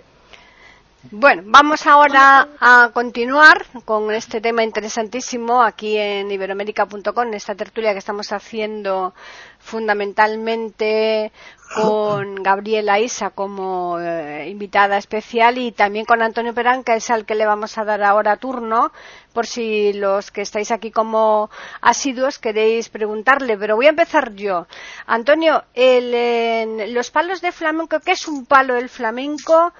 Bueno, 1.01 1.43
vamos 1.45 1.88
ahora 1.88 2.49
a 2.59 2.91
continuar 2.93 3.65
con 3.85 4.12
este 4.12 4.41
tema 4.41 4.65
interesantísimo 4.65 5.63
aquí 5.63 5.97
en 5.97 6.29
iberoamérica.com, 6.29 7.33
esta 7.33 7.55
tertulia 7.55 7.93
que 7.93 7.99
estamos 7.99 8.33
haciendo 8.33 9.13
fundamentalmente 9.59 11.31
con 11.73 12.35
Gabriela 12.43 12.99
Isa 12.99 13.29
como 13.29 13.97
eh, 13.97 14.49
invitada 14.49 14.97
especial 14.97 15.57
y 15.57 15.71
también 15.71 16.03
con 16.03 16.21
Antonio 16.21 16.53
Perán, 16.53 16.83
que 16.83 16.95
es 16.95 17.09
al 17.09 17.25
que 17.25 17.35
le 17.35 17.45
vamos 17.45 17.77
a 17.77 17.85
dar 17.85 18.03
ahora 18.03 18.35
turno, 18.35 18.91
por 19.31 19.47
si 19.47 19.93
los 19.93 20.31
que 20.31 20.41
estáis 20.41 20.69
aquí 20.69 20.91
como 20.91 21.49
asiduos 21.79 22.39
queréis 22.39 22.89
preguntarle. 22.89 23.57
Pero 23.57 23.77
voy 23.77 23.85
a 23.85 23.91
empezar 23.91 24.33
yo. 24.33 24.67
Antonio, 25.05 25.63
los 25.75 27.12
palos 27.12 27.39
de 27.39 27.53
flamenco, 27.53 28.01
¿qué 28.01 28.12
es 28.12 28.27
un 28.27 28.45
palo 28.45 28.73
del 28.73 28.89
flamenco? 28.89 29.71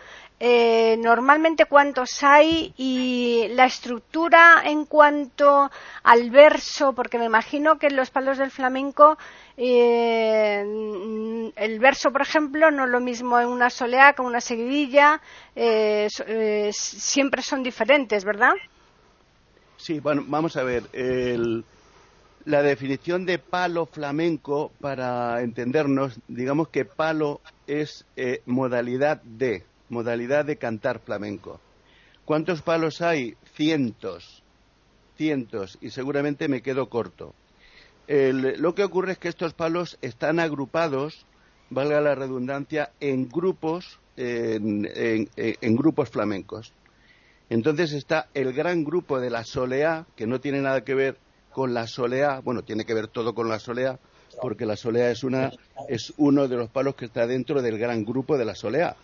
Eh, 0.42 0.96
normalmente 0.98 1.66
cuántos 1.66 2.24
hay 2.24 2.74
y 2.78 3.48
la 3.50 3.66
estructura 3.66 4.62
en 4.64 4.86
cuanto 4.86 5.70
al 6.04 6.32
verso, 6.32 6.94
porque 6.94 7.20
me 7.20 7.26
imagino 7.26 7.78
que 7.78 7.88
en 7.88 7.98
los 7.98 8.10
palos 8.10 8.38
del 8.38 8.50
flamenco 8.50 9.18
eh, 9.58 10.62
el 11.58 11.80
verso, 11.80 12.12
por 12.14 12.22
ejemplo, 12.22 12.72
no 12.72 12.86
es 12.86 12.90
lo 12.90 13.02
mismo 13.02 13.38
en 13.38 13.50
una 13.50 13.70
soleá 13.70 14.14
que 14.14 14.22
en 14.22 14.30
una 14.30 14.40
seguidilla, 14.40 15.22
eh, 15.58 16.08
siempre 16.72 17.42
son 17.42 17.62
diferentes, 17.62 18.24
¿verdad? 18.24 18.54
Sí, 19.76 20.00
bueno, 20.00 20.24
vamos 20.26 20.56
a 20.56 20.64
ver. 20.64 20.84
la 22.46 22.64
definición 22.64 23.26
de 23.26 23.40
palo 23.40 23.88
flamenco, 23.88 24.72
para 24.80 25.42
entendernos, 25.42 26.18
digamos 26.30 26.70
que 26.70 26.86
palo 26.86 27.42
es 27.68 28.06
modalidad 28.46 29.22
de 29.24 29.69
modalidad 29.90 30.46
de 30.46 30.58
cantar 30.58 31.00
flamenco. 31.00 31.60
¿Cuántos 32.26 32.62
palos 32.62 33.02
hay? 33.02 33.36
Cientos, 33.56 34.44
cientos, 35.18 35.78
y 35.82 35.90
seguramente 35.90 36.48
me 36.48 36.62
quedo 36.62 36.88
corto. 36.88 37.34
lo 38.08 38.76
que 38.76 38.84
ocurre 38.84 39.14
es 39.14 39.18
que 39.18 39.30
estos 39.30 39.54
palos 39.54 39.98
están 40.02 40.40
agrupados, 40.40 41.26
valga 41.70 42.00
la 42.02 42.16
redundancia, 42.16 42.92
en 43.00 43.28
grupos, 43.30 44.00
en, 44.16 44.88
en 45.36 45.76
grupos 45.76 46.10
flamencos. 46.10 46.72
Entonces 47.50 47.94
está 47.94 48.30
el 48.36 48.54
gran 48.54 48.84
grupo 48.84 49.20
de 49.20 49.32
la 49.32 49.44
soleá, 49.44 50.06
que 50.16 50.28
no 50.28 50.40
tiene 50.40 50.62
nada 50.62 50.84
que 50.84 50.94
ver 50.94 51.18
con 51.52 51.74
la 51.74 51.88
soleá, 51.88 52.42
bueno, 52.42 52.62
tiene 52.62 52.86
que 52.86 52.94
ver 52.94 53.08
todo 53.08 53.34
con 53.34 53.50
la 53.50 53.58
soleá, 53.58 53.98
porque 54.40 54.68
la 54.68 54.76
soleá 54.76 55.10
es, 55.10 55.24
una, 55.24 55.52
es 55.88 56.14
uno 56.18 56.48
de 56.48 56.58
los 56.58 56.70
palos 56.70 56.94
que 56.94 57.06
está 57.06 57.26
dentro 57.26 57.64
del 57.64 57.80
gran 57.80 58.06
grupo 58.06 58.38
de 58.38 58.46
la 58.46 58.54
soleá 58.54 58.96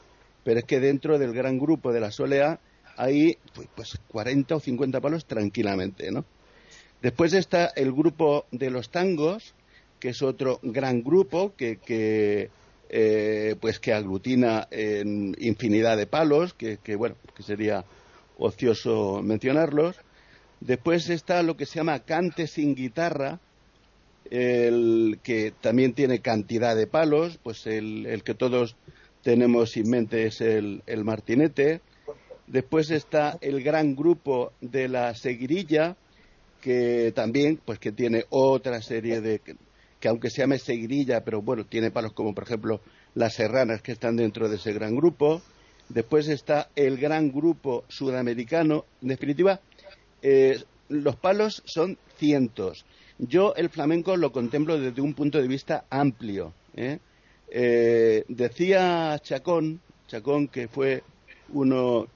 pero 0.45 0.59
es 0.59 0.65
que 0.65 0.79
dentro 0.79 1.17
del 1.17 1.33
gran 1.33 1.57
grupo 1.57 1.91
de 1.91 1.99
la 1.99 2.11
Solea 2.11 2.59
hay 2.97 3.37
pues, 3.75 3.99
40 4.09 4.47
pues, 4.47 4.61
o 4.61 4.63
50 4.63 5.01
palos 5.01 5.25
tranquilamente, 5.25 6.11
¿no? 6.11 6.23
Después 7.01 7.33
está 7.33 7.65
el 7.75 7.91
grupo 7.91 8.45
de 8.51 8.69
los 8.69 8.89
tangos, 8.89 9.55
que 9.99 10.09
es 10.09 10.21
otro 10.21 10.59
gran 10.61 11.03
grupo 11.03 11.55
que, 11.55 11.77
que 11.77 12.51
eh, 12.89 13.55
pues 13.59 13.79
que 13.79 13.91
aglutina 13.91 14.67
en 14.69 15.35
infinidad 15.39 15.97
de 15.97 16.05
palos, 16.05 16.53
que, 16.53 16.77
bueno, 16.95 17.15
que 17.35 17.41
sería 17.41 17.83
ocioso 18.37 19.23
mencionarlos. 19.23 19.97
Después 20.59 21.09
está 21.09 21.41
lo 21.41 21.57
que 21.57 21.65
se 21.65 21.79
llama 21.79 21.99
cante 22.01 22.45
sin 22.45 22.75
guitarra, 22.75 23.39
el 24.29 25.19
que 25.23 25.53
también 25.59 25.93
tiene 25.93 26.19
cantidad 26.19 26.75
de 26.75 26.85
palos, 26.85 27.39
pues 27.41 27.65
el 27.65 28.21
que 28.23 28.35
todos 28.35 28.75
tenemos 29.25 29.75
en 29.75 29.89
mente 29.89 30.27
es 30.27 30.39
el, 30.39 30.83
martinete. 31.03 31.81
Después 32.45 32.91
está 32.91 33.39
el 33.41 33.63
gran 33.63 33.95
grupo 33.95 34.51
de 34.61 34.87
la 34.87 35.15
seguirilla, 35.15 35.97
que 36.61 37.11
también, 37.15 37.59
pues 37.65 37.79
que 37.79 37.91
tiene 37.91 38.25
otra 38.29 38.83
serie 38.83 39.21
de, 39.21 39.41
que 39.99 40.07
aunque 40.07 40.29
se 40.29 40.43
llame 40.43 40.59
seguirilla, 40.59 41.23
pero 41.23 41.41
bueno, 41.41 41.65
tiene 41.65 41.89
palos 41.89 42.13
como 42.13 42.35
por 42.35 42.43
ejemplo 42.43 42.81
las 43.15 43.33
serranas 43.33 43.81
que 43.81 43.93
están 43.93 44.15
dentro 44.15 44.47
de 44.47 44.57
ese 44.57 44.73
gran 44.73 44.95
grupo. 44.95 45.41
Después 45.89 46.27
está 46.27 46.69
el 46.75 46.97
gran 46.97 47.31
grupo 47.31 47.83
sudamericano. 47.87 48.85
En 49.01 49.07
definitiva, 49.07 49.59
eh, 50.21 50.63
los 50.87 51.15
palos 51.15 51.63
son 51.65 51.97
cientos. 52.17 52.85
Yo 53.17 53.55
el 53.55 53.69
flamenco 53.69 54.17
lo 54.17 54.31
contemplo 54.31 54.79
desde 54.79 55.01
un 55.01 55.15
punto 55.15 55.41
de 55.41 55.47
vista 55.47 55.85
amplio. 55.89 56.53
¿eh? 56.75 56.99
Eh, 57.49 58.25
decía 58.27 59.19
Chacón, 59.21 59.81
Chacón 60.07 60.47
que 60.47 60.67
fue 60.67 61.03
uno 61.49 62.07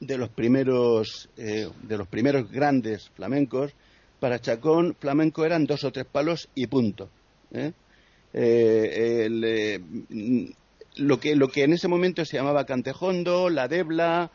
de 0.00 0.18
los 0.18 0.30
primeros 0.30 1.28
eh, 1.36 1.68
de 1.82 1.96
los 1.96 2.08
primeros 2.08 2.50
grandes 2.50 3.10
flamencos. 3.10 3.72
Para 4.20 4.40
Chacón, 4.40 4.96
flamenco 4.98 5.44
eran 5.44 5.66
dos 5.66 5.84
o 5.84 5.92
tres 5.92 6.06
palos 6.06 6.48
y 6.54 6.66
punto. 6.66 7.10
¿eh? 7.52 7.72
lo 10.96 11.20
que 11.20 11.36
lo 11.36 11.48
que 11.48 11.62
en 11.64 11.72
ese 11.72 11.88
momento 11.88 12.24
se 12.24 12.36
llamaba 12.36 12.66
cantejondo, 12.66 13.48
la 13.48 13.68
debla, 13.68 14.30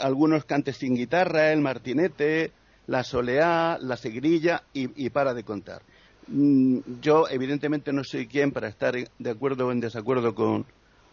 algunos 0.00 0.44
cantes 0.44 0.76
sin 0.78 0.94
guitarra, 0.94 1.52
el 1.52 1.60
martinete, 1.60 2.52
la 2.86 3.02
soleá, 3.02 3.78
la 3.80 3.96
seguirilla 3.96 4.64
y, 4.72 5.08
para 5.10 5.34
de 5.34 5.44
contar. 5.44 5.82
Mm, 6.26 6.78
yo, 7.00 7.28
evidentemente, 7.28 7.92
no 7.92 8.02
soy 8.04 8.26
quien 8.26 8.50
para 8.50 8.68
estar 8.68 8.94
de 8.94 9.30
acuerdo 9.30 9.66
o 9.66 9.72
en 9.72 9.80
desacuerdo 9.80 10.34
con, 10.34 10.64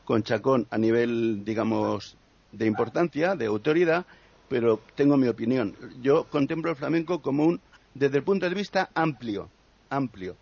con 0.05 0.23
Chacón 0.23 0.67
a 0.69 0.77
nivel, 0.77 1.43
digamos, 1.43 2.15
de 2.51 2.65
importancia, 2.65 3.35
de 3.35 3.45
autoridad, 3.45 4.05
pero 4.47 4.79
tengo 4.95 5.17
mi 5.17 5.27
opinión. 5.27 5.75
Yo 6.01 6.25
contemplo 6.25 6.71
el 6.71 6.77
flamenco 6.77 7.21
como 7.21 7.45
un, 7.45 7.61
desde 7.93 8.17
el 8.17 8.23
punto 8.23 8.47
de 8.47 8.55
vista 8.55 8.89
amplio, 8.93 9.49
amplio. 9.89 10.35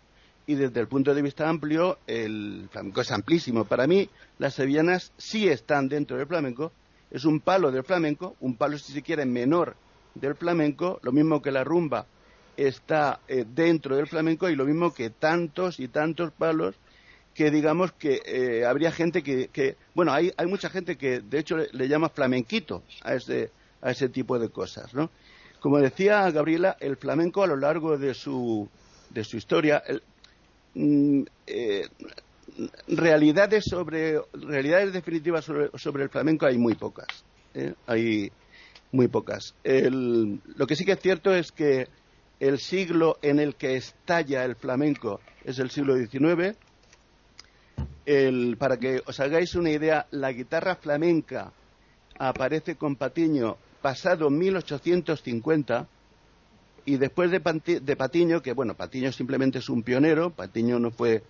Y 0.46 0.54
desde 0.54 0.80
el 0.80 0.88
punto 0.88 1.14
de 1.14 1.22
vista 1.22 1.48
amplio, 1.48 1.98
el 2.06 2.68
flamenco 2.70 3.00
es 3.00 3.10
amplísimo. 3.12 3.64
Para 3.64 3.86
mí, 3.86 4.08
las 4.38 4.54
sevillanas 4.54 5.12
sí 5.16 5.48
están 5.48 5.88
dentro 5.88 6.16
del 6.16 6.26
flamenco. 6.26 6.72
Es 7.10 7.24
un 7.24 7.40
palo 7.40 7.70
del 7.70 7.84
flamenco, 7.84 8.36
un 8.40 8.56
palo, 8.56 8.78
si 8.78 8.92
se 8.92 9.02
quiere, 9.02 9.26
menor 9.26 9.76
del 10.14 10.34
flamenco, 10.34 10.98
lo 11.02 11.12
mismo 11.12 11.40
que 11.40 11.52
la 11.52 11.62
rumba 11.62 12.06
está 12.66 13.20
eh, 13.26 13.44
dentro 13.48 13.96
del 13.96 14.06
flamenco 14.06 14.48
y 14.48 14.56
lo 14.56 14.66
mismo 14.66 14.92
que 14.92 15.10
tantos 15.10 15.80
y 15.80 15.88
tantos 15.88 16.30
palos 16.32 16.76
que 17.34 17.50
digamos 17.50 17.92
que 17.92 18.20
eh, 18.26 18.66
habría 18.66 18.92
gente 18.92 19.22
que, 19.22 19.76
bueno, 19.94 20.12
hay, 20.12 20.32
hay 20.36 20.46
mucha 20.46 20.68
gente 20.68 20.96
que 20.96 21.20
de 21.20 21.38
hecho 21.38 21.56
le, 21.56 21.88
llama 21.88 22.10
flamenquito 22.10 22.82
a 23.02 23.14
ese, 23.14 23.50
a 23.80 23.92
ese 23.92 24.08
tipo 24.08 24.38
de 24.38 24.50
cosas, 24.50 24.92
¿no? 24.92 25.10
Como 25.60 25.78
decía 25.78 26.30
Gabriela, 26.30 26.76
el 26.80 26.96
flamenco 26.96 27.42
a 27.42 27.46
lo 27.46 27.56
largo 27.56 27.96
de 27.96 28.14
su, 28.14 28.68
de 29.10 29.24
su 29.24 29.36
historia, 29.36 29.82
mm, 30.74 31.22
eh, 31.46 31.88
realidades 32.88 33.64
sobre 33.64 34.20
realidades 34.34 34.92
definitivas 34.92 35.44
sobre, 35.44 35.70
sobre, 35.78 36.02
el 36.02 36.10
flamenco 36.10 36.46
hay 36.46 36.58
muy 36.58 36.74
pocas, 36.74 37.24
hay 37.86 38.32
muy 38.92 39.08
pocas. 39.08 39.54
lo 39.62 40.66
que 40.66 40.76
sí 40.76 40.84
que 40.84 40.92
es 40.92 41.00
cierto 41.00 41.34
es 41.34 41.52
que 41.52 41.86
el 42.40 42.58
siglo 42.58 43.18
en 43.22 43.38
el 43.38 43.54
que 43.54 43.76
estalla 43.76 44.44
el 44.44 44.56
flamenco 44.56 45.20
es 45.44 45.58
el 45.58 45.70
siglo 45.70 45.96
XIX. 45.96 46.56
para 48.58 48.78
que 48.78 49.02
os 49.06 49.20
hagáis 49.20 49.54
una 49.54 49.70
idea, 49.70 50.06
la 50.10 50.32
guitarra 50.32 50.76
flamenca 50.76 51.52
aparece 52.18 52.76
con 52.76 52.96
Patiño 52.96 53.56
pasado 53.80 54.30
1850 54.30 55.86
y 56.84 56.96
después 56.96 57.30
de, 57.30 57.40
Patiño, 57.40 58.42
que 58.42 58.52
bueno, 58.52 58.74
Patiño 58.74 59.12
simplemente 59.12 59.58
es 59.58 59.68
un 59.68 59.82
pionero, 59.82 60.30
Patiño 60.30 60.78
no 60.78 60.90
fue 60.90 61.22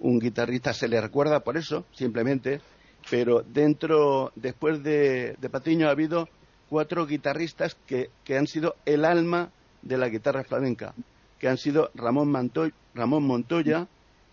un 0.00 0.18
guitarrista, 0.18 0.72
se 0.72 0.88
le 0.88 1.00
recuerda 1.00 1.40
por 1.40 1.56
eso, 1.56 1.86
simplemente, 1.92 2.60
pero 3.08 3.42
dentro, 3.42 4.32
después 4.34 4.82
de, 4.82 5.36
de 5.40 5.48
Patiño 5.48 5.88
ha 5.88 5.92
habido 5.92 6.28
cuatro 6.68 7.06
guitarristas 7.06 7.76
que, 7.86 8.10
han 8.36 8.46
sido 8.46 8.76
el 8.84 9.04
alma 9.04 9.50
de 9.86 9.98
la 9.98 10.08
guitarra 10.08 10.44
flamenca, 10.44 10.94
que 11.38 11.48
han 11.48 11.58
sido 11.58 11.90
Ramón, 11.94 12.30
Montoya, 13.22 13.86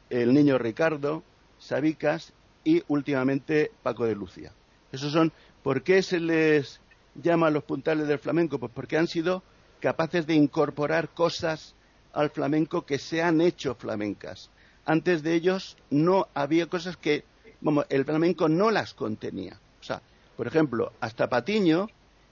el 0.09 0.33
niño 0.33 0.57
Ricardo, 0.57 1.23
Sabicas 1.59 2.33
y 2.63 2.83
últimamente 2.87 3.71
Paco 3.83 4.05
de 4.05 4.15
Lucia. 4.15 4.51
Esos 4.91 5.11
son, 5.11 5.31
¿por 5.61 5.83
qué 5.83 6.01
se 6.01 6.19
les 6.19 6.79
llama 7.15 7.49
los 7.49 7.63
puntales 7.63 8.07
del 8.07 8.19
flamenco? 8.19 8.59
Pues 8.59 8.71
porque 8.73 8.97
han 8.97 9.07
sido 9.07 9.43
capaces 9.79 10.25
de 10.25 10.35
incorporar 10.35 11.09
cosas 11.09 11.75
al 12.13 12.29
flamenco 12.29 12.85
que 12.85 12.99
se 12.99 13.21
han 13.21 13.41
hecho 13.41 13.75
flamencas. 13.75 14.49
Antes 14.85 15.23
de 15.23 15.33
ellos 15.33 15.77
no 15.89 16.27
había 16.33 16.67
cosas 16.67 16.97
que, 16.97 17.23
bueno, 17.61 17.85
el 17.89 18.05
flamenco 18.05 18.49
no 18.49 18.71
las 18.71 18.93
contenía. 18.93 19.59
O 19.81 19.83
sea, 19.83 20.01
por 20.35 20.47
ejemplo, 20.47 20.91
hasta 20.99 21.27
Patiño 21.27 21.87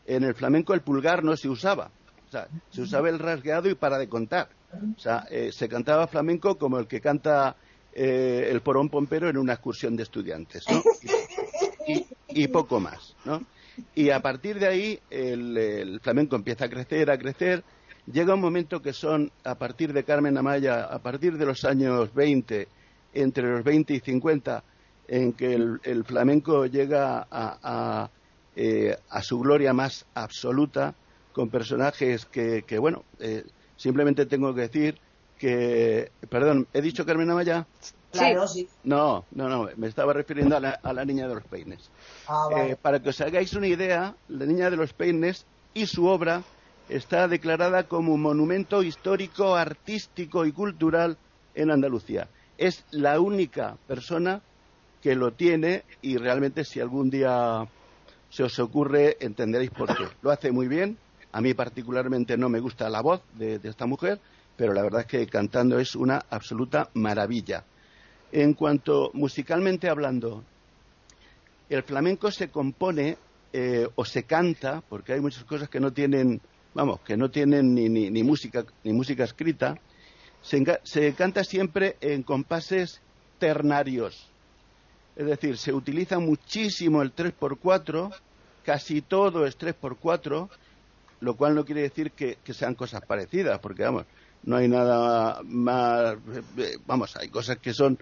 en 0.05 0.23
el 0.23 0.35
flamenco 0.35 0.73
el 0.73 0.81
pulgar 0.81 1.23
no 1.23 1.35
se 1.35 1.49
usaba. 1.49 1.91
O 2.31 2.33
sea, 2.33 2.47
se 2.69 2.81
usaba 2.81 3.09
el 3.09 3.19
rasgueado 3.19 3.69
y 3.69 3.75
para 3.75 3.97
de 3.97 4.07
contar. 4.07 4.47
O 4.95 4.99
sea, 4.99 5.27
eh, 5.29 5.51
se 5.51 5.67
cantaba 5.67 6.07
flamenco 6.07 6.57
como 6.57 6.79
el 6.79 6.87
que 6.87 7.01
canta 7.01 7.57
eh, 7.93 8.47
el 8.49 8.61
porón 8.61 8.87
pompero 8.87 9.29
en 9.29 9.37
una 9.37 9.53
excursión 9.53 9.97
de 9.97 10.03
estudiantes, 10.03 10.63
¿no? 10.69 10.81
Y, 12.29 12.47
poco 12.47 12.79
más, 12.79 13.15
¿no? 13.25 13.43
Y 13.95 14.11
a 14.11 14.21
partir 14.21 14.59
de 14.59 14.67
ahí 14.67 14.99
el, 15.09 15.99
flamenco 16.01 16.37
empieza 16.37 16.65
a 16.65 16.69
crecer, 16.69 17.11
a 17.11 17.17
crecer. 17.17 17.63
Llega 18.09 18.33
un 18.33 18.39
momento 18.39 18.81
que 18.81 18.93
son, 18.93 19.29
a 19.43 19.55
partir 19.55 19.91
de 19.91 20.05
Carmen 20.05 20.37
Amaya, 20.37 20.85
a 20.85 20.99
partir 20.99 21.37
de 21.37 21.45
los 21.45 21.65
años 21.65 22.13
20, 22.13 22.67
entre 23.13 23.51
los 23.51 23.63
20 23.63 23.93
y 23.93 23.99
50, 23.99 24.63
en 25.09 25.33
que 25.33 25.53
el, 25.53 26.05
flamenco 26.05 26.65
llega 26.65 27.27
a 27.29 28.09
eh, 28.53 28.97
a 29.09 29.21
su 29.23 29.39
gloria 29.39 29.71
más 29.71 30.05
absoluta, 30.13 30.93
con 31.33 31.49
personajes 31.49 32.25
que, 32.25 32.77
bueno, 32.79 33.03
eh, 33.19 33.43
simplemente 33.75 34.25
tengo 34.25 34.53
que 34.53 34.61
decir 34.61 34.99
que, 35.37 36.11
perdón, 36.29 36.67
¿he 36.73 36.81
dicho 36.81 37.05
Carmen 37.05 37.29
Amaya? 37.31 37.65
Claro, 38.11 38.47
sí. 38.47 38.67
No, 38.83 39.25
no, 39.31 39.47
no, 39.47 39.69
me 39.77 39.87
estaba 39.87 40.13
refiriendo 40.13 40.57
a 40.57 40.93
la, 40.93 41.05
niña 41.05 41.27
de 41.27 41.35
los 41.35 41.43
peines. 41.45 41.89
Ah, 42.27 42.49
eh, 42.55 42.75
para 42.79 43.01
que 43.01 43.09
os 43.09 43.21
hagáis 43.21 43.53
una 43.53 43.67
idea, 43.67 44.15
la 44.27 44.45
niña 44.45 44.69
de 44.69 44.77
los 44.77 44.93
peines 44.93 45.45
y 45.73 45.85
su 45.85 46.05
obra 46.05 46.43
está 46.89 47.27
declarada 47.27 47.83
como 47.83 48.13
un 48.13 48.21
monumento 48.21 48.83
histórico, 48.83 49.55
artístico 49.55 50.45
y 50.45 50.51
cultural 50.51 51.17
en 51.55 51.71
Andalucía. 51.71 52.27
Es 52.57 52.83
la 52.91 53.19
única 53.19 53.77
persona 53.87 54.41
que 55.01 55.15
lo 55.15 55.31
tiene 55.31 55.83
y 56.01 56.17
realmente 56.17 56.63
si 56.63 56.79
algún 56.79 57.09
día 57.09 57.67
se 58.29 58.43
os 58.43 58.59
ocurre, 58.59 59.17
entenderéis 59.19 59.71
por 59.71 59.95
qué. 59.95 60.05
Lo 60.21 60.31
hace 60.31 60.51
muy 60.51 60.67
bien. 60.67 60.97
A 61.33 61.41
mí 61.41 61.53
particularmente 61.53 62.37
no 62.37 62.49
me 62.49 62.59
gusta 62.59 62.89
la 62.89 63.01
voz 63.01 63.21
de, 63.33 63.59
esta 63.63 63.85
mujer, 63.85 64.19
pero 64.57 64.73
la 64.73 64.81
verdad 64.81 65.01
es 65.01 65.07
que 65.07 65.27
cantando 65.27 65.79
es 65.79 65.95
una 65.95 66.25
absoluta 66.29 66.89
maravilla. 66.93 67.63
En 68.31 68.53
cuanto 68.53 69.11
musicalmente 69.13 69.89
hablando, 69.89 70.43
el 71.69 71.83
flamenco 71.83 72.31
se 72.31 72.49
compone 72.49 73.17
eh, 73.53 73.87
o 73.95 74.05
se 74.05 74.23
canta, 74.23 74.81
porque 74.87 75.13
hay 75.13 75.21
muchas 75.21 75.43
cosas 75.45 75.69
que 75.69 75.79
no 75.79 75.91
tienen, 75.91 76.41
vamos, 76.73 76.99
que 77.01 77.15
no 77.15 77.29
tienen 77.29 77.73
ni, 77.73 77.87
ni, 77.87 78.23
música 78.23 78.65
ni 78.83 78.91
música 78.91 79.23
escrita, 79.23 79.77
se, 80.41 80.63
se, 80.83 81.13
canta 81.13 81.43
siempre 81.43 81.95
en 82.01 82.23
compases 82.23 83.01
ternarios. 83.39 84.27
Es 85.15 85.25
decir, 85.25 85.57
se 85.57 85.73
utiliza 85.73 86.19
muchísimo 86.19 87.01
el 87.01 87.13
3x4, 87.15 88.13
casi 88.63 89.01
todo 89.01 89.45
es 89.45 89.57
3x4, 89.57 90.49
lo 91.21 91.35
cual 91.35 91.55
no 91.55 91.63
quiere 91.63 91.81
decir 91.81 92.11
que, 92.11 92.37
sean 92.53 92.75
cosas 92.75 93.01
parecidas, 93.05 93.59
porque 93.59 93.83
vamos, 93.83 94.05
no 94.43 94.57
hay 94.57 94.67
nada 94.67 95.41
más, 95.43 96.17
vamos, 96.85 97.15
hay 97.15 97.29
cosas 97.29 97.57
que 97.59 97.73
son 97.73 97.97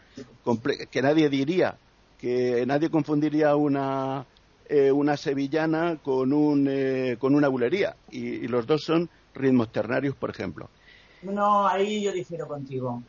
que 0.90 1.02
nadie 1.02 1.30
diría, 1.30 1.78
que 2.18 2.66
nadie 2.66 2.90
confundiría 2.90 3.56
una 3.56 4.26
eh, 4.68 4.92
una 4.92 5.18
sevillana 5.18 5.98
con 6.02 6.32
un 6.32 6.68
eh, 6.70 7.18
con 7.20 7.36
una 7.36 7.48
bulería 7.48 7.96
y, 8.10 8.48
los 8.48 8.66
dos 8.66 8.84
son 8.84 9.10
ritmos 9.34 9.72
ternarios, 9.72 10.16
por 10.16 10.30
ejemplo. 10.30 10.70
No, 11.24 11.68
ahí 11.68 12.04
yo 12.04 12.12
difiero 12.12 12.48
contigo. 12.48 13.04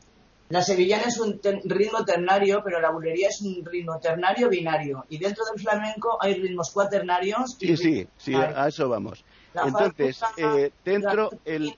La 0.48 0.62
sevillana 0.62 1.04
es 1.04 1.20
un 1.20 1.40
ritmo 1.64 2.04
ternario, 2.04 2.60
pero 2.64 2.80
la 2.80 2.90
bulería 2.90 3.28
es 3.28 3.40
un 3.42 3.64
ritmo 3.64 4.00
ternario 4.00 4.48
binario. 4.48 5.04
Y 5.08 5.18
dentro 5.18 5.44
del 5.44 5.60
flamenco 5.62 6.18
hay 6.20 6.34
ritmos 6.34 6.70
cuaternarios. 6.72 7.56
Y 7.60 7.76
sí, 7.76 7.76
sí, 7.76 8.08
sí, 8.16 8.34
a 8.34 8.66
eso 8.66 8.88
vamos. 8.88 9.24
Entonces, 9.54 10.20
eh, 10.36 10.70
dentro, 10.84 11.30
el, 11.44 11.76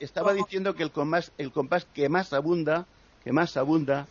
estaba 0.00 0.32
diciendo 0.32 0.74
que 0.74 0.82
el 0.82 0.90
compás, 0.90 1.32
el 1.38 1.52
compás 1.52 1.86
que 1.92 2.08
más 2.08 2.32
abunda, 2.32 2.86
que 3.24 3.32
más 3.32 3.56
abunda, 3.56 4.06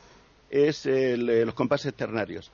es 0.50 0.86
el, 0.86 1.30
eh, 1.30 1.45
los 1.45 1.56
compases 1.56 1.93
ternarios. 1.93 2.52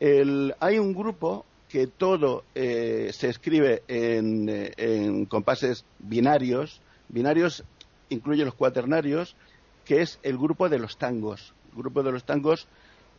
hay 0.00 0.78
un 0.78 0.94
grupo 0.94 1.44
que 1.68 1.86
todo 1.86 2.44
eh, 2.54 3.10
se 3.12 3.28
escribe 3.28 3.82
en, 3.88 4.48
en 4.76 5.26
compases 5.26 5.84
binarios. 5.98 6.80
Binarios 7.08 7.64
incluye 8.08 8.44
los 8.44 8.54
cuaternarios 8.54 9.36
que 9.84 10.02
es 10.02 10.18
el 10.22 10.36
grupo 10.36 10.68
de 10.68 10.78
los 10.78 10.98
tangos. 10.98 11.54
El 11.72 11.78
grupo 11.78 12.02
de 12.02 12.12
los 12.12 12.24
tangos 12.24 12.66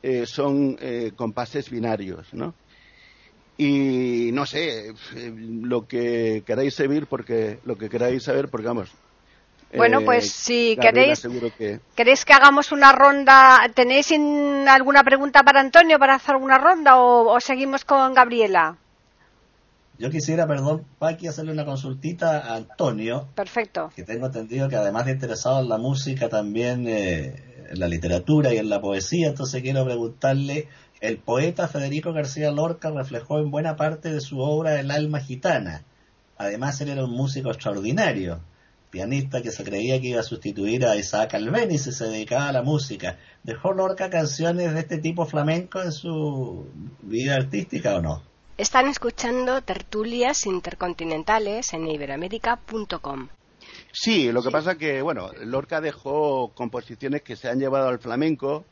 eh, 0.03 0.25
son 0.27 0.77
eh, 0.79 1.13
compases 1.15 1.69
binarios, 1.71 2.33
¿no? 2.33 2.53
Y 3.57 4.31
no 4.33 4.45
sé, 4.45 4.89
eh, 4.89 5.33
lo 5.35 5.87
que 5.87 6.43
queráis 6.45 6.75
saber, 6.75 7.07
porque 7.07 7.59
lo 7.65 7.75
que 7.77 7.89
queráis 7.89 8.23
saber, 8.23 8.49
porque 8.49 8.67
vamos. 8.67 8.91
Bueno, 9.75 10.01
pues 10.05 10.31
si 10.31 10.77
queréis, 10.79 11.27
que... 11.57 11.81
queréis 11.95 12.23
que 12.23 12.33
hagamos 12.33 12.71
una 12.71 12.93
ronda, 12.93 13.69
¿tenéis 13.73 14.13
alguna 14.67 15.03
pregunta 15.03 15.43
para 15.43 15.59
Antonio 15.59 15.99
para 15.99 16.15
hacer 16.15 16.35
alguna 16.35 16.57
ronda 16.57 16.97
o 16.97 17.37
seguimos 17.41 17.83
con 17.83 18.13
Gabriela? 18.13 18.77
Yo 19.99 20.11
quisiera, 20.11 20.45
perdón, 20.45 20.85
Paqui, 20.99 21.27
hacerle 21.27 21.51
una 21.51 21.65
consultita 21.65 22.39
a 22.39 22.55
Antonio. 22.55 23.27
Perfecto. 23.33 23.91
Que 23.95 24.03
tengo 24.03 24.27
entendido 24.27 24.69
que 24.69 24.75
además 24.75 25.05
de 25.05 25.13
interesado 25.13 25.59
en 25.61 25.69
la 25.69 25.79
música, 25.79 26.29
también 26.29 26.87
eh, 26.87 27.65
en 27.71 27.79
la 27.79 27.87
literatura 27.87 28.53
y 28.53 28.57
en 28.57 28.69
la 28.69 28.79
poesía, 28.79 29.29
entonces 29.29 29.63
quiero 29.63 29.83
preguntarle, 29.85 30.67
el 30.99 31.17
poeta 31.17 31.67
Federico 31.67 32.13
García 32.13 32.51
Lorca 32.51 32.91
reflejó 32.91 33.39
en 33.39 33.51
buena 33.51 33.75
parte 33.75 34.11
de 34.11 34.21
su 34.21 34.39
obra 34.39 34.79
el 34.79 34.91
alma 34.91 35.19
gitana. 35.19 35.83
Además, 36.37 36.79
él 36.81 36.89
era 36.89 37.05
un 37.05 37.11
músico 37.11 37.49
extraordinario, 37.49 38.39
pianista 38.89 39.41
que 39.41 39.51
se 39.51 39.63
creía 39.63 39.99
que 39.99 40.07
iba 40.07 40.19
a 40.19 40.23
sustituir 40.23 40.85
a 40.85 40.95
Isaac 40.95 41.33
Albéniz 41.35 41.87
y 41.87 41.91
se 41.91 42.05
dedicaba 42.05 42.49
a 42.49 42.51
la 42.51 42.63
música. 42.63 43.17
¿Dejó 43.43 43.73
Lorca 43.73 44.09
canciones 44.09 44.73
de 44.73 44.79
este 44.79 44.97
tipo 44.97 45.25
flamenco 45.25 45.81
en 45.81 45.91
su 45.91 46.65
vida 47.01 47.35
artística 47.35 47.95
o 47.95 48.01
no? 48.01 48.23
Están 48.57 48.87
escuchando 48.87 49.61
tertulias 49.61 50.47
intercontinentales 50.47 51.73
en 51.73 51.87
iberoamérica.com. 51.87 53.29
Sí, 53.91 54.31
lo 54.31 54.41
que 54.41 54.49
pasa 54.49 54.77
que, 54.77 55.01
bueno, 55.01 55.31
Lorca 55.43 55.79
dejó 55.81 56.51
composiciones 56.55 57.21
que 57.21 57.35
se 57.35 57.49
han 57.49 57.59
llevado 57.59 57.89
al 57.89 57.99
flamenco. 57.99 58.65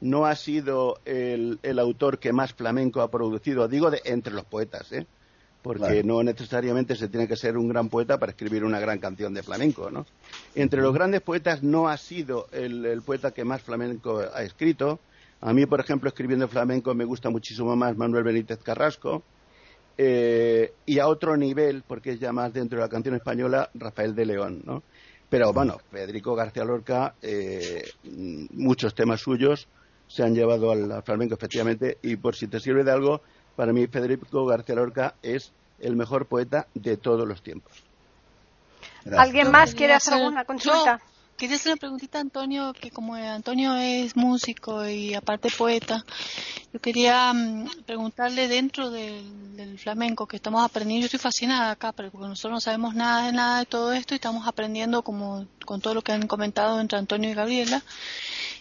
No 0.00 0.26
ha 0.26 0.36
sido 0.36 0.98
el, 1.04 1.58
autor 1.78 2.18
que 2.18 2.32
más 2.32 2.52
flamenco 2.52 3.00
ha 3.00 3.10
producido, 3.10 3.68
digo, 3.68 3.90
de, 3.90 4.00
entre 4.04 4.32
los 4.32 4.44
poetas, 4.44 4.92
¿eh? 4.92 5.06
porque 5.62 6.04
no 6.04 6.22
necesariamente 6.22 6.94
se 6.94 7.08
tiene 7.08 7.26
que 7.26 7.36
ser 7.36 7.58
un 7.58 7.68
gran 7.68 7.88
poeta 7.88 8.16
para 8.16 8.30
escribir 8.30 8.64
una 8.64 8.78
gran 8.78 9.00
canción 9.00 9.34
de 9.34 9.42
flamenco, 9.42 9.90
¿no? 9.90 10.06
Entre 10.54 10.80
los 10.80 10.94
grandes 10.94 11.20
poetas 11.20 11.62
no 11.64 11.88
ha 11.88 11.96
sido 11.96 12.46
el, 12.52 12.86
el 12.86 13.02
poeta 13.02 13.32
que 13.32 13.44
más 13.44 13.60
flamenco 13.62 14.20
ha 14.32 14.42
escrito, 14.44 15.00
a 15.40 15.52
mí, 15.52 15.66
por 15.66 15.80
ejemplo, 15.80 16.08
escribiendo 16.08 16.48
flamenco 16.48 16.94
me 16.94 17.04
gusta 17.04 17.30
muchísimo 17.30 17.76
más 17.76 17.96
Manuel 17.96 18.24
Benítez 18.24 18.58
Carrasco. 18.62 19.22
Eh, 19.96 20.72
y 20.86 20.98
a 21.00 21.08
otro 21.08 21.36
nivel, 21.36 21.82
porque 21.86 22.12
es 22.12 22.20
ya 22.20 22.32
más 22.32 22.52
dentro 22.52 22.78
de 22.78 22.84
la 22.84 22.88
canción 22.88 23.16
española, 23.16 23.68
Rafael 23.74 24.14
de 24.14 24.26
León, 24.26 24.62
¿no? 24.64 24.82
Pero 25.28 25.52
bueno, 25.52 25.78
Federico 25.90 26.34
García 26.34 26.64
Lorca, 26.64 27.14
eh, 27.20 27.84
muchos 28.52 28.94
temas 28.94 29.20
suyos 29.20 29.68
se 30.08 30.22
han 30.22 30.34
llevado 30.34 30.72
al, 30.72 31.02
flamenco, 31.02 31.34
efectivamente, 31.34 31.98
y 32.02 32.16
por 32.16 32.34
si 32.34 32.48
te 32.48 32.60
sirve 32.60 32.82
de 32.82 32.90
algo, 32.90 33.20
para 33.56 33.72
mí 33.72 33.86
Federico 33.86 34.46
García 34.46 34.74
Lorca 34.74 35.14
es 35.22 35.52
el 35.78 35.96
mejor 35.96 36.26
poeta 36.26 36.66
de 36.74 36.96
todos 36.96 37.28
los 37.28 37.42
tiempos. 37.42 37.72
¿Alguien 39.16 39.50
más 39.50 39.74
quiere 39.74 39.94
hacer 39.94 40.14
alguna 40.14 40.44
consulta? 40.44 41.00
Quería 41.36 41.54
hacer 41.54 41.70
una 41.70 41.78
preguntita 41.78 42.18
a 42.18 42.22
Antonio, 42.22 42.72
que 42.72 42.90
como 42.90 43.14
Antonio 43.14 43.76
es 43.76 44.16
músico 44.16 44.88
y 44.88 45.14
aparte 45.14 45.50
poeta, 45.56 46.04
yo 46.72 46.80
quería 46.80 47.32
mm, 47.32 47.84
preguntarle 47.86 48.48
dentro 48.48 48.90
del, 48.90 49.78
flamenco 49.78 50.26
que 50.26 50.34
estamos 50.34 50.64
aprendiendo, 50.64 51.02
yo 51.02 51.06
estoy 51.06 51.20
fascinada 51.20 51.70
acá, 51.70 51.92
porque 51.92 52.10
nosotros 52.18 52.52
no 52.52 52.60
sabemos 52.60 52.96
nada 52.96 53.26
de 53.26 53.32
nada 53.32 53.60
de 53.60 53.66
todo 53.66 53.92
esto 53.92 54.14
y 54.14 54.16
estamos 54.16 54.48
aprendiendo 54.48 55.02
como 55.02 55.46
con 55.64 55.80
todo 55.80 55.94
lo 55.94 56.02
que 56.02 56.10
han 56.10 56.26
comentado 56.26 56.80
entre 56.80 56.98
Antonio 56.98 57.30
y 57.30 57.34
Gabriela. 57.34 57.84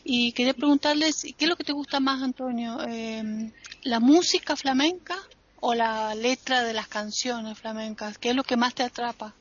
Y 0.03 0.31
quería 0.33 0.53
preguntarles, 0.53 1.23
¿qué 1.37 1.45
es 1.45 1.49
lo 1.49 1.55
que 1.55 1.63
te 1.63 1.73
gusta 1.73 1.99
más, 1.99 2.21
Antonio? 2.21 2.81
Em, 2.87 3.51
¿La 3.83 3.99
música 3.99 4.55
flamenca 4.55 5.15
o 5.59 5.73
la 5.73 6.13
letra 6.15 6.63
de 6.63 6.73
las 6.73 6.87
canciones 6.87 7.57
flamencas? 7.57 8.17
¿Qué 8.17 8.29
es 8.29 8.35
lo 8.35 8.43
que 8.43 8.57
más 8.57 8.73
te 8.73 8.83
atrapa? 8.83 9.33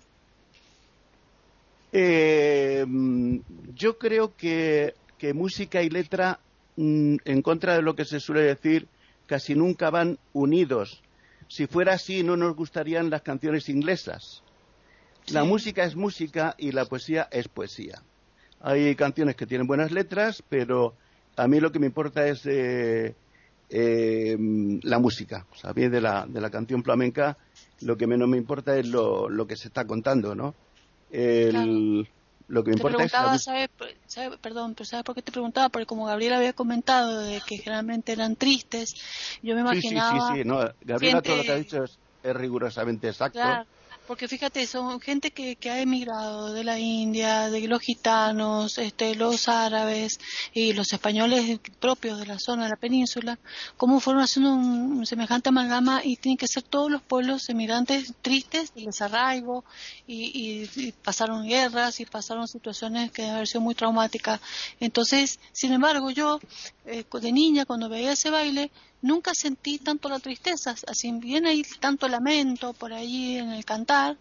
Eh, 1.92 2.84
yo 3.74 3.98
creo 3.98 4.34
que, 4.36 4.94
música 5.34 5.82
y 5.82 5.90
letra, 5.90 6.40
mm, 6.76 7.16
en 7.24 7.42
contra 7.42 7.74
de 7.74 7.82
lo 7.82 7.96
que 7.96 8.04
se 8.04 8.20
suele 8.20 8.42
decir, 8.42 8.86
casi 9.26 9.54
nunca 9.54 9.90
van 9.90 10.18
unidos. 10.32 11.02
Si 11.48 11.66
fuera 11.66 11.94
así, 11.94 12.22
no 12.22 12.36
nos 12.36 12.54
gustarían 12.54 13.10
las 13.10 13.22
canciones 13.22 13.68
inglesas. 13.68 14.42
La 15.28 15.42
música 15.44 15.84
es 15.84 15.96
música 15.96 16.54
y 16.56 16.72
la 16.72 16.84
poesía 16.84 17.28
es 17.32 17.48
poesía. 17.48 18.02
Hay 18.60 18.94
canciones 18.96 19.36
que 19.36 19.46
tienen 19.46 19.66
buenas 19.66 19.92
letras, 19.92 20.42
pero 20.48 20.94
a 21.36 21.46
mí 21.46 21.60
lo 21.60 21.70
que 21.70 21.78
me 21.78 21.86
importa 21.86 22.26
es 22.26 22.46
eh, 22.46 23.14
eh, 23.70 24.36
la 24.82 24.98
música. 24.98 25.46
O 25.52 25.56
sea, 25.56 25.70
a 25.70 25.72
mí 25.74 25.88
de 25.88 26.00
la, 26.00 26.26
de 26.26 26.40
la 26.40 26.50
canción 26.50 26.82
flamenca 26.82 27.36
lo 27.80 27.96
que 27.96 28.06
menos 28.06 28.28
me 28.28 28.38
importa 28.38 28.76
es 28.78 28.86
lo, 28.86 29.28
lo 29.28 29.46
que 29.46 29.56
se 29.56 29.68
está 29.68 29.86
contando, 29.86 30.34
¿no? 30.34 30.54
El, 31.10 32.08
Lo 32.48 32.64
que 32.64 32.70
me 32.70 32.76
importa 32.76 33.04
es... 33.34 33.42
¿sabe, 33.42 33.68
perdón, 34.40 34.74
pero 34.74 34.84
¿sabes 34.84 35.04
por 35.04 35.14
qué 35.14 35.22
te 35.22 35.32
preguntaba? 35.32 35.68
Porque 35.68 35.86
como 35.86 36.06
Gabriel 36.06 36.34
había 36.34 36.52
comentado 36.52 37.20
de 37.20 37.40
que 37.46 37.58
generalmente 37.58 38.12
eran 38.12 38.36
tristes, 38.36 38.94
yo 39.42 39.54
me 39.54 39.60
imaginaba... 39.60 40.28
Sí, 40.28 40.34
sí, 40.34 40.42
sí, 40.42 40.48
no, 40.48 40.60
Gabriela 40.82 41.22
todo 41.22 41.36
lo 41.36 41.42
que 41.42 41.52
ha 41.52 41.56
dicho 41.56 41.84
es, 41.84 41.98
rigurosamente 42.22 43.08
exacto. 43.08 43.38
Porque 44.06 44.28
fíjate, 44.28 44.66
son 44.66 45.00
gente 45.00 45.32
que, 45.32 45.56
que 45.56 45.70
ha 45.70 45.80
emigrado 45.80 46.52
de 46.52 46.62
la 46.62 46.78
India, 46.78 47.50
de 47.50 47.66
los 47.66 47.80
gitanos, 47.80 48.78
este, 48.78 49.14
los 49.16 49.48
árabes 49.48 50.20
y 50.52 50.72
los 50.74 50.92
españoles 50.92 51.58
propios 51.80 52.20
de 52.20 52.26
la 52.26 52.38
zona 52.38 52.64
de 52.64 52.70
la 52.70 52.76
península, 52.76 53.38
cómo 53.76 53.98
fueron 53.98 54.22
haciendo 54.22 54.54
un, 54.54 55.04
semejante 55.06 55.48
amalgama 55.48 56.02
y 56.04 56.16
tienen 56.16 56.36
que 56.36 56.46
ser 56.46 56.62
todos 56.62 56.90
los 56.90 57.02
pueblos 57.02 57.48
emigrantes 57.48 58.14
tristes, 58.22 58.72
de 58.74 58.84
desarraigo 58.86 59.64
y, 60.06 60.68
y, 60.76 60.92
pasaron 60.92 61.46
guerras 61.46 61.98
y 62.00 62.06
pasaron 62.06 62.46
situaciones 62.46 63.10
que 63.10 63.24
han 63.24 63.46
sido 63.46 63.60
muy 63.60 63.74
traumáticas. 63.74 64.40
Entonces, 64.78 65.40
sin 65.52 65.72
embargo, 65.72 66.10
yo 66.10 66.38
eh, 66.84 67.04
de 67.20 67.32
niña 67.32 67.64
cuando 67.64 67.88
veía 67.88 68.12
ese 68.12 68.30
baile 68.30 68.70
nunca 69.02 69.32
sentí 69.34 69.78
tanto 69.78 70.08
la 70.08 70.18
tristeza, 70.18 70.74
así 70.86 71.12
bien 71.12 71.46
hay 71.46 71.62
tanto 71.80 72.08
lamento 72.08 72.72
por 72.72 72.92
ahí 72.92 73.38
en 73.38 73.50
el 73.52 73.64
cantar, 73.64 74.16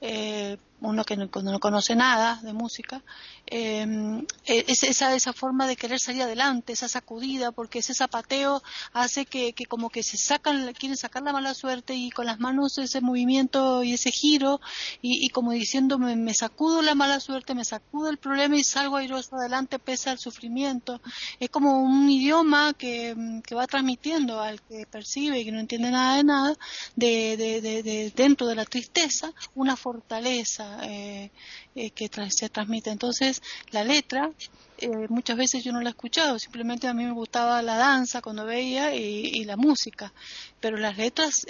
eh, 0.00 0.58
uno 0.80 1.04
que 1.04 1.16
no, 1.16 1.28
no, 1.42 1.60
conoce 1.60 1.96
nada 1.96 2.40
de 2.42 2.52
música, 2.52 3.02
em, 3.46 4.20
e, 4.44 4.64
es 4.68 4.82
esa, 4.82 5.14
esa 5.14 5.32
forma 5.32 5.66
de 5.66 5.76
querer 5.76 5.98
salir 5.98 6.22
adelante, 6.22 6.72
esa 6.72 6.88
sacudida, 6.88 7.52
porque 7.52 7.78
ese 7.78 7.94
zapateo 7.94 8.62
hace 8.92 9.24
que, 9.24 9.54
como 9.68 9.90
que 9.90 10.02
se 10.02 10.18
sacan, 10.18 10.72
quieren 10.74 10.96
sacar 10.96 11.22
la 11.22 11.32
mala 11.32 11.54
suerte 11.54 11.94
y 11.94 12.10
con 12.10 12.26
las 12.26 12.40
manos 12.40 12.78
ese 12.78 13.00
movimiento 13.00 13.82
y 13.82 13.94
ese 13.94 14.10
giro 14.10 14.60
y, 15.00 15.28
como 15.30 15.52
diciendo 15.52 15.98
me, 15.98 16.34
sacudo 16.34 16.82
la 16.82 16.94
mala 16.94 17.20
suerte, 17.20 17.54
me 17.54 17.64
sacudo 17.64 18.10
el 18.10 18.18
problema 18.18 18.56
y 18.56 18.64
salgo 18.64 18.96
airoso 18.96 19.36
adelante 19.36 19.78
pese 19.78 20.10
al 20.10 20.18
sufrimiento. 20.18 21.00
Es 21.40 21.50
como 21.50 21.82
un 21.82 22.08
idioma 22.10 22.74
que, 22.74 23.40
que 23.46 23.54
va 23.54 23.66
transmitiendo 23.66 24.40
al 24.40 24.60
que 24.62 24.86
percibe 24.86 25.40
y 25.40 25.44
que 25.44 25.52
no 25.52 25.60
entiende 25.60 25.90
nada 25.90 26.16
de 26.16 26.24
nada, 26.24 26.56
de, 26.96 27.36
de 27.36 28.12
dentro 28.14 28.46
de 28.46 28.54
la 28.54 28.64
tristeza, 28.64 29.32
una 29.54 29.76
fortaleza 29.76 30.65
eh, 30.82 31.30
eh, 31.74 31.90
que 31.90 32.08
se 32.30 32.48
transmite. 32.48 32.90
Entonces, 32.90 33.42
la 33.70 33.84
letra, 33.84 34.30
eh, 34.78 34.88
muchas 35.08 35.36
veces 35.36 35.64
yo 35.64 35.72
no 35.72 35.80
la 35.80 35.90
he 35.90 35.90
escuchado, 35.90 36.38
simplemente 36.38 36.88
a 36.88 36.94
mí 36.94 37.04
me 37.04 37.12
gustaba 37.12 37.62
la 37.62 37.76
danza 37.76 38.22
cuando 38.22 38.44
veía 38.44 38.94
y, 38.94 39.44
la 39.44 39.56
música, 39.56 40.12
pero 40.60 40.76
las 40.76 40.96
letras 40.96 41.46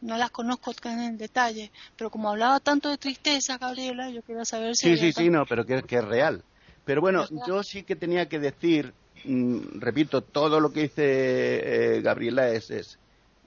no 0.00 0.16
las 0.16 0.30
conozco 0.30 0.72
en 0.84 1.00
el 1.00 1.18
detalle. 1.18 1.70
Pero 1.96 2.10
como 2.10 2.30
hablaba 2.30 2.60
tanto 2.60 2.88
de 2.88 2.96
tristeza, 2.96 3.58
Gabriela, 3.58 4.08
yo 4.10 4.22
quería 4.22 4.44
saber 4.44 4.74
si... 4.74 4.96
Sí, 4.96 4.96
sí, 4.96 5.12
sí, 5.12 5.28
no, 5.28 5.44
pero 5.46 5.66
que, 5.66 5.74
es 5.74 6.04
real. 6.04 6.42
Pero 6.84 7.02
bueno, 7.02 7.26
yo 7.46 7.62
sí 7.62 7.82
que 7.82 7.96
tenía 7.96 8.28
que 8.28 8.38
decir, 8.38 8.94
mm, 9.24 9.78
repito, 9.78 10.22
todo 10.22 10.60
lo 10.60 10.72
que 10.72 10.82
dice 10.82 12.00
Gabriela 12.02 12.48
es, 12.48 12.70
es 12.70 12.98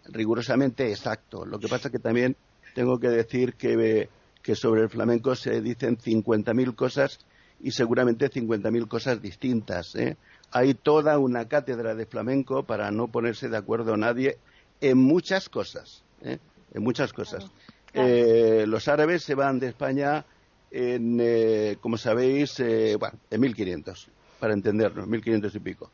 rigurosamente 0.05 0.89
exacto. 0.91 1.45
Lo 1.45 1.59
que 1.59 1.67
pasa 1.67 1.89
que 1.89 1.99
también 1.99 2.35
tengo 2.73 2.99
que 2.99 3.09
decir 3.09 3.53
que 3.53 4.09
que 4.43 4.55
sobre 4.55 4.81
el 4.81 4.89
flamenco 4.89 5.35
se 5.35 5.61
dicen 5.61 5.97
50.000 5.97 6.75
cosas 6.75 7.19
y 7.61 7.71
seguramente 7.71 8.29
50.000 8.29 8.87
cosas 8.87 9.21
distintas. 9.21 9.95
¿eh? 9.95 10.17
Hay 10.51 10.73
toda 10.73 11.17
una 11.17 11.47
cátedra 11.47 11.95
de 11.95 12.05
flamenco 12.05 12.63
para 12.63 12.91
no 12.91 13.07
ponerse 13.07 13.47
de 13.47 13.57
acuerdo 13.57 13.95
nadie 13.95 14.37
en 14.81 14.97
muchas 14.97 15.47
cosas. 15.47 16.03
¿eh? 16.21 16.37
En 16.73 16.83
muchas 16.83 17.13
cosas. 17.13 17.49
Eh, 17.93 18.65
los 18.67 18.87
árabes 18.87 19.23
se 19.23 19.33
van 19.33 19.59
de 19.59 19.67
España 19.67 20.25
en, 20.71 21.77
como 21.79 21.97
sabéis, 21.97 22.57
bueno, 22.99 23.17
en 23.29 23.39
1500, 23.39 24.09
para 24.39 24.53
entendernos, 24.53 25.07
1500 25.07 25.55
y 25.55 25.59
pico. 25.59 25.91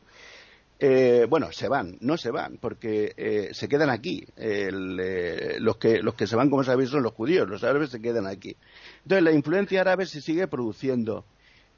Eh, 0.82 1.26
bueno, 1.28 1.52
se 1.52 1.68
van, 1.68 1.98
no 2.00 2.16
se 2.16 2.30
van, 2.30 2.56
porque 2.56 3.12
eh, 3.14 3.50
se 3.52 3.68
quedan 3.68 3.90
aquí. 3.90 4.24
Eh, 4.36 4.70
los, 4.72 5.76
que, 5.76 6.02
los 6.02 6.14
que 6.14 6.26
se 6.26 6.36
van, 6.36 6.48
como 6.48 6.64
sabéis, 6.64 6.88
son 6.88 7.02
los 7.02 7.12
judíos, 7.12 7.46
los 7.46 7.62
árabes 7.64 7.90
se 7.90 8.00
quedan 8.00 8.26
aquí. 8.26 8.56
Entonces, 9.02 9.22
la 9.22 9.32
influencia 9.32 9.82
árabe 9.82 10.06
se 10.06 10.22
sigue 10.22 10.48
produciendo. 10.48 11.26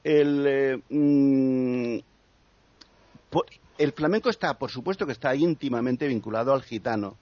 El, 0.04 0.84
mm, 0.88 1.98
el 3.78 3.92
flamenco 3.92 4.30
está, 4.30 4.56
por 4.56 4.70
supuesto 4.70 5.04
que 5.04 5.12
está 5.12 5.34
íntimamente 5.34 6.06
vinculado 6.06 6.52
al 6.52 6.62
gitano. 6.62 7.18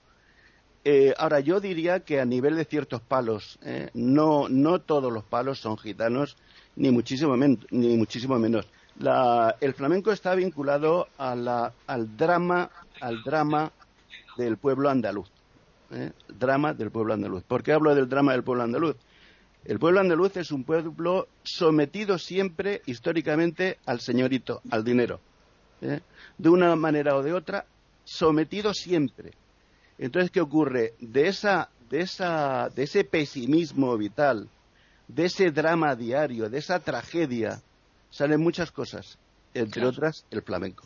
ahora, 1.17 1.39
yo 1.39 1.59
diría 1.59 2.01
que 2.01 2.19
a 2.19 2.25
nivel 2.25 2.57
de 2.57 2.65
ciertos 2.65 3.01
palos, 3.01 3.59
no, 3.95 4.49
no 4.49 4.81
todos 4.81 5.11
los 5.11 5.23
palos 5.23 5.59
son 5.59 5.77
gitanos, 5.77 6.37
ni 6.75 6.91
muchísimo, 6.91 7.35
ni 7.37 7.97
muchísimo 7.97 8.37
menos 8.37 8.67
el 8.99 9.73
flamenco 9.73 10.11
está 10.11 10.35
vinculado 10.35 11.07
al 11.17 12.17
drama, 12.17 12.69
al 12.99 13.23
drama 13.23 13.71
del 14.37 14.57
pueblo 14.57 14.89
andaluz. 14.89 15.29
¿eh? 15.91 16.11
drama 16.27 16.73
del 16.73 16.91
pueblo 16.91 17.13
andaluz. 17.13 17.43
¿Por 17.43 17.63
qué 17.63 17.73
hablo 17.73 17.93
del 17.95 18.09
drama 18.09 18.31
del 18.33 18.43
pueblo 18.43 18.63
andaluz? 18.63 18.95
El 19.63 19.77
pueblo 19.77 19.99
andaluz 19.99 20.37
es 20.37 20.51
un 20.51 20.63
pueblo 20.63 21.27
sometido 21.43 22.17
siempre 22.17 22.81
históricamente 22.85 23.77
al 23.85 23.99
señorito, 23.99 24.61
al 24.71 24.83
dinero. 24.83 25.19
¿eh? 25.81 25.99
De 26.37 26.49
una 26.49 26.75
manera 26.75 27.15
o 27.15 27.21
de 27.21 27.33
otra, 27.33 27.65
sometido 28.03 28.73
siempre. 28.73 29.31
Entonces, 29.99 30.31
¿qué 30.31 30.41
ocurre? 30.41 30.95
De, 30.99 31.27
esa, 31.27 31.69
de, 31.89 32.01
esa, 32.01 32.69
de 32.69 32.83
ese 32.83 33.03
pesimismo 33.03 33.95
vital, 33.97 34.49
de 35.07 35.25
ese 35.25 35.51
drama 35.51 35.95
diario, 35.95 36.49
de 36.49 36.57
esa 36.57 36.79
tragedia, 36.79 37.61
salen 38.11 38.41
muchas 38.41 38.71
cosas, 38.71 39.17
entre 39.55 39.85
otras 39.85 40.25
el 40.29 40.43
flamenco. 40.43 40.83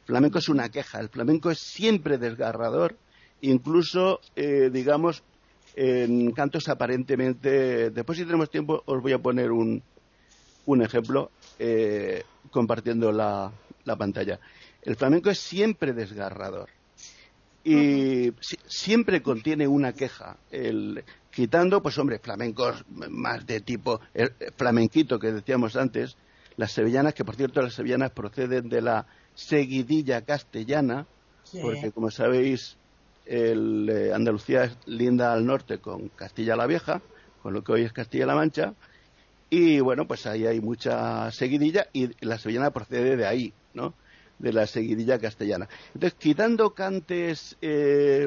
El 0.00 0.06
flamenco 0.06 0.38
es 0.38 0.48
una 0.50 0.68
queja, 0.68 1.00
el 1.00 1.08
flamenco 1.08 1.50
es 1.50 1.58
siempre 1.58 2.18
desgarrador, 2.18 2.96
incluso, 3.40 4.20
eh, 4.36 4.68
digamos, 4.70 5.22
en 5.74 6.30
cantos 6.32 6.68
aparentemente. 6.68 7.90
Después, 7.90 8.18
si 8.18 8.24
tenemos 8.24 8.50
tiempo, 8.50 8.82
os 8.84 9.00
voy 9.00 9.12
a 9.12 9.18
poner 9.18 9.50
un, 9.50 9.82
un 10.66 10.82
ejemplo 10.82 11.30
eh, 11.58 12.22
compartiendo 12.50 13.12
la, 13.12 13.50
la, 13.84 13.96
pantalla. 13.96 14.38
El 14.82 14.96
flamenco 14.96 15.30
es 15.30 15.38
siempre 15.38 15.92
desgarrador 15.92 16.68
y 17.64 18.32
siempre 18.66 19.22
contiene 19.22 19.66
una 19.66 19.94
queja. 19.94 20.36
El, 20.50 21.02
quitando, 21.30 21.82
pues 21.82 21.98
hombre, 21.98 22.18
flamencos 22.18 22.84
más 22.90 23.46
de 23.46 23.60
tipo 23.60 24.00
el 24.12 24.32
flamenquito 24.56 25.18
que 25.18 25.32
decíamos 25.32 25.76
antes, 25.76 26.16
las 26.56 26.72
sevillanas, 26.72 27.14
que 27.14 27.24
por 27.24 27.36
cierto 27.36 27.62
las 27.62 27.74
sevillanas 27.74 28.10
proceden 28.12 28.68
de 28.68 28.82
la 28.82 29.06
seguidilla 29.34 30.22
castellana, 30.22 31.06
porque 31.60 31.92
como 31.92 32.10
sabéis, 32.10 32.76
el, 33.26 33.88
eh, 33.88 34.12
Andalucía 34.12 34.64
es 34.64 34.76
linda 34.86 35.32
al 35.32 35.46
norte 35.46 35.78
con 35.78 36.08
Castilla 36.10 36.56
la 36.56 36.66
Vieja, 36.66 37.00
con 37.42 37.52
lo 37.52 37.62
que 37.62 37.72
hoy 37.72 37.82
es 37.82 37.92
Castilla-La 37.92 38.34
Mancha, 38.34 38.74
y 39.50 39.80
bueno, 39.80 40.06
pues 40.06 40.26
ahí 40.26 40.46
hay 40.46 40.60
mucha 40.60 41.30
seguidilla 41.30 41.86
y 41.92 42.10
la 42.24 42.38
sevillana 42.38 42.70
procede 42.70 43.16
de 43.16 43.26
ahí, 43.26 43.52
¿no? 43.74 43.94
De 44.38 44.52
la 44.52 44.66
seguidilla 44.66 45.18
castellana. 45.18 45.68
Entonces, 45.94 46.18
quitando 46.18 46.74
cantes 46.74 47.56
eh, 47.60 48.26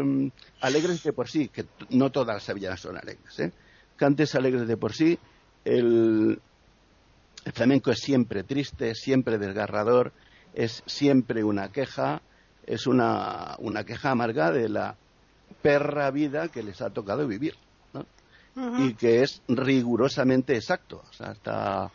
alegres 0.62 1.04
de 1.04 1.14
por 1.14 1.28
sí, 1.28 1.50
que 1.50 1.66
no 1.90 2.12
todas 2.12 2.36
las 2.36 2.44
sevillanas 2.44 2.80
son 2.80 2.98
alegres, 2.98 3.40
¿eh? 3.40 3.52
Cantes 3.98 4.36
alegres 4.36 4.68
de 4.68 4.78
por 4.78 4.94
sí, 4.94 5.18
el, 5.66 6.40
el 7.48 7.54
flamenco 7.54 7.92
es 7.92 8.00
siempre 8.00 8.44
triste, 8.44 8.94
siempre 8.94 9.38
desgarrador, 9.38 10.12
es 10.54 10.84
siempre 10.86 11.46
una 11.46 11.72
queja, 11.72 12.22
es 12.66 12.88
una, 12.88 13.56
una 13.60 13.86
queja 13.86 14.12
amarga 14.12 14.52
de 14.52 14.68
la 14.68 14.98
perra 15.62 16.12
vida 16.12 16.50
que 16.50 16.62
les 16.62 16.82
ha 16.82 16.90
tocado 16.90 17.26
vivir, 17.26 17.56
¿no? 17.94 18.06
Y 18.86 18.96
que 18.96 19.24
es 19.24 19.42
rigurosamente 19.48 20.58
exacto. 20.58 21.02
O 21.10 21.14
sea, 21.14 21.32
está, 21.32 21.90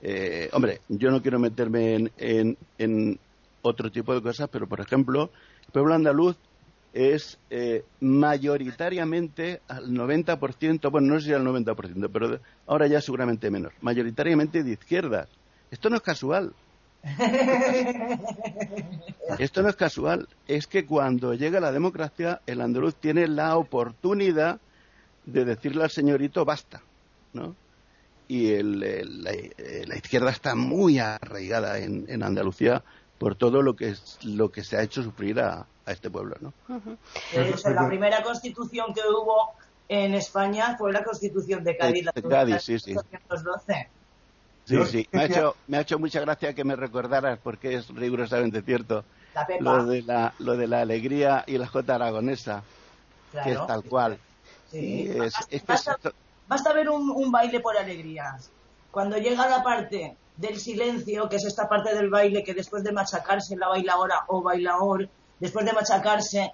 eh, 0.00 0.48
hombre, 0.52 0.80
yo 0.88 1.10
no 1.10 1.20
quiero 1.20 1.40
meterme 1.40 1.96
en, 1.96 2.12
en, 2.16 2.58
en, 2.78 3.18
otro 3.62 3.90
tipo 3.90 4.14
de 4.14 4.22
cosas, 4.22 4.48
pero 4.48 4.68
por 4.68 4.80
ejemplo, 4.80 5.32
el 5.66 5.72
pueblo 5.72 5.94
andaluz 5.94 6.36
es 6.94 7.38
eh, 7.50 7.84
mayoritariamente 8.00 9.60
al 9.66 9.90
90%, 9.90 10.90
bueno, 10.92 11.14
no 11.14 11.20
sé 11.20 11.26
si 11.26 11.32
al 11.32 11.44
90%, 11.44 12.08
pero 12.12 12.38
ahora 12.68 12.86
ya 12.86 13.00
seguramente 13.00 13.50
menos, 13.50 13.72
mayoritariamente 13.80 14.62
de 14.62 14.70
izquierdas. 14.70 15.28
Esto 15.72 15.90
no 15.90 15.96
es 15.96 16.02
casual. 16.02 16.54
Esto 19.38 19.62
no 19.62 19.68
es 19.68 19.76
casual, 19.76 20.28
es 20.46 20.68
que 20.68 20.86
cuando 20.86 21.34
llega 21.34 21.60
la 21.60 21.72
democracia, 21.72 22.40
el 22.46 22.60
andaluz 22.60 22.94
tiene 22.94 23.26
la 23.26 23.56
oportunidad 23.56 24.60
de 25.26 25.44
decirle 25.44 25.82
al 25.82 25.90
señorito 25.90 26.44
basta, 26.44 26.80
¿no? 27.32 27.56
Y 28.28 28.62
la, 28.62 29.96
izquierda 29.96 30.30
está 30.30 30.54
muy 30.54 30.98
arraigada 30.98 31.78
en, 31.78 32.22
Andalucía 32.22 32.84
por 33.18 33.34
todo 33.34 33.60
lo 33.60 33.76
que, 33.76 33.94
lo 34.22 34.50
que 34.50 34.64
se 34.64 34.78
ha 34.78 34.82
hecho 34.82 35.02
sufrir 35.02 35.40
a, 35.40 35.66
este 35.92 36.10
pueblo, 36.10 36.36
¿no? 36.40 36.52
la 37.70 37.88
primera 37.88 38.22
constitución 38.22 38.94
que 38.94 39.00
hubo 39.00 39.54
en 39.88 40.14
España 40.14 40.76
fue 40.78 40.92
la 40.92 41.04
constitución 41.04 41.62
de 41.62 41.76
Cádiz, 41.76 42.06
de, 42.14 42.22
Cádiz, 42.22 42.62
sí, 42.62 42.78
sí. 42.78 42.96
Sí, 44.64 44.82
sí. 44.86 45.08
Me 45.12 45.22
ha, 45.22 45.24
hecho, 45.26 45.56
me 45.66 45.76
ha 45.76 45.80
hecho 45.82 45.98
mucha 45.98 46.20
gracia 46.20 46.54
que 46.54 46.64
me 46.64 46.74
recordaras, 46.74 47.38
porque 47.42 47.74
es 47.74 47.88
rigurosamente 47.88 48.62
cierto, 48.62 49.04
lo 49.60 49.84
de, 49.84 50.02
la, 50.02 50.32
lo 50.38 50.56
de 50.56 50.66
la 50.66 50.80
alegría 50.80 51.44
y 51.46 51.58
la 51.58 51.66
Jota 51.66 51.96
aragonesa, 51.96 52.62
que 53.42 53.52
es 53.52 53.66
tal 53.66 53.84
cual. 53.84 54.18
basta, 56.48 56.72
ver 56.72 56.88
un, 56.88 57.30
baile 57.30 57.60
por 57.60 57.76
alegrías. 57.76 58.50
Cuando 58.90 59.18
llega 59.18 59.48
la 59.48 59.62
parte 59.62 60.16
del 60.36 60.58
silencio, 60.58 61.28
que 61.28 61.36
es 61.36 61.44
esta 61.44 61.68
parte 61.68 61.94
del 61.94 62.08
baile 62.08 62.42
que 62.42 62.54
después 62.54 62.82
de 62.84 62.92
machacarse 62.92 63.56
la 63.56 63.68
bailadora 63.68 64.24
o 64.28 64.40
bailador, 64.42 65.08
después 65.40 65.64
de 65.66 65.72
machacarse 65.72 66.52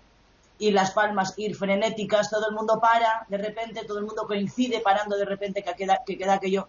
y 0.58 0.70
las 0.72 0.90
palmas 0.92 1.34
ir 1.38 1.56
frenéticas, 1.56 2.30
todo 2.30 2.48
el 2.48 2.54
mundo 2.54 2.78
para, 2.80 3.26
de 3.28 3.38
repente 3.38 3.84
todo 3.84 3.98
el 3.98 4.04
mundo 4.04 4.26
coincide 4.26 4.80
parando 4.80 5.16
de 5.16 5.24
repente 5.24 5.62
que 5.62 5.74
queda, 5.74 6.00
que 6.06 6.18
queda 6.18 6.34
aquello 6.34 6.68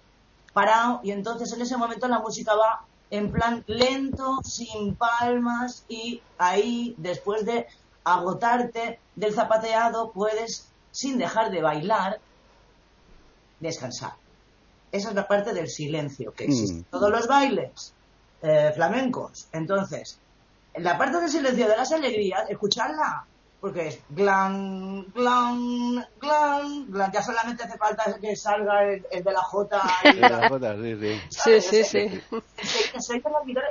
parado 0.54 1.02
y 1.04 1.12
entonces 1.12 1.52
en 1.54 1.62
ese 1.62 1.78
momento 1.78 2.08
la 2.08 2.20
música 2.20 2.56
va 2.56 2.86
en 3.10 3.32
plan 3.32 3.64
lento, 3.68 4.40
sin 4.44 4.96
palmas 4.96 5.84
y 5.90 6.22
ahí 6.38 6.96
después 6.98 7.46
de 7.46 7.68
agotarte 8.06 9.00
del 9.16 9.34
zapateado 9.34 10.12
puedes, 10.12 10.70
sin 10.92 11.18
dejar 11.18 11.52
de 11.52 11.62
bailar, 11.62 12.20
descansar. 13.60 14.14
Esa 14.92 15.10
es 15.10 15.16
la 15.16 15.28
parte 15.28 15.54
del 15.54 15.68
silencio 15.68 16.34
que 16.34 16.46
existe. 16.46 16.82
Mm. 16.82 16.86
Todos 16.90 17.12
los 17.12 17.28
bailes 17.28 17.94
eh, 18.42 18.72
flamencos. 18.74 19.48
Entonces, 19.52 20.20
la 20.76 20.98
parte 20.98 21.20
del 21.20 21.30
silencio 21.30 21.68
de 21.68 21.78
las 21.78 21.92
alegrías, 21.92 22.50
escucharla 22.50 23.26
porque 23.62 23.88
es 23.90 24.00
glan, 24.10 25.06
glan, 25.14 26.04
glan, 26.20 26.92
glan. 26.92 27.12
Ya 27.12 27.22
solamente 27.22 27.64
hace 27.64 27.78
falta 27.78 28.18
que 28.20 28.36
salga 28.36 28.84
el, 28.86 29.04
de 29.24 29.32
la 29.32 29.42
J. 29.44 29.82
Y 30.06 30.14
la 30.20 30.50
J, 30.50 30.76
sí, 30.82 30.98
sí. 31.00 31.22
Sí, 31.30 31.62
sí, 31.62 31.84
sí. 31.84 32.22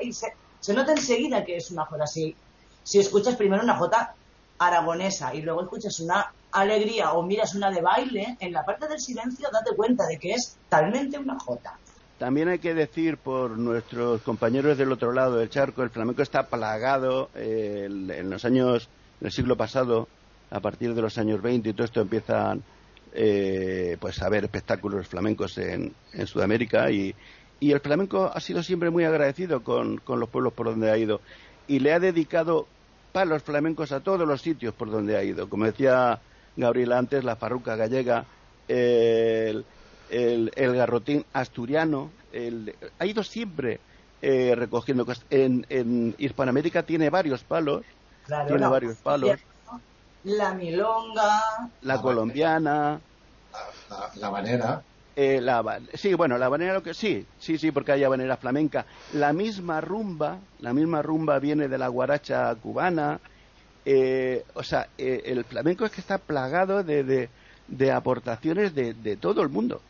y 0.00 0.12
se, 0.12 0.32
se, 0.60 0.74
nota 0.74 0.92
enseguida 0.92 1.44
que 1.44 1.56
es 1.56 1.72
una 1.72 1.84
J. 1.86 2.06
Si, 2.06 2.36
si 2.84 3.00
escuchas 3.00 3.34
primero 3.34 3.64
una 3.64 3.76
J 3.76 4.14
aragonesa 4.60 5.34
y 5.34 5.42
luego 5.42 5.62
escuchas 5.62 5.98
una 5.98 6.32
alegría 6.52 7.12
o 7.12 7.24
miras 7.24 7.56
una 7.56 7.72
de 7.72 7.80
baile, 7.80 8.36
en 8.38 8.52
la 8.52 8.64
parte 8.64 8.86
del 8.86 9.00
silencio 9.00 9.48
date 9.52 9.74
cuenta 9.74 10.06
de 10.06 10.18
que 10.18 10.34
es 10.34 10.56
talmente 10.68 11.18
una 11.18 11.36
J. 11.36 11.78
También 12.20 12.48
hay 12.48 12.58
que 12.58 12.74
decir 12.74 13.16
por 13.16 13.56
nuestros 13.56 14.20
compañeros 14.20 14.76
del 14.76 14.92
otro 14.92 15.10
lado 15.10 15.38
del 15.38 15.48
charco, 15.48 15.82
el 15.82 15.88
flamenco 15.88 16.20
está 16.20 16.48
plagado 16.48 17.30
eh, 17.34 17.86
en 17.86 18.28
los 18.28 18.44
años 18.44 18.90
en 19.22 19.28
el 19.28 19.32
siglo 19.32 19.56
pasado, 19.56 20.06
a 20.50 20.60
partir 20.60 20.92
de 20.92 21.00
los 21.00 21.16
años 21.16 21.40
20 21.40 21.70
y 21.70 21.72
todo 21.72 21.86
esto 21.86 22.02
empiezan 22.02 22.62
eh, 23.14 23.96
pues 23.98 24.20
a 24.20 24.26
haber 24.26 24.44
espectáculos 24.44 25.08
flamencos 25.08 25.56
en, 25.56 25.94
Sudamérica 26.26 26.90
y, 26.90 27.14
el 27.58 27.80
flamenco 27.80 28.30
ha 28.30 28.40
sido 28.40 28.62
siempre 28.62 28.90
muy 28.90 29.04
agradecido 29.04 29.62
con, 29.62 29.96
con, 29.96 30.20
los 30.20 30.28
pueblos 30.28 30.52
por 30.52 30.66
donde 30.66 30.90
ha 30.90 30.98
ido 30.98 31.22
y 31.68 31.78
le 31.78 31.94
ha 31.94 32.00
dedicado 32.00 32.66
palos 33.12 33.42
flamencos 33.42 33.92
a 33.92 34.00
todos 34.00 34.28
los 34.28 34.42
sitios 34.42 34.74
por 34.74 34.90
donde 34.90 35.16
ha 35.16 35.24
ido. 35.24 35.48
Como 35.48 35.64
decía 35.64 36.20
Gabriela 36.54 36.98
antes, 36.98 37.24
la 37.24 37.36
farruca 37.36 37.76
gallega, 37.76 38.26
el, 38.68 39.64
el, 40.10 40.50
garrotín 40.74 41.24
asturiano, 41.32 42.10
ha 42.98 43.06
ido 43.06 43.22
siempre 43.22 43.80
eh, 44.22 44.54
recogiendo 44.56 45.06
cosas. 45.06 45.24
En, 45.30 45.66
en 45.68 46.14
Hispanoamérica 46.18 46.82
tiene 46.82 47.10
varios 47.10 47.42
palos 47.44 47.84
tiene 48.46 48.66
varios 48.66 48.96
palos. 48.98 49.38
La 50.24 50.54
milonga. 50.54 51.70
La 51.82 52.00
colombiana. 52.00 53.00
La, 53.88 54.10
la, 54.16 54.26
habanera. 54.26 54.82
Eh, 55.16 55.42
sí, 55.94 56.14
bueno, 56.14 56.38
la 56.38 56.46
habanera 56.46 56.74
lo 56.74 56.82
que 56.82 56.94
sí, 56.94 57.26
sí, 57.38 57.58
sí, 57.58 57.72
porque 57.72 57.92
hay 57.92 58.04
habanera 58.04 58.36
flamenca. 58.36 58.86
La 59.14 59.32
misma 59.32 59.80
rumba, 59.80 60.38
la 60.60 60.72
misma 60.72 61.02
rumba 61.02 61.38
viene 61.38 61.68
de 61.68 61.78
la 61.78 61.88
guaracha 61.88 62.54
cubana. 62.54 63.18
Eh, 63.84 64.44
o 64.54 64.62
sea, 64.62 64.88
eh, 64.98 65.22
el 65.24 65.44
flamenco 65.44 65.84
es 65.84 65.90
que 65.90 66.00
está 66.00 66.18
plagado 66.18 66.84
de, 66.84 67.28
de, 67.66 67.92
aportaciones 67.92 68.74
de, 68.74 68.94
de, 68.94 69.16
todo 69.16 69.42
el 69.42 69.48
mundo. 69.48 69.80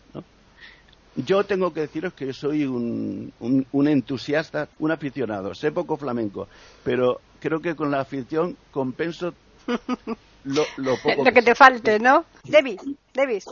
Yo 1.24 1.44
tengo 1.44 1.72
que 1.72 1.80
deciros 1.80 2.12
que 2.12 2.26
yo 2.26 2.32
soy 2.32 2.64
un, 2.64 3.32
un, 3.40 3.66
un 3.72 3.88
entusiasta, 3.88 4.68
un 4.78 4.90
aficionado. 4.90 5.54
Sé 5.54 5.72
poco 5.72 5.96
flamenco, 5.96 6.48
pero 6.84 7.20
creo 7.40 7.60
que 7.60 7.74
con 7.74 7.90
la 7.90 8.00
afición 8.00 8.56
compenso 8.70 9.34
lo, 10.44 10.64
lo 10.76 10.96
poco 11.02 11.24
que, 11.24 11.42
te 11.42 11.54
falte, 11.54 11.98
¿no? 11.98 12.24
David, 12.44 12.80
David. 13.12 13.42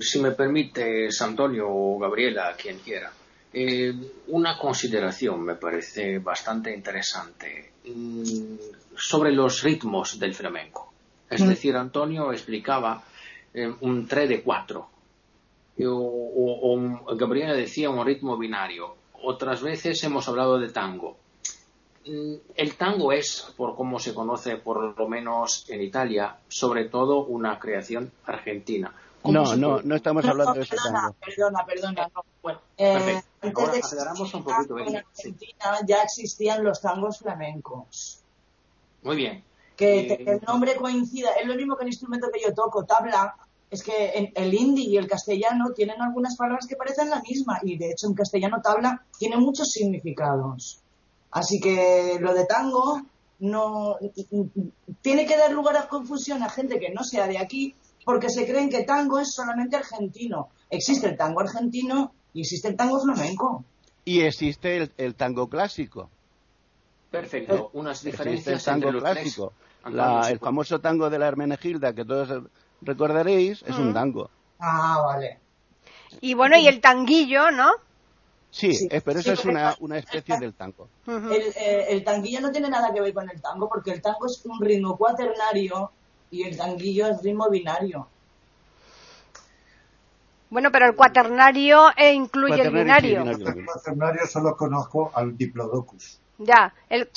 Si 0.00 0.20
me 0.20 0.32
permite, 0.32 1.08
Antonio 1.20 1.66
o 1.68 1.98
Gabriela, 1.98 2.54
quien 2.60 2.78
quiera. 2.78 3.12
Eh, 3.52 3.92
una 4.28 4.56
consideración 4.56 5.42
me 5.42 5.56
parece 5.56 6.18
bastante 6.18 6.74
interesante 6.74 7.72
mm, 7.86 8.54
sobre 8.96 9.30
los 9.32 9.62
ritmos 9.62 10.18
del 10.18 10.34
flamenco. 10.34 10.92
Es 11.28 11.42
mm. 11.42 11.48
decir, 11.48 11.76
Antonio 11.76 12.32
explicaba 12.32 13.02
eh, 13.52 13.70
un 13.80 14.06
3 14.06 14.28
de 14.28 14.42
4. 14.42 14.88
O, 15.80 17.06
o, 17.06 17.16
Gabriela 17.16 17.54
decía 17.54 17.90
un 17.90 18.04
ritmo 18.04 18.36
binario. 18.36 18.96
Otras 19.22 19.62
veces 19.62 20.02
hemos 20.04 20.28
hablado 20.28 20.58
de 20.58 20.70
tango. 20.70 21.16
Mm, 22.06 22.34
el 22.56 22.76
tango 22.76 23.12
es, 23.12 23.52
por 23.56 23.76
cómo 23.76 23.98
se 23.98 24.12
conoce 24.12 24.56
por 24.56 24.98
lo 24.98 25.08
menos 25.08 25.64
en 25.68 25.82
Italia, 25.82 26.36
sobre 26.48 26.86
todo 26.86 27.24
una 27.24 27.58
creación 27.58 28.10
argentina. 28.26 28.92
No, 29.24 29.54
no, 29.56 29.80
no 29.82 29.94
estamos 29.94 30.24
hablando 30.24 30.54
de 30.54 30.62
ese 30.62 30.76
tango. 30.76 31.14
Perdona, 31.24 31.64
perdona. 31.64 32.10
Bueno, 32.42 32.60
eh, 32.76 33.22
antes 33.40 33.90
de 33.90 34.36
un 34.36 34.44
poquito. 34.44 34.78
En 34.78 34.96
Argentina 34.96 35.78
ya 35.86 36.02
existían 36.02 36.64
los 36.64 36.80
tangos 36.80 37.18
flamencos. 37.18 38.20
Muy 39.02 39.16
bien. 39.16 39.44
Que, 39.76 40.24
el 40.26 40.40
nombre 40.46 40.76
coincida, 40.76 41.30
es 41.40 41.46
lo 41.46 41.54
mismo 41.54 41.76
que 41.76 41.84
el 41.84 41.88
instrumento 41.88 42.30
que 42.32 42.40
yo 42.40 42.52
toco, 42.52 42.84
tabla, 42.84 43.36
es 43.72 43.82
que 43.82 44.30
el 44.34 44.52
hindi 44.52 44.84
y 44.84 44.98
el 44.98 45.08
castellano 45.08 45.70
tienen 45.74 46.02
algunas 46.02 46.36
palabras 46.36 46.66
que 46.66 46.76
parecen 46.76 47.08
la 47.08 47.22
misma 47.22 47.58
y 47.62 47.78
de 47.78 47.90
hecho 47.90 48.06
en 48.06 48.12
castellano 48.12 48.60
tabla 48.62 49.02
tiene 49.18 49.38
muchos 49.38 49.70
significados. 49.70 50.82
Así 51.30 51.58
que 51.58 52.18
lo 52.20 52.34
de 52.34 52.44
tango 52.44 53.00
no 53.38 53.96
tiene 55.00 55.24
que 55.24 55.38
dar 55.38 55.52
lugar 55.52 55.78
a 55.78 55.88
confusión 55.88 56.42
a 56.42 56.50
gente 56.50 56.78
que 56.78 56.90
no 56.90 57.02
sea 57.02 57.26
de 57.26 57.38
aquí 57.38 57.74
porque 58.04 58.28
se 58.28 58.46
creen 58.46 58.68
que 58.68 58.84
tango 58.84 59.18
es 59.18 59.32
solamente 59.32 59.76
argentino. 59.76 60.50
Existe 60.68 61.08
el 61.08 61.16
tango 61.16 61.40
argentino 61.40 62.12
y 62.34 62.42
existe 62.42 62.68
el 62.68 62.76
tango 62.76 63.00
flamenco. 63.00 63.64
Y 64.04 64.20
existe 64.20 64.90
el 64.98 65.14
tango 65.14 65.48
clásico. 65.48 66.10
Perfecto. 67.10 67.70
Unas 67.72 68.04
diferencias 68.04 68.68
el 68.68 68.82
tango 68.82 68.98
clásico. 68.98 69.54
el 70.28 70.38
famoso 70.38 70.78
tango 70.78 71.08
de 71.08 71.18
la 71.18 71.28
Hermenegilda 71.28 71.94
que 71.94 72.04
todos 72.04 72.50
recordaréis 72.82 73.62
es 73.62 73.76
un 73.78 73.90
mm. 73.90 73.94
tango. 73.94 74.30
Ah, 74.58 75.02
vale. 75.04 75.38
Y 76.20 76.34
bueno, 76.34 76.56
y 76.56 76.66
el 76.68 76.80
tanguillo, 76.80 77.50
¿no? 77.50 77.70
Sí, 78.50 78.86
pero 79.04 79.18
eso 79.18 79.32
es 79.32 79.44
una, 79.46 79.74
una, 79.80 79.96
especie 79.96 80.38
del 80.38 80.52
tango. 80.52 80.86
Eh, 81.08 81.86
el, 81.88 82.04
tanguillo 82.04 82.42
no 82.42 82.52
tiene 82.52 82.68
nada 82.68 82.92
que 82.92 83.00
ver 83.00 83.14
con 83.14 83.28
el 83.30 83.40
tango 83.40 83.66
porque 83.66 83.92
el 83.92 84.02
tango 84.02 84.26
es 84.26 84.44
un 84.44 84.60
ritmo 84.60 84.96
cuaternario 84.98 85.90
y 86.30 86.42
el 86.42 86.56
tanguillo 86.56 87.06
es 87.06 87.22
ritmo 87.22 87.48
binario. 87.48 88.06
Bueno, 90.50 90.70
pero 90.70 90.84
el 90.84 90.94
cuaternario 90.94 91.88
e 91.96 92.12
incluye 92.12 92.60
el 92.60 92.70
binario. 92.70 93.22
el 93.22 93.64
cuaternario 93.64 94.26
solo 94.26 94.54
conozco 94.54 95.10
al 95.14 95.34
diplodocus. 95.34 96.20
Ya, 96.36 96.74
el, 96.90 97.08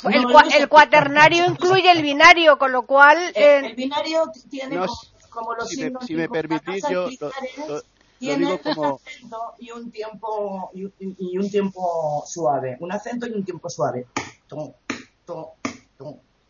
el, 0.54 0.68
cuaternario 0.68 1.44
incluye 1.44 1.90
el 1.90 2.00
binario, 2.00 2.56
con 2.58 2.72
lo 2.72 2.82
cual... 2.82 3.18
El, 3.34 3.74
binario 3.74 4.30
tiene 4.48 4.78
como, 5.36 5.54
los 5.54 5.68
si 5.68 5.76
signos... 5.76 6.02
Me, 6.02 6.06
si 6.06 6.14
me 6.14 6.28
permitís, 6.28 6.82
yo 6.90 7.08
tiene 8.18 8.46
un 8.46 8.52
acento 8.52 9.54
y 9.58 9.70
un 9.70 9.90
tiempo 9.90 10.70
y, 10.74 11.38
un 11.38 11.50
tiempo 11.50 12.24
suave, 12.26 12.76
un 12.80 12.90
acento 12.90 13.26
y 13.26 13.32
un 13.32 13.44
tiempo 13.44 13.68
suave. 13.68 14.06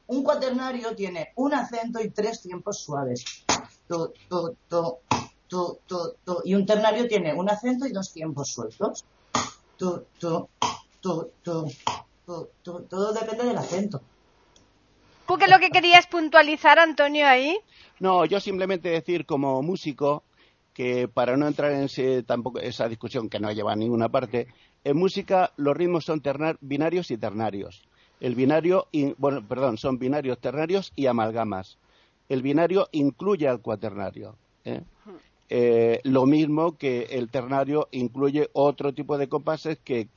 Un 0.09 0.23
cuaternario 0.23 0.95
tiene 0.95 1.33
un 1.35 1.53
acento 1.53 2.01
y 2.01 2.11
tres 2.11 2.41
tiempos 2.41 2.79
suaves. 2.79 3.25
y 6.45 6.55
un 6.55 6.67
ternario 6.67 7.09
tiene 7.09 7.35
un 7.35 7.51
acento 7.51 7.87
y 7.87 7.93
dos 7.93 8.13
tiempos 8.13 8.49
sueltos 8.49 9.05
todo, 9.77 10.51
depende 13.13 13.45
del 13.45 13.59
acento. 13.59 14.01
¿Tú 15.27 15.37
qué 15.37 15.45
es 15.45 15.51
lo 15.51 15.59
que 15.59 15.71
querías 15.71 16.07
puntualizar, 16.07 16.79
Antonio, 16.79 17.27
ahí? 17.27 17.59
No, 17.99 18.25
yo 18.25 18.41
simplemente 18.41 18.91
decir 18.91 19.27
como 19.27 19.63
músico 19.63 20.23
que 20.73 21.09
para 21.09 21.37
no 21.37 21.49
entrar 21.49 21.73
en 21.73 21.85
ese, 21.85 22.23
tampoco 22.23 22.61
esa 22.61 22.89
discusión 22.89 23.29
que 23.29 23.41
no 23.41 23.51
lleva 23.51 23.73
a 23.73 23.77
ninguna 23.77 24.11
parte, 24.11 24.47
en 24.85 24.97
música 24.97 25.53
los 25.57 25.77
ritmos 25.77 26.05
son 26.05 26.23
binarios 26.61 27.11
y 27.11 27.17
ternarios. 27.17 27.83
El 28.21 28.35
binario, 28.35 28.87
bueno, 29.19 29.47
perdón, 29.47 29.79
son 29.79 29.99
binarios, 29.99 30.39
ternarios 30.39 30.93
y 30.95 31.07
amalgamas. 31.07 31.79
El 32.29 32.43
binario 32.43 32.89
incluye 32.93 33.49
al 33.49 33.61
cuaternario. 33.61 34.37
¿eh? 34.65 34.83
Eh, 35.49 36.01
lo 36.05 36.27
mismo 36.27 36.77
que 36.77 37.05
el 37.11 37.31
ternario 37.31 37.89
incluye 37.93 38.51
otro 38.53 38.93
tipo 38.93 39.17
de 39.17 39.29
compases 39.29 39.79
que, 39.79 40.09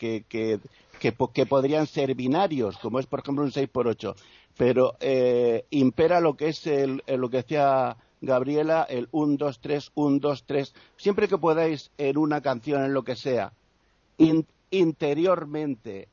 que, 1.00 1.46
podrían 1.46 1.88
ser 1.88 2.14
binarios, 2.16 2.78
como 2.78 3.00
es 3.00 3.06
por 3.06 3.22
ejemplo 3.22 3.44
un 3.44 3.52
6x8, 3.52 4.16
pero 4.58 4.96
eh, 5.00 5.66
impera 5.72 6.20
lo 6.20 6.36
que 6.36 6.50
es 6.50 6.68
el, 6.68 7.04
lo 7.08 7.30
que 7.30 7.38
decía 7.38 7.98
Gabriela, 8.22 8.86
el 8.90 9.08
1, 9.12 9.38
2, 9.38 9.60
3, 9.60 9.92
1, 9.96 10.20
2, 10.20 10.44
3. 10.46 10.74
Siempre 10.98 11.28
que 11.28 11.38
podáis 11.38 11.92
en 11.98 12.18
una 12.18 12.42
canción, 12.42 12.84
en 12.84 12.94
lo 12.94 13.04
que 13.04 13.16
sea, 13.16 13.54
interiormente 14.70 16.08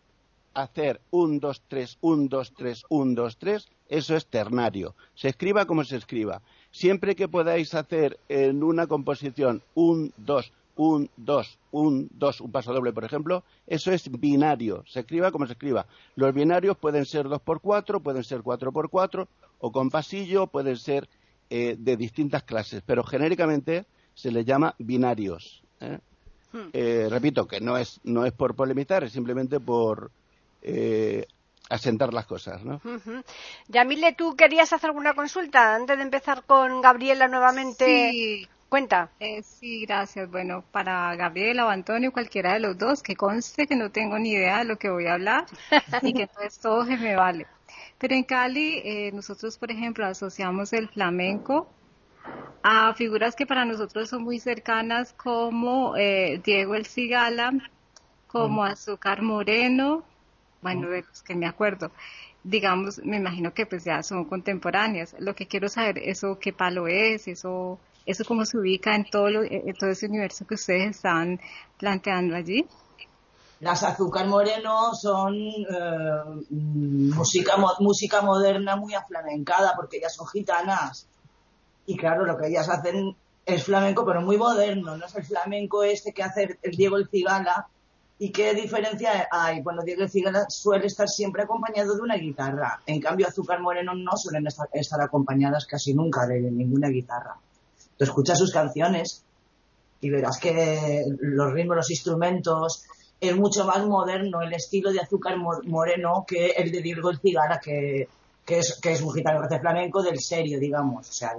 hacer 0.54 1.00
1, 1.10 1.40
2, 1.40 1.62
3, 1.68 1.98
1, 2.00 2.28
2, 2.28 2.52
3, 2.56 2.84
1, 2.88 3.14
2, 3.14 3.36
3, 3.36 3.68
eso 3.88 4.16
es 4.16 4.26
ternario. 4.26 4.94
Se 5.14 5.28
escriba 5.28 5.66
como 5.66 5.84
se 5.84 5.96
escriba. 5.96 6.42
Siempre 6.70 7.16
que 7.16 7.28
podáis 7.28 7.74
hacer 7.74 8.18
en 8.28 8.62
una 8.62 8.86
composición 8.86 9.62
1, 9.74 10.10
2, 10.16 10.52
un, 10.76 11.10
dos, 11.16 11.58
un, 11.70 12.08
dos, 12.12 12.40
un 12.40 12.52
paso 12.52 12.72
doble, 12.72 12.92
por 12.92 13.04
ejemplo, 13.04 13.44
eso 13.66 13.90
es 13.92 14.10
binario. 14.10 14.84
Se 14.86 15.00
escriba 15.00 15.32
como 15.32 15.46
se 15.46 15.52
escriba. 15.52 15.86
Los 16.14 16.34
binarios 16.34 16.76
pueden 16.76 17.06
ser 17.06 17.28
dos 17.28 17.40
por 17.40 17.60
cuatro, 17.60 18.00
pueden 18.00 18.22
ser 18.22 18.42
cuatro 18.42 18.72
por 18.72 18.90
cuatro, 18.90 19.28
o 19.58 19.72
con 19.72 19.90
pasillo, 19.90 20.46
pueden 20.46 20.76
ser 20.76 21.08
eh, 21.48 21.76
de 21.78 21.96
distintas 21.96 22.42
clases, 22.42 22.82
pero 22.84 23.02
genéricamente 23.04 23.86
se 24.14 24.30
les 24.30 24.44
llama 24.44 24.74
binarios. 24.78 25.62
¿eh? 25.80 25.98
Hmm. 26.52 26.68
Eh, 26.72 27.08
repito 27.10 27.46
que 27.46 27.60
no 27.60 27.76
es, 27.76 28.00
no 28.04 28.24
es 28.26 28.32
por 28.32 28.54
polemizar, 28.54 29.04
es 29.04 29.12
simplemente 29.12 29.60
por 29.60 30.10
asentar 31.70 32.12
las 32.12 32.26
cosas, 32.26 32.64
¿no? 32.64 32.80
Yamile, 33.68 34.14
¿tú 34.14 34.34
querías 34.34 34.72
hacer 34.72 34.90
alguna 34.90 35.14
consulta 35.14 35.76
antes 35.76 35.96
de 35.96 36.02
empezar 36.02 36.42
con 36.42 36.80
Gabriela 36.80 37.28
nuevamente? 37.28 38.10
Sí. 38.10 38.48
Cuenta. 38.68 39.10
Eh, 39.20 39.42
sí, 39.42 39.86
gracias. 39.86 40.28
Bueno, 40.30 40.64
para 40.72 41.14
Gabriela 41.14 41.66
o 41.66 41.68
Antonio, 41.68 42.12
cualquiera 42.12 42.54
de 42.54 42.60
los 42.60 42.76
dos, 42.76 43.02
que 43.02 43.14
conste 43.14 43.66
que 43.66 43.76
no 43.76 43.90
tengo 43.90 44.18
ni 44.18 44.32
idea 44.32 44.58
de 44.58 44.64
lo 44.64 44.76
que 44.76 44.90
voy 44.90 45.06
a 45.06 45.14
hablar 45.14 45.46
y 46.02 46.12
que 46.12 46.22
entonces 46.22 46.58
todo 46.58 46.84
se 46.84 46.96
me 46.96 47.14
vale. 47.14 47.46
Pero 47.98 48.14
en 48.14 48.24
Cali, 48.24 48.80
eh, 48.84 49.10
nosotros, 49.12 49.56
por 49.56 49.70
ejemplo, 49.70 50.04
asociamos 50.04 50.72
el 50.72 50.88
flamenco 50.88 51.68
a 52.62 52.92
figuras 52.94 53.36
que 53.36 53.46
para 53.46 53.64
nosotros 53.64 54.08
son 54.08 54.24
muy 54.24 54.40
cercanas 54.40 55.12
como 55.12 55.96
eh, 55.96 56.40
Diego 56.44 56.74
el 56.74 56.86
Cigala, 56.86 57.52
como 58.26 58.62
mm. 58.62 58.66
Azúcar 58.66 59.22
Moreno, 59.22 60.02
bueno, 60.60 60.88
de 60.88 61.02
los 61.02 61.22
que 61.22 61.36
me 61.36 61.46
acuerdo. 61.46 61.92
Digamos, 62.42 62.98
me 63.04 63.16
imagino 63.16 63.54
que 63.54 63.66
pues 63.66 63.84
ya 63.84 64.02
son 64.02 64.24
contemporáneas. 64.24 65.14
Lo 65.20 65.36
que 65.36 65.46
quiero 65.46 65.68
saber, 65.68 65.98
eso 65.98 66.38
qué 66.40 66.52
palo 66.52 66.88
es, 66.88 67.28
eso 67.28 67.78
¿Eso 68.06 68.24
cómo 68.24 68.44
se 68.44 68.56
ubica 68.56 68.94
en 68.94 69.04
todo, 69.10 69.28
todo 69.78 69.90
ese 69.90 70.06
universo 70.06 70.46
que 70.46 70.54
ustedes 70.54 70.96
están 70.96 71.40
planteando 71.76 72.36
allí? 72.36 72.64
Las 73.58 73.82
Azúcar 73.82 74.26
Moreno 74.26 74.94
son 74.94 75.34
eh, 75.34 76.44
música, 76.50 77.54
música 77.80 78.20
moderna 78.22 78.76
muy 78.76 78.94
aflamencada 78.94 79.74
porque 79.74 79.96
ellas 79.96 80.14
son 80.14 80.26
gitanas. 80.28 81.08
Y 81.86 81.96
claro, 81.96 82.26
lo 82.26 82.36
que 82.36 82.48
ellas 82.48 82.68
hacen 82.68 83.16
es 83.44 83.64
flamenco, 83.64 84.04
pero 84.04 84.20
muy 84.20 84.36
moderno. 84.36 84.96
No 84.96 85.06
es 85.06 85.14
el 85.14 85.24
flamenco 85.24 85.82
este 85.82 86.12
que 86.12 86.22
hace 86.22 86.58
Diego 86.62 86.96
el 86.96 87.08
Cigala. 87.08 87.66
¿Y 88.18 88.30
qué 88.30 88.54
diferencia 88.54 89.28
hay? 89.30 89.62
Bueno, 89.62 89.82
Diego 89.82 90.02
el 90.02 90.10
Cigala 90.10 90.48
suele 90.48 90.86
estar 90.86 91.08
siempre 91.08 91.42
acompañado 91.42 91.94
de 91.94 92.02
una 92.02 92.16
guitarra. 92.16 92.80
En 92.86 93.00
cambio, 93.00 93.26
Azúcar 93.26 93.60
Moreno 93.60 93.94
no 93.94 94.16
suelen 94.16 94.46
estar 94.46 95.00
acompañadas 95.00 95.66
casi 95.66 95.94
nunca 95.94 96.26
de 96.26 96.40
ninguna 96.40 96.88
guitarra. 96.88 97.36
Tú 97.96 98.04
escuchas 98.04 98.38
sus 98.38 98.52
canciones 98.52 99.24
y 100.00 100.10
verás 100.10 100.38
que 100.38 101.04
los 101.20 101.52
ritmos, 101.52 101.76
los 101.76 101.90
instrumentos, 101.90 102.84
es 103.20 103.34
mucho 103.36 103.64
más 103.64 103.84
moderno 103.86 104.42
el 104.42 104.52
estilo 104.52 104.92
de 104.92 105.00
Azúcar 105.00 105.36
Moreno 105.38 106.24
que 106.26 106.48
el 106.48 106.70
de 106.70 106.82
Diego 106.82 107.10
el 107.10 107.18
Cigara, 107.18 107.58
que, 107.58 108.08
es, 108.46 108.78
que 108.80 108.92
es 108.92 109.00
un 109.00 109.12
gitano 109.12 109.40
que 109.40 109.46
hace 109.46 109.60
flamenco 109.60 110.02
del 110.02 110.20
serio, 110.20 110.60
digamos. 110.60 111.08
O 111.08 111.12
sea, 111.12 111.32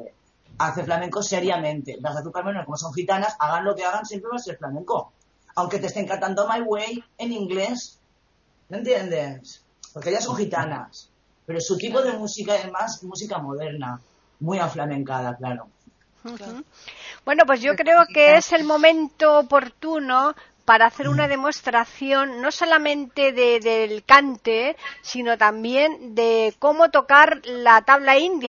hace 0.58 0.84
flamenco 0.84 1.22
seriamente. 1.22 1.98
Las 2.00 2.18
Azúcar 2.18 2.44
Moreno, 2.44 2.66
como 2.66 2.78
son 2.78 2.94
gitanas, 2.94 3.36
hagan 3.40 3.66
lo 3.66 3.76
que 3.76 3.84
hagan, 3.84 4.06
siempre 4.06 4.30
va 4.32 4.38
a 4.38 4.40
ser 4.40 4.58
flamenco. 4.58 5.12
Aunque 5.56 5.80
te 5.80 5.88
estén 5.88 6.08
cantando 6.08 6.48
My 6.48 6.62
Way 6.62 7.04
en 7.18 7.32
inglés. 7.32 8.00
¿No 8.70 8.78
entiendes? 8.78 9.64
Porque 9.94 10.10
ellas 10.10 10.24
son 10.24 10.36
gitanas. 10.36 11.10
Pero 11.46 11.62
su 11.62 11.78
tipo 11.78 12.02
de 12.02 12.14
música 12.14 12.56
es 12.56 12.72
más 12.72 13.04
música 13.04 13.38
moderna, 13.38 14.02
muy 14.40 14.60
aflamencada, 14.60 15.38
claro. 15.38 15.70
Bueno, 17.26 17.44
pues 17.46 17.62
yo 17.62 17.76
creo 17.76 18.06
que 18.14 18.38
es 18.38 18.52
el 18.54 18.64
momento 18.64 19.40
oportuno 19.40 20.36
para 20.66 20.88
hacer 20.88 21.08
una 21.08 21.30
demostración 21.30 22.42
no 22.42 22.52
solamente 22.52 23.32
del 23.32 24.04
cante, 24.04 24.76
sino 25.02 25.38
también 25.38 26.14
de 26.14 26.54
cómo 26.60 26.90
tocar 26.90 27.42
la 27.46 27.82
tabla 27.84 28.18
india. 28.18 28.50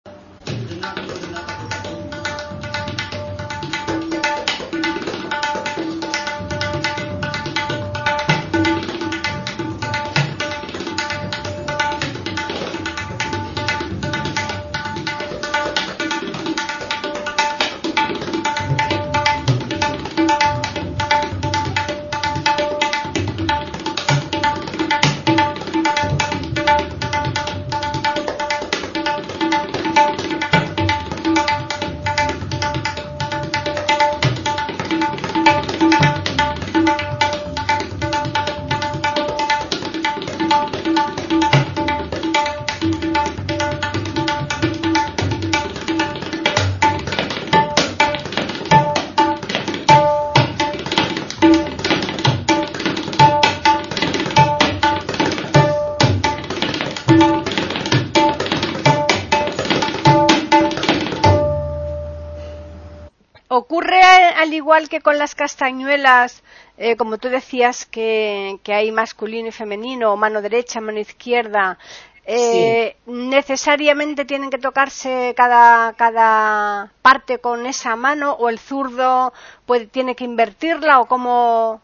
Igual 64.64 64.88
que 64.88 65.01
con 65.01 65.18
las 65.18 65.36
castañuelas, 65.36 66.41
eh, 66.78 66.95
como 66.95 67.18
tú 67.18 67.28
decías 67.30 67.86
que, 67.86 68.59
que, 68.64 68.74
hay 68.74 68.91
masculino 68.91 69.49
y 69.49 69.51
femenino, 69.51 70.16
mano 70.16 70.41
derecha, 70.41 70.80
mano 70.80 70.99
izquierda, 70.99 71.78
eh, 72.26 72.95
necesariamente 73.05 74.24
tienen 74.24 74.49
que 74.49 74.57
tocarse 74.57 75.34
cada, 75.36 75.91
cada 75.93 76.93
parte 77.01 77.39
con 77.39 77.66
esa 77.66 77.97
mano 77.97 78.32
o 78.34 78.47
el 78.47 78.57
zurdo 78.57 79.34
puede, 79.66 79.88
tiene 79.88 80.16
que 80.16 80.24
invertirla 80.24 81.01
o 81.01 81.05
cómo. 81.07 81.82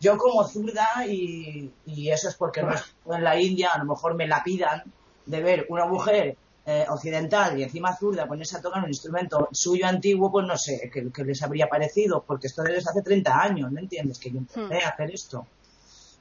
Yo 0.00 0.16
como 0.16 0.42
zurda 0.48 0.88
y, 1.06 1.70
y 1.84 2.10
eso 2.10 2.30
es 2.30 2.34
porque 2.34 2.62
no 2.62 2.72
en 3.14 3.22
la 3.22 3.38
India 3.38 3.70
a 3.74 3.78
lo 3.78 3.84
mejor 3.84 4.14
me 4.14 4.26
la 4.26 4.42
pidan 4.42 4.82
de 5.26 5.42
ver 5.42 5.66
una 5.68 5.84
mujer 5.84 6.36
eh, 6.64 6.86
occidental 6.88 7.58
y 7.58 7.64
encima 7.64 7.96
zurda 7.96 8.26
ponerse 8.26 8.56
a 8.56 8.62
tocar 8.62 8.82
un 8.82 8.88
instrumento 8.88 9.48
suyo 9.52 9.86
antiguo, 9.86 10.30
pues 10.30 10.46
no 10.46 10.56
sé 10.56 10.90
qué 10.92 11.24
les 11.24 11.42
habría 11.42 11.66
parecido, 11.66 12.22
porque 12.26 12.46
esto 12.46 12.62
desde 12.62 12.88
hace 12.88 13.02
30 13.02 13.42
años, 13.42 13.72
¿me 13.72 13.80
entiendes? 13.80 14.18
Que 14.18 14.30
yo 14.30 14.38
empecé 14.38 14.60
hmm. 14.60 14.84
a 14.84 14.88
hacer 14.88 15.10
esto. 15.10 15.46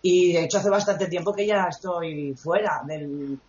Y 0.01 0.33
de 0.33 0.43
hecho 0.45 0.57
hace 0.57 0.69
bastante 0.69 1.05
tiempo 1.07 1.31
que 1.33 1.45
ya 1.45 1.67
estoy 1.69 2.33
fuera 2.33 2.81
del, 2.87 3.39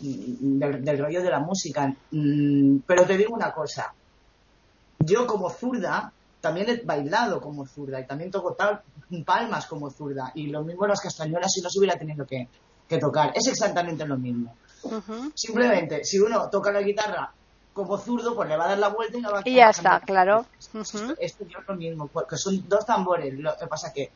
del, 0.00 0.98
rollo 0.98 1.22
de 1.22 1.30
la 1.30 1.38
música. 1.38 1.94
Mm, 2.10 2.78
pero 2.86 3.06
te 3.06 3.16
digo 3.16 3.34
una 3.34 3.52
cosa, 3.52 3.94
yo 4.98 5.26
como 5.26 5.50
zurda 5.50 6.12
también 6.40 6.70
he 6.70 6.84
bailado 6.84 7.40
como 7.40 7.66
zurda 7.66 8.00
y 8.00 8.06
también 8.06 8.30
toco 8.30 8.54
tal, 8.54 8.82
palmas 9.24 9.66
como 9.66 9.90
zurda 9.90 10.32
y 10.34 10.46
lo 10.46 10.64
mismo 10.64 10.86
las 10.86 11.00
castañuelas 11.00 11.52
si 11.52 11.60
no 11.60 11.68
se 11.68 11.78
hubiera 11.78 11.98
tenido 11.98 12.26
que, 12.26 12.48
que 12.88 12.98
tocar. 12.98 13.32
Es 13.34 13.46
exactamente 13.46 14.06
lo 14.06 14.16
mismo. 14.16 14.56
Simplemente, 15.34 16.04
si 16.04 16.18
uno 16.18 16.48
toca 16.48 16.72
la 16.72 16.82
guitarra 16.82 17.32
como 17.72 17.98
zurdo, 17.98 18.34
pues 18.34 18.48
le 18.48 18.56
va 18.56 18.64
a 18.64 18.68
dar 18.68 18.78
la 18.78 18.88
vuelta 18.88 19.16
y 19.16 19.20
la 19.20 19.30
va 19.30 19.38
a 19.38 19.42
Y 19.44 19.54
ya 19.54 19.70
está, 19.70 20.00
claro. 20.00 20.46
Esto, 20.58 20.80
es 21.18 21.36
lo 21.66 21.76
mismo, 21.76 22.08
porque 22.08 22.36
son 22.36 22.68
dos 22.68 22.84
tambores. 22.84 23.34
Lo 23.34 23.56
que 23.56 23.66
pasa 23.66 23.92
que 23.92 24.10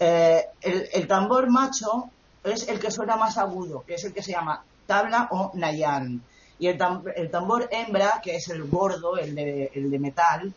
eh, 0.00 0.46
el, 0.60 1.06
tambor 1.06 1.50
macho 1.50 2.10
es 2.44 2.68
el 2.68 2.78
que 2.78 2.90
suena 2.90 3.16
más 3.16 3.36
agudo, 3.38 3.84
que 3.86 3.94
es 3.94 4.04
el 4.04 4.12
que 4.12 4.22
se 4.22 4.32
llama 4.32 4.64
tabla 4.86 5.28
o 5.30 5.50
nayan. 5.54 6.22
Y 6.58 6.66
el, 6.66 6.78
tambor 6.78 7.68
hembra, 7.70 8.20
que 8.22 8.36
es 8.36 8.48
el 8.48 8.64
gordo, 8.64 9.16
el 9.16 9.34
de, 9.34 9.70
el 9.74 9.90
de 9.90 9.98
metal, 9.98 10.52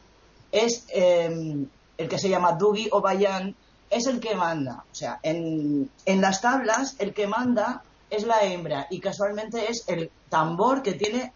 es 0.52 0.86
em, 0.90 1.68
el 1.98 2.10
que 2.10 2.18
se 2.18 2.30
llama 2.30 2.54
dugi 2.54 2.90
o 2.92 3.02
bayan, 3.02 3.56
es 3.90 4.08
el 4.08 4.20
que 4.20 4.36
manda. 4.36 4.84
O 4.92 4.96
sea, 4.96 5.20
en, 5.22 5.92
en 6.06 6.22
las 6.22 6.42
tablas, 6.42 6.96
el 6.98 7.14
que 7.14 7.28
manda 7.28 7.84
es 8.12 8.26
la 8.26 8.44
hembra 8.44 8.88
y 8.90 9.00
casualmente 9.00 9.72
es 9.72 9.88
el 9.88 10.12
tambor 10.30 10.84
que 10.84 10.94
tiene 10.94 11.34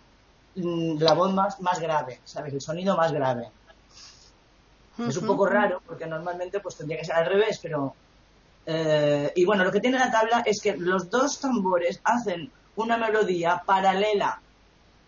mm, 0.55 0.99
la 0.99 1.13
voz 1.13 1.33
más, 1.33 1.59
más 1.61 1.79
grave, 1.79 2.19
¿sabes? 2.25 2.53
El 2.53 2.61
sonido 2.61 2.95
más 2.95 3.11
grave. 3.11 3.49
Es 4.99 5.17
un 5.17 5.25
poco 5.27 5.45
raro 5.45 5.81
porque 5.85 6.05
normalmente 6.05 6.59
pues 6.59 6.75
tendría 6.75 6.99
que 6.99 7.05
ser 7.05 7.15
al 7.15 7.25
revés, 7.25 7.59
pero... 7.61 7.95
Eh, 8.67 9.31
y 9.35 9.45
bueno, 9.45 9.63
lo 9.63 9.71
que 9.71 9.79
tiene 9.79 9.99
la 9.99 10.11
tabla 10.11 10.41
es 10.45 10.61
que 10.61 10.75
los 10.75 11.09
dos 11.09 11.39
tambores 11.39 11.99
hacen 12.03 12.51
una 12.75 12.97
melodía 12.97 13.61
paralela. 13.65 14.41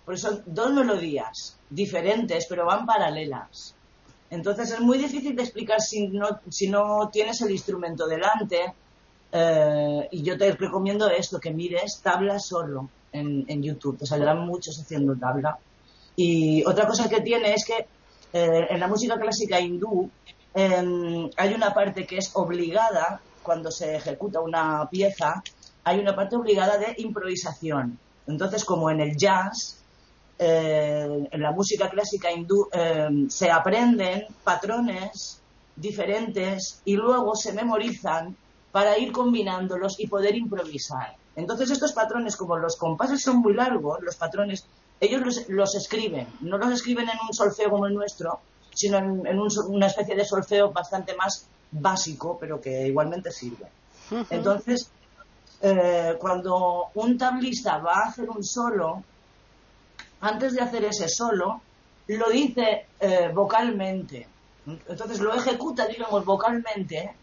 Porque 0.06 0.22
son 0.22 0.44
dos 0.46 0.74
melodías 0.74 1.58
diferentes, 1.70 2.46
pero 2.48 2.66
van 2.66 2.86
paralelas. 2.86 3.76
Entonces 4.30 4.72
es 4.72 4.80
muy 4.80 4.98
difícil 4.98 5.36
de 5.36 5.44
explicar 5.44 5.82
si 5.82 6.08
no, 6.08 6.40
si 6.50 6.70
no 6.70 7.10
tienes 7.12 7.42
el 7.42 7.52
instrumento 7.52 8.08
delante 8.08 8.74
eh, 9.32 10.08
y 10.12 10.24
yo 10.24 10.38
te 10.38 10.52
recomiendo 10.54 11.10
esto, 11.10 11.40
que 11.40 11.52
mires 11.52 12.00
tabla 12.02 12.40
solo 12.40 12.90
en, 13.12 13.46
en, 13.48 13.62
YouTube. 13.62 13.98
Te 13.98 14.06
saldrán 14.06 14.46
muchos 14.46 14.80
haciendo 14.80 15.16
tabla. 15.16 15.58
Y 16.16 16.64
otra 16.66 16.88
cosa 16.88 17.10
que 17.10 17.22
tiene 17.22 17.54
es 17.54 17.66
que 17.66 17.88
eh, 18.34 18.68
en 18.70 18.80
la 18.80 18.88
música 18.88 19.18
clásica 19.18 19.60
hindú 19.60 20.10
em, 20.54 21.30
hay 21.38 21.54
una 21.54 21.74
parte 21.74 22.06
que 22.06 22.18
es 22.18 22.32
obligada 22.34 23.22
cuando 23.44 23.72
se 23.72 23.96
ejecuta 23.96 24.42
una 24.42 24.88
pieza, 24.90 25.42
hay 25.84 26.00
una 26.00 26.16
parte 26.16 26.36
obligada 26.36 26.78
de 26.78 26.96
improvisación. 26.98 27.98
Entonces, 28.28 28.66
como 28.66 28.90
en 28.90 29.00
el 29.00 29.16
jazz, 29.16 29.80
eh, 30.38 31.28
en 31.32 31.42
la 31.42 31.52
música 31.52 31.90
clásica 31.90 32.32
hindú, 32.32 32.68
em, 32.72 33.30
se 33.30 33.50
aprenden 33.50 34.26
patrones 34.44 35.40
diferentes 35.76 36.82
y 36.84 36.96
luego 36.96 37.36
se 37.36 37.54
memorizan 37.54 38.36
para 38.72 38.98
ir 38.98 39.12
combinándolos 39.12 40.00
y 40.00 40.08
poder 40.08 40.36
improvisar. 40.36 41.16
Entonces 41.36 41.70
estos 41.70 41.94
patrones, 41.94 42.36
como 42.36 42.58
los 42.58 42.76
compases 42.76 43.22
son 43.22 43.38
muy 43.38 43.54
largos, 43.54 44.02
los 44.02 44.16
patrones, 44.16 44.66
ellos 45.00 45.46
los, 45.48 45.76
escriben, 45.76 46.28
no 46.42 46.58
los 46.58 46.72
escriben 46.72 47.08
en 47.10 47.18
un 47.28 47.34
solfeo 47.34 47.70
como 47.70 47.86
el 47.86 47.94
nuestro, 47.94 48.40
sino 48.74 48.98
en, 48.98 49.40
una 49.40 49.88
especie 49.88 50.16
de 50.16 50.26
solfeo 50.26 50.72
bastante 50.72 51.16
más 51.16 51.48
básico, 51.72 52.38
pero 52.40 52.60
que 52.60 52.88
igualmente 52.88 53.32
sirve. 53.32 53.68
Entonces, 54.30 54.90
eh, 55.62 56.16
cuando 56.20 56.88
un 56.96 57.18
tablista 57.18 57.78
va 57.78 58.00
a 58.00 58.10
hacer 58.10 58.30
un 58.30 58.44
solo, 58.44 59.04
antes 60.22 60.54
de 60.54 60.62
hacer 60.62 60.86
ese 60.86 61.08
solo, 61.08 61.62
lo 62.08 62.30
dice 62.30 62.88
eh, 63.00 63.30
vocalmente. 63.34 64.28
Entonces 64.66 65.20
lo 65.20 65.34
ejecuta, 65.34 65.88
digamos, 65.88 66.26
vocalmente 66.26 67.14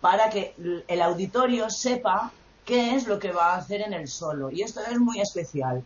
para 0.00 0.30
que 0.30 0.54
el 0.88 1.02
auditorio 1.02 1.70
sepa 1.70 2.32
qué 2.64 2.94
es 2.96 3.06
lo 3.06 3.18
que 3.18 3.32
va 3.32 3.54
a 3.54 3.58
hacer 3.58 3.80
en 3.80 3.94
el 3.94 4.08
solo. 4.08 4.50
Y 4.50 4.62
esto 4.62 4.80
es 4.80 4.98
muy 4.98 5.20
especial, 5.20 5.82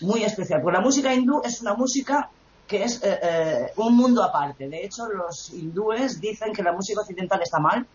muy 0.00 0.24
especial. 0.24 0.62
Porque 0.62 0.78
la 0.78 0.84
música 0.84 1.14
hindú 1.14 1.42
es 1.44 1.60
una 1.60 1.74
música 1.74 2.30
que 2.66 2.82
es 2.82 3.02
eh, 3.02 3.18
eh, 3.22 3.72
un 3.76 3.94
mundo 3.96 4.22
aparte. 4.24 4.68
De 4.68 4.84
hecho, 4.84 5.06
los 5.08 5.50
hindúes 5.52 6.20
dicen 6.20 6.52
que 6.52 6.62
la 6.62 6.72
música 6.72 7.00
occidental 7.00 7.40
está 7.42 7.60
mal, 7.60 7.86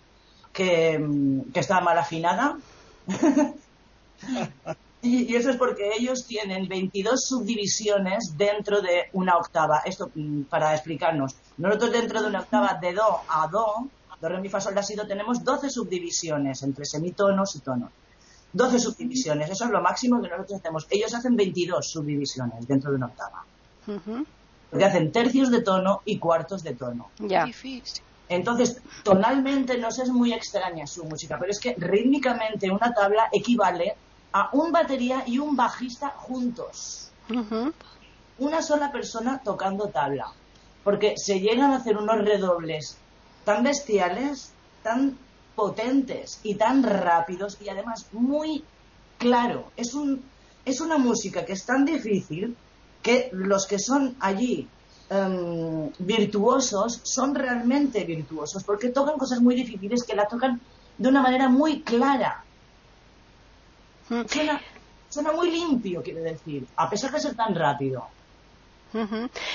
que, 0.53 0.97
mm, 0.97 1.51
está 1.53 1.81
mal 1.81 1.97
afinada. 1.97 2.57
y, 5.01 5.35
eso 5.35 5.49
es 5.49 5.57
porque 5.57 5.91
ellos 5.97 6.25
tienen 6.25 6.67
22 6.67 7.21
subdivisiones 7.25 8.37
dentro 8.37 8.81
de 8.81 9.09
una 9.13 9.35
octava. 9.37 9.81
Esto 9.83 10.11
mm, 10.13 10.43
para 10.43 10.73
explicarnos. 10.73 11.35
Nosotros 11.57 11.91
dentro 11.91 12.21
de 12.21 12.27
una 12.27 12.41
octava 12.41 12.77
de 12.79 12.93
do 12.93 13.19
a 13.27 13.47
do 13.47 13.89
do, 14.21 14.29
re, 14.29 14.39
mi, 14.39 14.49
fa, 14.49 14.61
sol, 14.61 14.75
la, 14.75 14.83
si, 14.83 14.95
do, 14.95 15.07
tenemos 15.07 15.43
12 15.43 15.69
subdivisiones 15.69 16.61
entre 16.63 16.85
semitonos 16.85 17.55
y 17.55 17.59
tonos. 17.59 17.91
12 18.53 18.79
subdivisiones, 18.79 19.49
eso 19.49 19.65
es 19.65 19.71
lo 19.71 19.81
máximo 19.81 20.21
que 20.21 20.29
nosotros 20.29 20.59
hacemos. 20.59 20.85
Ellos 20.89 21.13
hacen 21.13 21.35
22 21.35 21.89
subdivisiones 21.89 22.67
dentro 22.67 22.91
de 22.91 22.97
una 22.97 23.07
octava. 23.07 23.45
Porque 24.69 24.85
hacen 24.85 25.11
tercios 25.11 25.49
de 25.51 25.61
tono 25.61 26.01
y 26.05 26.17
cuartos 26.17 26.63
de 26.63 26.75
tono. 26.75 27.09
Ya. 27.19 27.45
Entonces, 28.29 28.81
tonalmente 29.03 29.77
no 29.77 29.91
sé, 29.91 30.03
es 30.03 30.09
muy 30.09 30.31
extraña 30.33 30.87
su 30.87 31.03
música, 31.03 31.37
pero 31.37 31.51
es 31.51 31.59
que 31.59 31.75
rítmicamente 31.77 32.71
una 32.71 32.93
tabla 32.93 33.27
equivale 33.31 33.95
a 34.31 34.49
un 34.53 34.71
batería 34.71 35.23
y 35.25 35.37
un 35.37 35.55
bajista 35.55 36.09
juntos. 36.09 37.11
Una 38.37 38.61
sola 38.61 38.91
persona 38.91 39.41
tocando 39.43 39.87
tabla. 39.87 40.31
Porque 40.83 41.13
se 41.17 41.39
llegan 41.39 41.71
a 41.71 41.77
hacer 41.77 41.97
unos 41.97 42.19
redobles 42.19 42.97
tan 43.43 43.63
bestiales, 43.63 44.51
tan 44.83 45.17
potentes 45.55 46.39
y 46.43 46.55
tan 46.55 46.83
rápidos 46.83 47.57
y 47.61 47.69
además 47.69 48.07
muy 48.11 48.63
claro. 49.17 49.71
Es, 49.77 49.93
un, 49.93 50.23
es 50.65 50.81
una 50.81 50.97
música 50.97 51.45
que 51.45 51.53
es 51.53 51.65
tan 51.65 51.85
difícil 51.85 52.55
que 53.01 53.29
los 53.31 53.65
que 53.65 53.79
son 53.79 54.15
allí 54.19 54.67
em, 55.09 55.89
virtuosos 55.99 57.01
son 57.03 57.35
realmente 57.35 58.03
virtuosos 58.03 58.63
porque 58.63 58.89
tocan 58.89 59.17
cosas 59.17 59.41
muy 59.41 59.55
difíciles 59.55 60.03
que 60.03 60.15
la 60.15 60.27
tocan 60.27 60.61
de 60.97 61.09
una 61.09 61.21
manera 61.21 61.49
muy 61.49 61.81
clara. 61.81 62.43
Hmm. 64.09 64.21
Suena, 64.27 64.61
suena 65.09 65.31
muy 65.31 65.51
limpio, 65.51 66.01
quiero 66.03 66.21
decir, 66.21 66.67
a 66.75 66.89
pesar 66.89 67.11
de 67.11 67.19
ser 67.19 67.35
tan 67.35 67.55
rápido. 67.55 68.07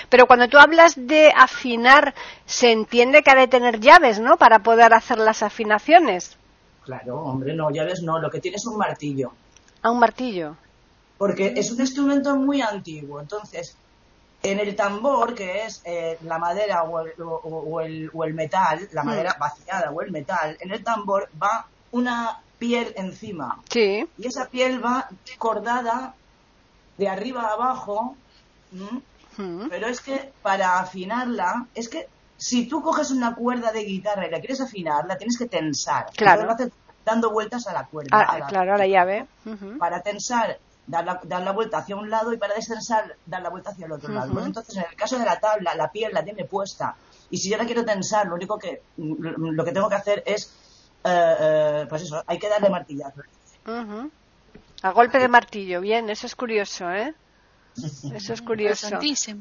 Pero 0.09 0.27
cuando 0.27 0.49
tú 0.49 0.59
hablas 0.59 0.95
de 0.97 1.33
afinar, 1.37 2.15
se 2.45 2.73
entiende 2.73 3.23
que 3.23 3.31
ha 3.31 3.35
de 3.35 3.49
tener 3.49 3.81
llaves, 3.81 4.19
¿no? 4.19 4.37
Para 4.37 4.61
poder 4.61 4.95
hacer 4.95 5.19
las 5.19 5.43
afinaciones. 5.43 6.37
Claro, 6.83 7.21
hombre, 7.21 7.55
no, 7.55 7.71
llaves 7.71 8.03
no, 8.03 8.19
lo 8.21 8.31
que 8.31 8.41
tiene 8.41 8.57
es 8.57 8.67
un 8.67 8.79
martillo. 8.79 9.33
¿A 9.83 9.91
un 9.91 9.99
martillo? 9.99 10.57
Porque 11.19 11.55
es 11.57 11.71
un 11.73 11.81
instrumento 11.81 12.37
muy 12.37 12.61
antiguo, 12.61 13.21
entonces, 13.21 13.77
en 14.43 14.61
el 14.61 14.77
tambor, 14.77 15.35
que 15.35 15.65
es 15.65 15.83
eh, 15.85 16.19
la 16.23 16.39
madera 16.39 16.85
o 16.85 17.01
el, 17.01 17.13
o, 17.19 18.25
el, 18.25 18.35
metal, 18.35 18.89
la 18.93 19.03
mm. 19.03 19.07
madera 19.07 19.37
vaciada 19.39 19.91
o 19.91 20.01
el 20.03 20.13
metal, 20.13 20.57
en 20.61 20.71
el 20.71 20.85
tambor 20.85 21.29
va 21.43 21.67
una 21.91 22.41
piel 22.59 22.93
encima. 22.97 23.61
Sí. 23.71 24.07
Y 24.19 24.27
esa 24.27 24.49
piel 24.49 24.85
va 24.85 25.09
cordada 25.39 26.15
de 26.97 27.09
arriba 27.09 27.43
a 27.43 27.53
abajo 27.55 28.17
pero 29.37 29.87
es 29.87 30.01
que 30.01 30.33
para 30.43 30.79
afinarla, 30.79 31.67
es 31.75 31.89
que 31.89 32.09
si 32.37 32.67
tú 32.67 32.83
coges 32.83 33.11
una 33.11 33.35
cuerda 33.35 33.73
de 33.73 33.85
guitarra 33.85 34.27
y 34.27 34.31
la 34.31 34.39
quieres 34.41 34.61
afinar, 34.61 35.07
la 35.07 35.17
tienes 35.17 35.39
que 35.39 35.47
tensar. 35.47 36.07
Claro. 36.17 36.55
dando 37.05 37.31
vueltas 37.31 37.67
a 37.67 37.73
la 37.73 37.87
cuerda. 37.87 38.11
Ah, 38.13 38.47
claro, 38.49 38.75
a 38.75 38.79
la 38.79 38.87
llave. 38.87 39.27
Para 39.79 40.03
tensar, 40.03 40.59
dar 40.87 41.05
la, 41.05 41.21
dar 41.25 41.43
la, 41.43 41.53
vuelta 41.53 41.79
hacia 41.79 41.97
un 41.97 42.11
lado 42.11 42.33
y 42.33 42.37
para 42.37 42.55
destensar, 42.55 43.17
dar 43.25 43.43
la 43.43 43.49
vuelta 43.49 43.71
hacia 43.71 43.87
el 43.87 43.93
otro 43.93 44.13
lado. 44.13 44.45
entonces, 44.45 44.77
en 44.77 44.85
el 44.89 44.97
caso 44.97 45.19
de 45.19 45.25
la 45.25 45.39
tabla, 45.39 45.75
la 45.75 45.91
piel 45.91 46.13
la 46.13 46.25
tiene 46.25 46.45
puesta 46.45 46.97
Y 47.31 47.39
si 47.39 47.51
yo 47.51 47.57
la 47.57 47.65
quiero 47.65 47.85
tensar, 47.85 48.27
lo 48.27 48.35
único 48.35 48.59
que, 48.59 48.83
lo 48.97 49.65
que 49.65 49.73
tengo 49.73 49.89
que 49.89 49.95
hacer 49.95 50.23
es, 50.27 50.53
eh, 51.05 51.37
eh, 51.41 51.87
pues 51.89 52.03
eso, 52.03 52.23
hay 52.27 52.39
que 52.39 52.49
darle 52.49 52.71
martillazo. 52.71 53.23
A 54.83 54.91
golpe 54.91 55.19
de 55.19 55.29
martillo, 55.29 55.81
bien, 55.81 56.11
eso 56.11 56.27
es 56.27 56.37
curioso, 56.37 56.91
¿eh? 56.91 57.15
Eso 58.15 58.33
es 58.33 58.43
curioso. 58.43 59.01
Sí. 59.01 59.17
Se 59.17 59.37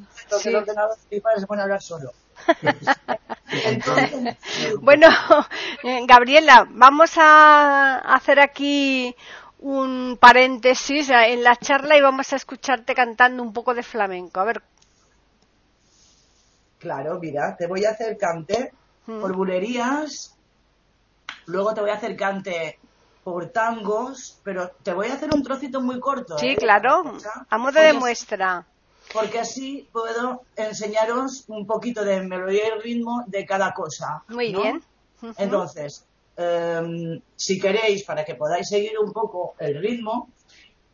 pone 1.48 1.62
a 1.62 1.64
hablar 1.64 1.82
solo. 1.82 2.12
bueno, 4.82 5.08
Gabriela, 6.06 6.68
vamos 6.70 7.14
a 7.18 8.00
hacer 8.00 8.40
aquí 8.40 9.16
un 9.60 10.18
paréntesis 10.20 11.10
en 11.10 11.44
la 11.44 11.56
charla 11.56 11.98
y 11.98 12.02
vamos 12.02 12.34
a 12.34 12.36
escucharte 12.36 12.94
cantando 12.94 13.42
un 13.42 13.54
poco 13.54 13.74
de 13.74 13.84
flamenco. 13.84 14.40
A 14.40 14.46
ver. 14.46 14.62
Claro, 16.78 17.20
mira, 17.20 17.56
te 17.56 17.68
voy 17.68 17.86
a 17.86 17.92
hacer 17.92 18.18
cante 18.18 18.74
mm. 19.08 19.22
por 19.22 19.36
bulerías, 19.36 20.36
luego 21.46 21.74
te 21.74 21.82
voy 21.82 21.90
a 21.90 21.96
hacer 21.96 22.16
cante 22.16 22.80
por 23.26 23.48
tangos, 23.48 24.40
pero 24.44 24.70
te 24.82 24.94
voy 24.94 25.08
a 25.08 25.16
hacer 25.16 25.34
un 25.34 25.44
trocito 25.44 25.82
muy 25.82 26.00
corto. 26.00 26.38
Sí, 26.38 26.52
¿eh? 26.52 26.56
claro, 26.56 27.04
a 27.50 27.58
modo 27.58 27.82
de 27.82 27.92
muestra. 27.92 28.66
Porque 29.12 29.40
así 29.40 29.90
puedo 29.92 30.44
enseñaros 30.56 31.44
un 31.50 31.68
poquito 31.68 32.06
de 32.06 32.22
melodía 32.22 32.76
y 32.78 32.80
ritmo 32.80 33.26
de 33.28 33.46
cada 33.46 33.74
cosa. 33.74 34.24
Muy 34.30 34.54
bien. 34.54 34.82
Entonces, 35.38 36.06
Em, 36.38 37.22
si 37.36 37.60
queréis, 37.60 38.04
para 38.04 38.26
que 38.26 38.36
podáis 38.36 38.68
seguir 38.68 39.00
un 39.00 39.14
poco 39.14 39.56
el 39.60 39.82
ritmo, 39.82 40.30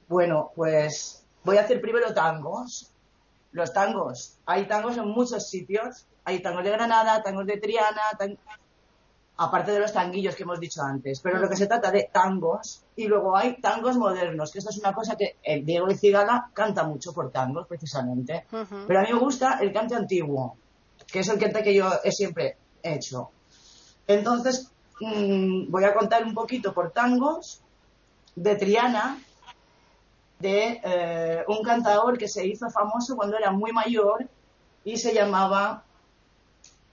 bueno, 0.08 0.52
pues 0.56 1.26
voy 1.44 1.58
a 1.58 1.62
hacer 1.62 1.82
primero 1.82 2.14
tangos. 2.14 2.92
Los 3.52 3.74
tangos, 3.74 4.38
hay 4.46 4.68
tangos 4.68 4.98
en 4.98 5.08
muchos 5.08 5.50
sitios. 5.50 6.06
Hay 6.24 6.40
tangos 6.42 6.64
de 6.64 6.70
Granada, 6.70 7.24
tangos 7.24 7.48
de 7.48 7.58
Triana, 7.58 8.02
aparte 9.38 9.72
de 9.72 9.80
los 9.80 9.94
tanguillos 9.94 10.36
que 10.36 10.44
hemos 10.44 10.60
dicho 10.60 10.82
antes. 10.82 11.20
Pero 11.22 11.40
lo 11.40 11.50
que 11.50 11.56
se 11.56 11.68
trata 11.68 11.92
de 11.92 12.10
tangos, 12.12 12.84
y 12.96 13.08
luego 13.08 13.36
hay 13.36 13.60
tangos 13.60 13.98
modernos, 13.98 14.52
que 14.52 14.60
esto 14.60 14.70
es 14.70 14.78
una 14.78 14.94
cosa 14.94 15.16
que 15.16 15.38
el 15.44 15.66
Diego 15.66 15.90
y 15.90 15.96
Cigala 15.96 16.50
canta 16.54 16.84
mucho 16.84 17.14
por 17.14 17.32
tangos, 17.32 17.68
precisamente. 17.68 18.46
Pero 18.50 19.00
a 19.00 19.04
mí 19.04 19.10
me 19.12 19.20
gusta 19.20 19.60
el 19.62 19.74
cante 19.74 19.96
antiguo, 19.96 20.58
que 21.12 21.20
es 21.20 21.30
el 21.30 21.40
cante 21.40 21.64
que 21.64 21.74
yo 21.74 21.90
he 22.04 22.12
siempre 22.12 22.58
hecho. 22.84 23.32
Entonces, 24.08 24.72
Mm, 25.02 25.72
voy 25.72 25.84
a 25.84 25.96
contar 25.96 26.24
un 26.24 26.36
poquito 26.36 26.74
por 26.74 26.92
tangos 26.92 27.60
de 28.36 28.56
Triana, 28.56 29.18
de 30.38 30.80
eh, 30.84 31.44
un 31.48 31.64
cantador 31.64 32.20
que 32.20 32.28
se 32.28 32.46
hizo 32.46 32.70
famoso 32.70 33.16
cuando 33.16 33.36
era 33.36 33.52
muy 33.52 33.72
mayor 33.72 34.28
y 34.84 34.98
se 34.98 35.14
llamaba 35.14 35.84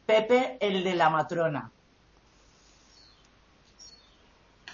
Pepe 0.07 0.57
el 0.61 0.85
de 0.85 0.95
la 0.95 1.11
matrona. 1.11 1.71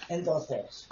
Entonces, 0.09 0.87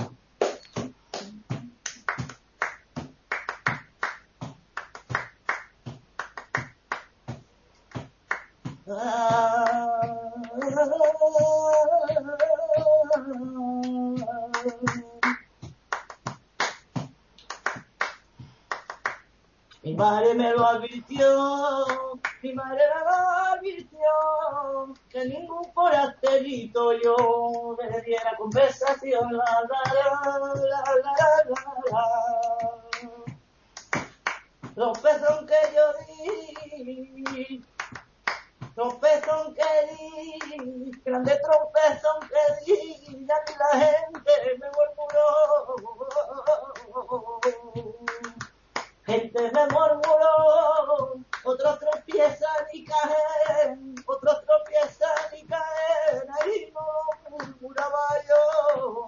Mi 19.83 19.95
madre 19.95 20.33
me 20.33 20.51
lo 20.51 20.65
advirtió, 20.65 21.75
mi 22.41 22.53
madre 22.53 22.81
me 22.93 23.01
lo 23.01 23.15
advirtió, 23.53 23.92
que 25.09 25.25
ningún 25.25 25.63
forasterito 25.73 26.93
yo 27.01 27.77
me 27.77 28.01
diera 28.01 28.35
conversación. 28.37 29.33
La, 29.33 29.61
la, 29.69 29.81
la, 29.93 30.03
la, 30.23 30.55
la, 30.55 30.83
la, 31.49 31.63
la. 31.91 32.05
Los 34.75 34.97
pesos 34.99 35.45
que 35.45 35.75
yo 35.75 35.93
di 36.07 37.63
tropezón 38.75 39.53
que 39.53 39.63
di, 39.91 40.91
grande 41.05 41.39
tropezón 41.43 42.19
que 42.27 42.43
di, 42.65 42.79
y 43.07 43.27
aquí 43.31 43.53
la 43.59 43.71
gente 43.79 44.31
me 44.59 44.67
murmuró. 44.71 45.27
Gente 49.05 49.51
me 49.51 49.67
murmuró, 49.67 51.21
otros 51.43 51.79
tropiezan 51.79 52.65
y 52.71 52.85
caen, 52.85 53.95
otros 54.05 54.43
tropiezan 54.45 55.37
y 55.37 55.45
caen, 55.45 56.23
ahí 56.41 56.73
no 56.73 56.85
murmuraba 57.29 58.03
yo. 58.27 59.07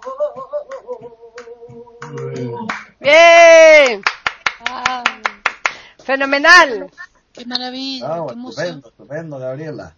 Bien. 3.00 4.02
Fenomenal. 6.16 6.90
Qué 7.30 7.44
maravilla. 7.44 8.06
Ah, 8.06 8.26
estupendo, 8.26 8.88
estupendo, 8.88 9.38
Gabriela. 9.38 9.94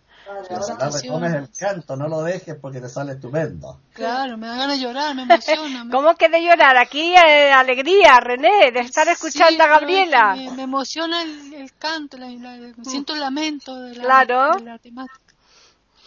Si 1.01 1.09
pones 1.09 1.33
el 1.33 1.49
canto, 1.51 1.97
no 1.97 2.09
lo 2.09 2.23
dejes 2.23 2.57
porque 2.57 2.81
te 2.81 2.89
sale 2.89 3.13
estupendo. 3.13 3.79
Claro, 3.93 4.37
me 4.37 4.49
da 4.49 4.57
ganas 4.57 4.79
de 4.79 4.85
llorar, 4.85 5.15
me 5.15 5.23
emociona. 5.23 5.87
¿Cómo 5.91 6.17
que 6.17 6.29
de 6.29 6.45
llorar? 6.45 6.77
Aquí 6.77 7.15
eh, 7.15 7.53
alegría, 7.53 8.19
René, 8.21 8.73
de 8.73 8.81
estar 8.81 9.07
escuchando 9.09 9.63
a 9.63 9.69
Gabriela. 9.69 10.35
Me, 10.35 10.65
emociona 10.65 11.23
el, 11.23 11.73
canto, 11.79 12.19
me 12.19 12.75
siento 12.85 13.15
el 13.15 13.21
lamento 13.21 13.81
de 13.81 13.95
la, 13.95 14.03
claro. 14.03 14.57
de 14.57 14.65
la 14.65 14.79
temática. 14.79 15.35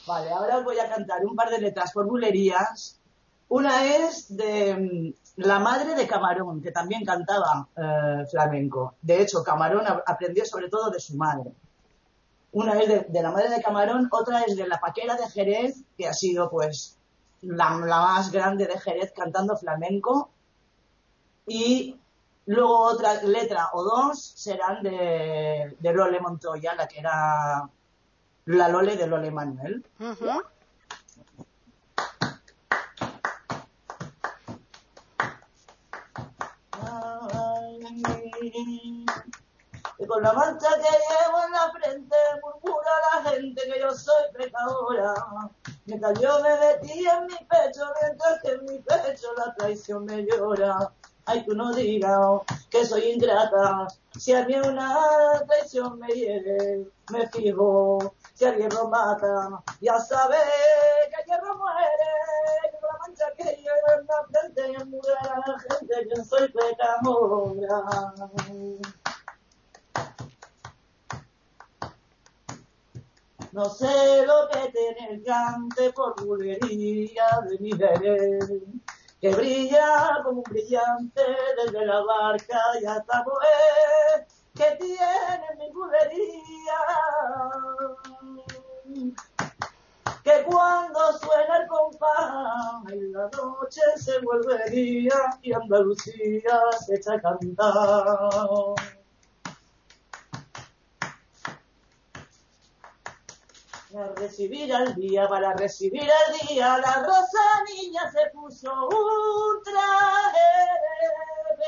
Vale, 0.06 0.30
ahora 0.30 0.60
voy 0.60 0.78
a 0.78 0.90
cantar 0.90 1.26
un 1.26 1.36
par 1.36 1.50
de 1.50 1.62
letras 1.62 1.94
por 1.94 2.06
bulerías. 2.06 3.00
Una 3.48 3.86
es 3.86 4.36
de 4.36 4.76
mm, 4.76 5.21
la 5.46 5.60
madre 5.60 5.96
de 5.96 6.08
Camarón, 6.08 6.62
que 6.62 6.72
también 6.72 7.06
cantaba 7.06 7.68
eh, 7.76 8.26
flamenco. 8.30 8.96
De 9.02 9.22
hecho, 9.22 9.44
Camarón 9.44 9.86
aprendió 10.06 10.46
sobre 10.46 10.70
todo 10.70 10.90
de 10.90 11.00
su 11.00 11.16
madre. 11.16 11.52
Una 12.54 12.80
es 12.80 13.12
de, 13.12 13.22
la 13.22 13.32
madre 13.32 13.50
de 13.50 13.62
Camarón, 13.62 14.10
otra 14.12 14.42
es 14.42 14.56
de 14.56 14.68
la 14.68 14.80
paquera 14.80 15.16
de 15.16 15.30
Jerez, 15.30 15.84
que 15.98 16.08
ha 16.08 16.14
sido 16.14 16.50
pues 16.50 16.98
la, 17.42 17.70
más 17.72 18.32
grande 18.32 18.68
de 18.68 18.80
Jerez 18.80 19.14
cantando 19.16 19.56
flamenco. 19.58 20.30
Y 21.48 21.98
luego 22.46 22.80
otra 22.80 23.24
letra 23.24 23.70
o 23.74 23.84
dos 23.84 24.22
serán 24.22 24.84
de, 24.84 25.76
Lole 25.82 26.20
Montoya, 26.20 26.76
la 26.76 26.88
que 26.88 27.00
era 27.00 27.70
la 28.46 28.68
Lole 28.70 28.98
de 28.98 29.08
Lole 29.08 29.32
Manuel. 29.32 29.86
Y 39.98 40.08
con 40.08 40.24
la 40.24 40.34
mancha 40.34 40.68
que 40.76 40.82
llevo 40.82 41.46
en 41.46 41.52
la 41.52 41.72
frente 41.72 42.16
murmura 42.42 42.92
la 43.14 43.30
gente 43.30 43.62
que 43.62 43.80
yo 43.80 43.92
soy 43.94 44.32
pecadora. 44.34 45.14
Mientras 45.86 46.20
yo 46.20 46.40
me 46.42 46.58
metí 46.58 47.06
en 47.06 47.28
mi 47.28 47.36
pecho, 47.46 47.86
mientras 48.02 48.42
que 48.42 48.52
en 48.54 48.66
mi 48.66 48.80
pecho 48.80 49.28
la 49.38 49.54
traición 49.56 50.06
me 50.06 50.26
llora. 50.26 50.92
Ay, 51.26 51.46
tú 51.46 51.54
no 51.54 51.72
digas 51.74 52.42
que 52.72 52.86
soy 52.86 53.12
ingrata. 53.12 53.88
Si 54.18 54.34
a 54.34 54.46
mí 54.46 54.56
una 54.56 55.44
traición 55.48 56.00
me 56.00 56.08
hiere, 56.08 56.88
me 57.12 57.28
fijo. 57.30 58.16
Si 58.34 58.46
alguien 58.46 58.70
lo 58.74 58.88
mata, 58.88 59.62
ya 59.82 60.00
sabe 60.00 60.38
que 61.10 61.22
el 61.22 61.28
hierro 61.28 61.58
muere. 61.58 62.31
Llevo 64.12 64.28
en 64.62 64.72
la 64.72 64.84
frente 64.84 64.86
murmura 64.86 65.44
la 65.46 65.60
gente 65.60 66.08
que 66.10 66.24
soy 66.24 66.48
pecadora. 66.50 67.82
No 73.52 73.70
sé 73.70 74.26
lo 74.26 74.48
que 74.50 74.72
tiene 74.72 75.14
el 75.14 75.24
cante 75.24 75.92
por 75.92 76.26
bulería 76.26 77.26
de 77.50 77.60
mi 77.60 77.72
Jerez, 77.74 78.48
que 79.20 79.30
brilla 79.36 80.22
como 80.24 80.38
un 80.38 80.44
brillante 80.44 81.22
desde 81.58 81.86
la 81.86 82.02
barca 82.02 82.60
y 82.82 82.86
hasta 82.86 83.24
poder, 83.24 84.28
que 84.56 84.78
tiene 84.78 85.48
mi 85.58 85.70
bulería. 85.72 86.80
Que 90.24 90.44
cuando 90.44 91.18
suena 91.18 91.58
el 91.58 91.68
compás, 91.68 92.92
en 92.92 93.12
la 93.12 93.28
noche 93.30 93.82
se 93.96 94.20
vuelve 94.20 95.10
y 95.42 95.52
Andalucía 95.52 96.62
se 96.86 96.96
echa 96.96 97.16
a 97.16 97.22
cantar. 97.22 98.76
Para 103.92 104.14
recibir 104.16 104.72
al 104.74 104.96
día, 104.96 105.28
para 105.28 105.54
recibir 105.54 106.04
al 106.04 106.48
día, 106.48 106.78
la 106.78 107.04
rosa 107.04 107.64
niña 107.76 108.10
se 108.12 108.30
puso 108.32 108.72
un 108.88 109.62
traje 109.64 110.40
de 111.58 111.66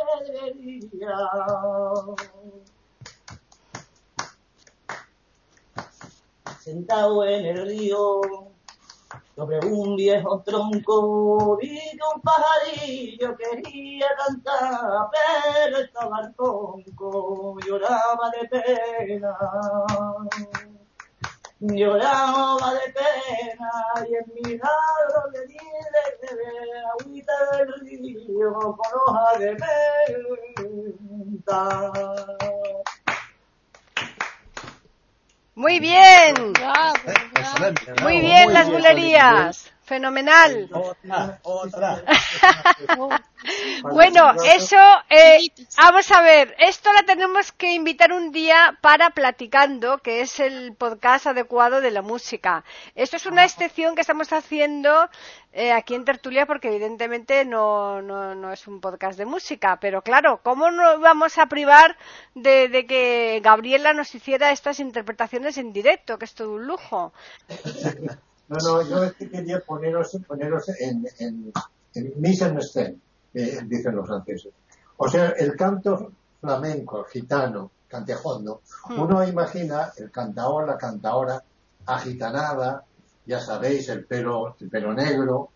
sentado 6.63 7.25
en 7.25 7.45
el 7.45 7.67
río, 7.67 8.21
sobre 9.35 9.59
un 9.65 9.97
viejo 9.97 10.41
tronco 10.43 11.57
vi 11.57 11.77
que 11.77 11.99
un 12.15 12.21
pajarillo 12.21 13.35
quería 13.35 14.07
cantar, 14.15 15.09
pero 15.11 15.79
estaba 15.79 16.21
el 16.21 16.33
tronco, 16.35 17.57
lloraba 17.67 18.31
de 18.31 18.47
pena. 18.47 19.37
Lloraba 21.59 22.73
de 22.73 22.93
pena 22.93 23.71
y 24.07 24.15
en 24.15 24.25
mi 24.33 24.57
lado 24.57 25.31
le 25.33 25.47
di 25.47 25.55
de 25.55 26.05
beber 26.21 26.85
agüita 26.99 27.33
del 27.57 27.73
río 27.81 28.53
con 28.53 28.91
hoja 29.07 29.37
de 29.39 29.49
menta. 31.41 31.91
Muy 35.55 35.79
bien. 35.79 36.53
Bravo, 36.53 36.93
Excelente. 37.35 37.93
Muy 38.01 38.19
bien 38.21 38.53
las 38.53 38.67
bien, 38.67 38.81
bulerías. 38.81 39.72
Fenomenal. 39.83 40.69
Otra, 40.71 41.39
otra. 41.43 42.03
Bueno, 43.81 44.31
eso, 44.45 44.77
eh, 45.09 45.39
vamos 45.77 46.09
a 46.11 46.21
ver, 46.21 46.55
esto 46.59 46.93
la 46.93 47.03
tenemos 47.03 47.51
que 47.51 47.73
invitar 47.73 48.13
un 48.13 48.31
día 48.31 48.77
para 48.79 49.09
Platicando, 49.09 49.97
que 49.97 50.21
es 50.21 50.39
el 50.39 50.73
podcast 50.75 51.27
adecuado 51.27 51.81
de 51.81 51.91
la 51.91 52.01
música. 52.01 52.63
Esto 52.95 53.17
es 53.17 53.25
una 53.25 53.43
excepción 53.43 53.95
que 53.95 54.01
estamos 54.01 54.31
haciendo 54.31 55.09
eh, 55.51 55.73
aquí 55.73 55.93
en 55.95 56.05
Tertulia 56.05 56.45
porque 56.45 56.69
evidentemente 56.69 57.43
no, 57.43 58.01
no, 58.01 58.33
no 58.33 58.53
es 58.53 58.65
un 58.65 58.79
podcast 58.79 59.17
de 59.17 59.25
música, 59.25 59.77
pero 59.81 60.01
claro, 60.01 60.39
¿cómo 60.41 60.71
nos 60.71 61.01
vamos 61.01 61.37
a 61.37 61.47
privar 61.47 61.97
de, 62.35 62.69
de 62.69 62.85
que 62.85 63.41
Gabriela 63.43 63.91
nos 63.91 64.15
hiciera 64.15 64.51
estas 64.51 64.79
interpretaciones 64.79 65.57
en 65.57 65.73
directo, 65.73 66.17
que 66.17 66.25
es 66.25 66.33
todo 66.33 66.53
un 66.53 66.65
lujo? 66.65 67.11
No, 68.49 68.57
no, 68.57 68.81
yo 68.81 69.03
es 69.03 69.13
que 69.13 69.29
quería 69.29 69.59
poneros, 69.61 70.17
poneros 70.27 70.69
en, 70.79 71.05
en, 71.19 71.51
en 71.93 72.13
mise 72.17 72.45
en 72.45 72.61
scène, 72.61 72.97
eh, 73.33 73.61
dicen 73.65 73.95
los 73.95 74.05
franceses. 74.05 74.51
O 74.97 75.07
sea, 75.07 75.29
el 75.29 75.55
canto 75.55 76.11
flamenco, 76.39 77.03
gitano, 77.05 77.71
cantejondo, 77.87 78.61
uno 78.89 79.23
imagina 79.25 79.91
el 79.97 80.11
cantaor, 80.11 80.67
la 80.67 80.77
cantaora 80.77 81.41
agitanada, 81.85 82.83
ya 83.25 83.39
sabéis, 83.39 83.87
el 83.89 84.05
pelo, 84.05 84.55
el 84.59 84.69
pelo 84.69 84.93
negro, 84.93 85.49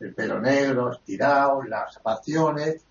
el 0.00 0.14
pelo 0.14 0.40
negro, 0.40 0.92
estirado, 0.92 1.62
las 1.62 1.98
facciones. 1.98 2.82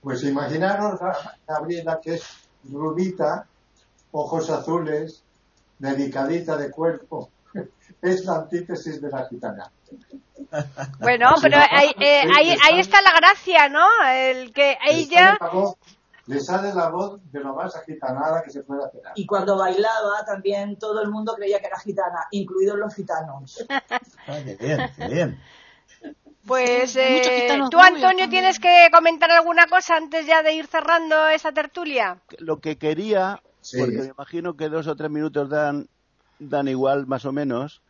Pues 0.00 0.22
imaginaros 0.24 1.00
a 1.02 1.36
Gabriela 1.46 2.00
que 2.02 2.14
es 2.14 2.24
rubita, 2.70 3.46
ojos 4.12 4.50
azules, 4.50 5.22
delicadita 5.78 6.56
de 6.56 6.70
cuerpo. 6.70 7.30
Es 8.02 8.24
la 8.24 8.36
antítesis 8.36 9.00
de 9.02 9.10
la 9.10 9.26
gitana. 9.28 9.70
Bueno, 11.00 11.34
pero 11.42 11.58
ahí, 11.58 11.90
eh, 12.00 12.22
ahí, 12.34 12.56
ahí 12.64 12.80
está 12.80 13.02
la 13.02 13.12
gracia, 13.12 13.68
¿no? 13.68 13.86
El 14.10 14.52
que 14.52 14.78
ella... 14.86 15.32
Le 15.32 15.38
sale 15.38 15.40
la 15.40 15.50
voz- 15.50 15.76
Le 16.26 16.40
sale 16.40 16.74
la 16.74 16.88
voz 16.88 17.20
de 17.32 17.40
lo 17.40 17.54
más 17.54 17.74
agitanada 17.76 18.42
que 18.42 18.50
se 18.50 18.62
puede 18.62 18.84
hacer. 18.84 19.02
Y 19.16 19.26
cuando 19.26 19.56
bailaba 19.58 20.24
también 20.24 20.76
todo 20.78 21.02
el 21.02 21.10
mundo 21.10 21.34
creía 21.34 21.60
que 21.60 21.66
era 21.66 21.78
gitana, 21.78 22.26
incluidos 22.30 22.78
los 22.78 22.94
gitanos. 22.94 23.64
Ah, 24.26 24.38
qué 24.44 24.54
bien, 24.56 24.90
qué 24.96 25.08
bien. 25.08 25.40
Pues 26.46 26.96
eh, 26.96 27.58
tú, 27.70 27.78
Antonio, 27.78 28.28
tienes 28.28 28.58
que 28.58 28.88
comentar 28.92 29.30
alguna 29.30 29.66
cosa 29.66 29.96
antes 29.96 30.26
ya 30.26 30.42
de 30.42 30.52
ir 30.54 30.66
cerrando 30.66 31.28
esa 31.28 31.52
tertulia. 31.52 32.18
Lo 32.38 32.60
que 32.60 32.78
quería, 32.78 33.42
Sí. 33.60 33.78
porque 33.78 33.98
me 33.98 34.06
imagino 34.06 34.56
que 34.56 34.68
dos 34.68 34.86
o 34.86 34.96
tres 34.96 35.10
minutos 35.10 35.48
dan, 35.50 35.88
dan 36.40 36.66
igual 36.68 37.06
más 37.06 37.24
o 37.24 37.32
menos, 37.32 37.82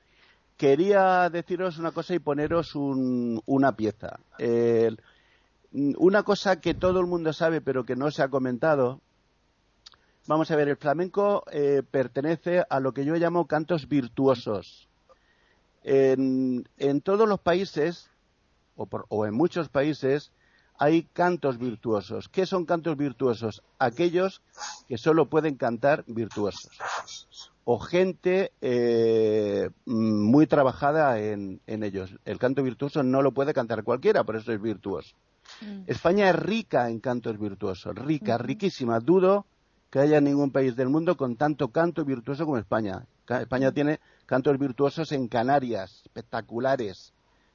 quería 0.59 1.31
deciros 1.31 1.79
una 1.79 1.93
cosa 1.93 2.15
y 2.15 2.19
poneros 2.19 2.75
un- 2.75 3.41
una 3.47 3.73
pieza. 3.77 4.21
Una 5.73 6.23
cosa 6.25 6.61
que 6.61 6.75
todo 6.75 7.01
el 7.01 7.07
mundo 7.07 7.33
sabe 7.33 7.61
pero 7.61 7.85
que 7.85 7.97
no 7.97 8.11
se 8.11 8.23
ha 8.23 8.29
comentado. 8.29 9.01
Vamos 10.27 10.51
a 10.51 10.57
ver, 10.57 10.69
el 10.69 10.77
flamenco 10.77 11.45
eh, 11.51 11.83
pertenece 11.89 12.65
a 12.69 12.79
lo 12.81 12.93
que 12.93 13.05
yo 13.05 13.15
llamo 13.17 13.47
cantos 13.47 13.89
virtuosos. 13.89 14.89
En, 15.83 16.69
en 16.77 17.01
todos 17.01 17.27
los 17.29 17.41
países, 17.41 18.11
o, 18.77 18.87
por- 18.87 19.07
o 19.09 19.25
en 19.27 19.35
muchos 19.35 19.69
países, 19.71 20.31
hay 20.79 21.05
cantos 21.05 21.59
virtuosos. 21.59 22.29
¿Qué 22.29 22.47
son 22.47 22.65
cantos 22.67 22.97
virtuosos? 22.97 23.63
Aquellos 23.79 24.43
que 24.89 24.99
solo 24.99 25.27
pueden 25.31 25.57
cantar 25.57 26.05
virtuosos. 26.07 26.71
O 27.73 27.79
gente 27.79 28.51
eh, 28.63 29.71
mm, 29.85 30.23
muy 30.25 30.49
trabajada 30.49 31.21
en, 31.21 31.61
en 31.69 31.85
ellos. 31.85 32.17
El 32.25 32.37
canto 32.41 32.65
virtuoso 32.65 33.05
no 33.05 33.23
lo 33.23 33.31
puede 33.31 33.55
cantar 33.55 33.85
cualquiera, 33.85 34.25
por 34.25 34.35
eso 34.35 34.51
es 34.53 34.61
virtuoso. 34.61 35.15
España 35.87 36.29
es 36.31 36.35
rica 36.35 36.91
en 36.91 36.99
cantos 36.99 37.39
virtuosos, 37.39 37.95
rica, 37.95 38.39
riquísima. 38.39 38.99
Dudo 38.99 39.47
que 39.89 40.01
haya 40.01 40.21
ningún 40.21 40.51
país 40.51 40.75
del 40.75 40.89
mundo 40.89 41.17
con 41.17 41.37
tanto 41.37 41.69
canto 41.69 42.05
virtuoso 42.05 42.45
como 42.45 42.59
España. 42.59 43.07
España 43.29 43.71
tiene 43.71 44.01
cantos 44.27 44.59
virtuosos 44.59 45.13
en 45.13 45.29
Canarias, 45.29 46.01
espectaculares. 46.07 47.13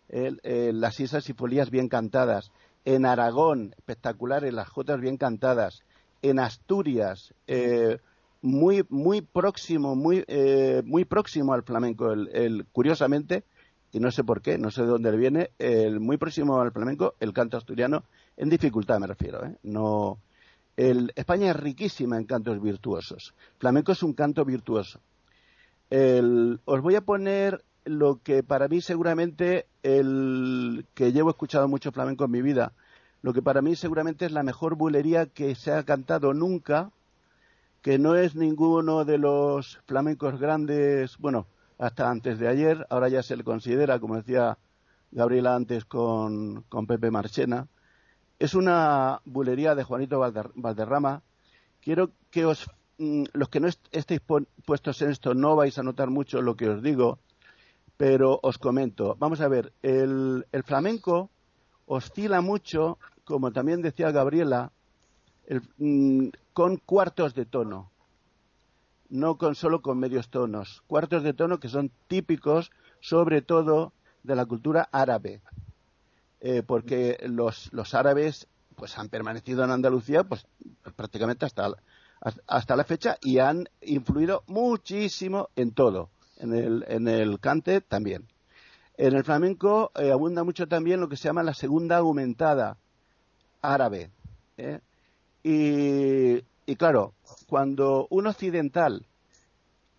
El- 0.07 0.39
eh, 0.43 0.71
las 0.73 0.97
islas 1.01 1.27
y 1.29 1.33
folías 1.33 1.69
bien 1.69 1.89
cantadas. 1.89 2.51
En 2.85 3.05
Aragón, 3.05 3.73
espectaculares, 3.77 4.53
las 4.53 4.69
jotas 4.69 5.01
bien 5.01 5.17
cantadas. 5.17 5.81
En 6.21 6.39
Asturias, 6.39 7.33
eh, 7.47 7.97
muy, 8.45 8.85
muy 8.89 9.21
próximo, 9.21 9.95
muy, 9.95 10.23
eh, 10.27 10.81
muy 10.85 11.05
próximo 11.05 11.53
al 11.53 11.63
flamenco. 11.63 12.11
El, 12.11 12.65
curiosamente, 12.71 13.43
y 13.91 13.99
no 13.99 14.11
sé 14.11 14.23
por 14.23 14.41
qué, 14.41 14.57
no 14.57 14.71
sé 14.71 14.81
de 14.81 14.87
dónde 14.87 15.11
le 15.11 15.17
viene, 15.17 15.51
el 15.59 15.99
muy 15.99 16.17
próximo 16.17 16.59
al 16.61 16.71
flamenco, 16.71 17.15
el 17.19 17.33
canto 17.33 17.57
asturiano, 17.57 18.03
en 18.37 18.49
dificultad 18.49 18.99
me 18.99 19.07
refiero, 19.07 19.45
¿eh? 19.45 19.55
No, 19.63 20.17
el, 20.77 21.11
España 21.15 21.49
es 21.51 21.55
riquísima 21.55 22.17
en 22.17 22.25
cantos 22.25 22.61
virtuosos. 22.61 23.33
Flamenco 23.59 23.91
es 23.93 24.03
un 24.03 24.13
canto 24.13 24.45
virtuoso. 24.45 24.99
El- 25.89 26.59
os 26.65 26.81
voy 26.81 26.95
a 26.95 27.01
poner 27.01 27.63
lo 27.85 28.19
que 28.23 28.43
para 28.43 28.67
mí 28.67 28.81
seguramente, 28.81 29.67
el 29.83 30.85
que 30.95 31.11
llevo 31.11 31.29
escuchado 31.29 31.67
mucho 31.67 31.91
flamenco 31.91 32.25
en 32.25 32.31
mi 32.31 32.41
vida, 32.41 32.73
lo 33.21 33.33
que 33.33 33.41
para 33.41 33.61
mí 33.61 33.75
seguramente 33.75 34.25
es 34.25 34.31
la 34.31 34.43
mejor 34.43 34.75
bulería 34.75 35.27
que 35.27 35.55
se 35.55 35.71
ha 35.71 35.83
cantado 35.83 36.33
nunca, 36.33 36.91
que 37.85 37.99
no 37.99 38.15
es 38.15 38.33
ninguno 38.35 39.05
de 39.05 39.19
los 39.19 39.77
flamencos 39.85 40.39
grandes, 40.39 41.19
bueno, 41.19 41.45
hasta 41.77 42.09
antes 42.09 42.39
de 42.39 42.47
ayer, 42.47 42.87
ahora 42.89 43.09
ya 43.09 43.21
se 43.21 43.37
le 43.37 43.43
considera, 43.43 43.99
como 43.99 44.15
decía 44.15 44.57
Gabriela 45.11 45.53
antes 45.53 45.85
con, 45.85 46.63
con 46.63 46.87
Pepe 46.87 47.11
Marchena, 47.11 47.67
es 48.39 48.55
una 48.55 49.21
bulería 49.23 49.75
de 49.75 49.83
Juanito 49.83 50.19
Valder- 50.19 50.51
Valderrama. 50.55 51.21
Quiero 51.79 52.09
que 52.31 52.45
os, 52.45 52.67
mm, 52.97 53.25
los 53.33 53.49
que 53.49 53.59
no 53.59 53.67
est- 53.67 53.87
estéis 53.91 54.21
puestos 54.65 55.03
en 55.03 55.11
esto, 55.11 55.35
no 55.35 55.55
vais 55.55 55.77
a 55.77 55.83
notar 55.83 56.09
mucho 56.09 56.41
lo 56.41 56.55
que 56.55 56.69
os 56.69 56.81
digo, 56.81 57.19
pero 57.97 58.39
os 58.41 58.57
comento. 58.57 59.15
Vamos 59.19 59.41
a 59.41 59.47
ver, 59.47 59.73
el, 59.83 60.47
el 60.51 60.63
flamenco 60.63 61.29
oscila 61.85 62.41
mucho, 62.41 62.97
como 63.25 63.51
también 63.51 63.83
decía 63.83 64.09
Gabriela, 64.09 64.71
mm, 65.77 66.27
con 66.53 66.77
cuartos 66.77 67.33
de 67.33 67.45
tono 67.45 67.91
no 69.09 69.37
con 69.37 69.55
solo 69.55 69.81
con 69.81 69.99
medios 69.99 70.29
tonos, 70.29 70.83
cuartos 70.87 71.23
de 71.23 71.33
tono 71.33 71.59
que 71.59 71.69
son 71.69 71.91
típicos, 72.07 72.71
sobre 72.99 73.41
todo, 73.41 73.93
de 74.23 74.35
la 74.35 74.45
cultura 74.45 74.89
árabe, 74.91 75.41
Eh, 76.41 76.61
porque 76.61 77.17
los, 77.27 77.71
los 77.73 77.93
árabes 77.95 78.47
pues 78.75 78.97
han 78.99 79.09
permanecido 79.09 79.63
en 79.63 79.71
Andalucía 79.71 80.23
pues 80.23 80.45
prácticamente 80.95 81.45
hasta 81.45 81.71
hasta 82.45 82.75
la 82.75 82.83
fecha 82.83 83.17
y 83.21 83.39
han 83.39 83.67
influido 83.81 84.43
muchísimo 84.47 85.49
en 85.55 85.71
todo, 85.71 86.09
en 86.37 86.53
el, 86.53 86.85
en 86.87 87.07
el 87.07 87.39
cante 87.39 87.81
también. 87.81 88.27
En 88.97 89.15
el 89.15 89.23
flamenco 89.23 89.91
eh, 89.95 90.11
abunda 90.11 90.43
mucho 90.43 90.67
también 90.67 90.99
lo 90.99 91.09
que 91.09 91.17
se 91.17 91.27
llama 91.27 91.43
la 91.43 91.53
segunda 91.53 91.97
aumentada 91.97 92.77
árabe. 93.61 94.11
¿eh? 94.57 94.81
Y, 95.47 96.41
claro, 96.75 97.13
cuando 97.47 98.07
un 98.09 98.25
occidental 98.25 99.05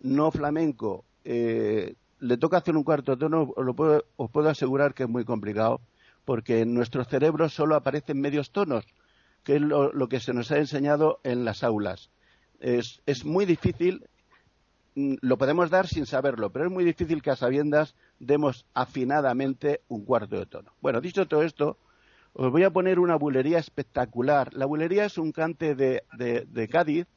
no 0.01 0.29
flamenco 0.29 1.05
eh, 1.23 1.95
le 2.19 2.35
toca 2.35 2.57
hacer 2.57 2.75
un 2.75 2.83
cuarto 2.83 3.17
tono, 3.17 3.53
os, 3.55 3.65
lo 3.65 3.73
puedo, 3.73 4.03
os 4.17 4.29
puedo 4.29 4.49
asegurar 4.49 4.93
que 4.93 5.03
es 5.03 5.09
muy 5.09 5.23
complicado, 5.23 5.79
porque 6.25 6.59
en 6.59 6.73
nuestro 6.73 7.05
cerebro 7.05 7.47
solo 7.47 7.75
aparecen 7.75 8.19
medios 8.19 8.51
tonos, 8.51 8.83
que 9.45 9.55
es 9.55 9.61
lo, 9.61 9.93
lo 9.93 10.09
que 10.09 10.19
se 10.19 10.33
nos 10.33 10.51
ha 10.51 10.57
enseñado 10.57 11.21
en 11.23 11.45
las 11.45 11.63
aulas. 11.63 12.09
Es, 12.59 13.01
es 13.05 13.23
muy 13.23 13.45
difícil, 13.45 14.05
mm, 14.95 15.13
lo 15.21 15.37
podemos 15.37 15.69
dar 15.69 15.87
sin 15.87 16.05
saberlo, 16.05 16.49
pero 16.49 16.65
es 16.65 16.71
muy 16.73 16.83
difícil 16.83 17.21
que 17.21 17.31
a 17.31 17.37
sabiendas 17.37 17.95
demos 18.19 18.65
afinadamente 18.73 19.79
un 19.87 20.03
cuarto 20.03 20.35
de 20.37 20.45
tono. 20.45 20.73
Bueno, 20.81 20.99
dicho 20.99 21.25
todo 21.25 21.43
esto, 21.43 21.77
os 22.39 22.51
voy 22.51 22.63
a 22.63 22.69
poner 22.69 22.99
una 22.99 23.15
bulería 23.15 23.57
espectacular. 23.57 24.53
La 24.53 24.67
bulería 24.67 25.05
es 25.05 25.17
un 25.17 25.31
cante 25.31 25.73
de, 25.73 26.69
Cádiz 26.71 27.07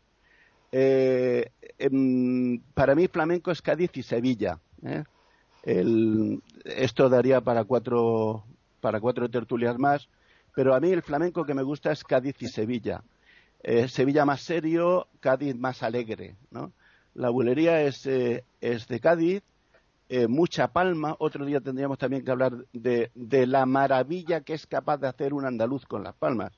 Eh, 0.73 1.51
em, 1.79 2.61
para 2.75 2.95
mí 2.95 3.09
flamenco 3.09 3.51
es 3.51 3.61
Cádiz 3.61 3.91
y 3.95 4.03
Sevilla. 4.03 4.61
¿eh? 4.85 5.05
esto 6.65 7.09
daría 7.09 7.41
para 7.41 7.65
cuatro, 7.65 8.45
para 8.81 9.01
cuatro 9.01 9.29
tertulias 9.29 9.77
más, 9.79 10.09
pero 10.55 10.75
a 10.75 10.81
mí 10.81 10.91
el 10.91 11.03
flamenco 11.03 11.45
que 11.45 11.55
me 11.55 11.65
gusta 11.65 11.93
es 11.93 12.03
Cádiz 12.03 12.41
y 12.41 12.49
Sevilla. 12.49 13.03
Eh, 13.63 13.89
Sevilla 13.89 14.25
más 14.25 14.41
serio, 14.41 15.09
Cádiz 15.21 15.55
más 15.55 15.83
alegre. 15.83 16.37
La 17.15 17.29
bulería 17.29 17.83
es 17.83 18.05
de 18.05 19.01
Cádiz, 19.03 19.43
eh, 20.11 20.29
mucha 20.29 20.69
palma. 20.69 21.17
Otro 21.19 21.47
día 21.47 21.61
tendríamos 21.61 21.97
también 21.97 22.25
que 22.25 22.31
hablar 22.31 22.53
de, 22.73 23.11
la 23.47 23.65
maravilla 23.65 24.43
que 24.43 24.53
es 24.53 24.67
capaz 24.67 24.99
de 24.99 25.09
hacer 25.09 25.33
un 25.33 25.47
andaluz 25.47 25.87
con 25.87 26.05
las 26.05 26.15
palmas. 26.15 26.53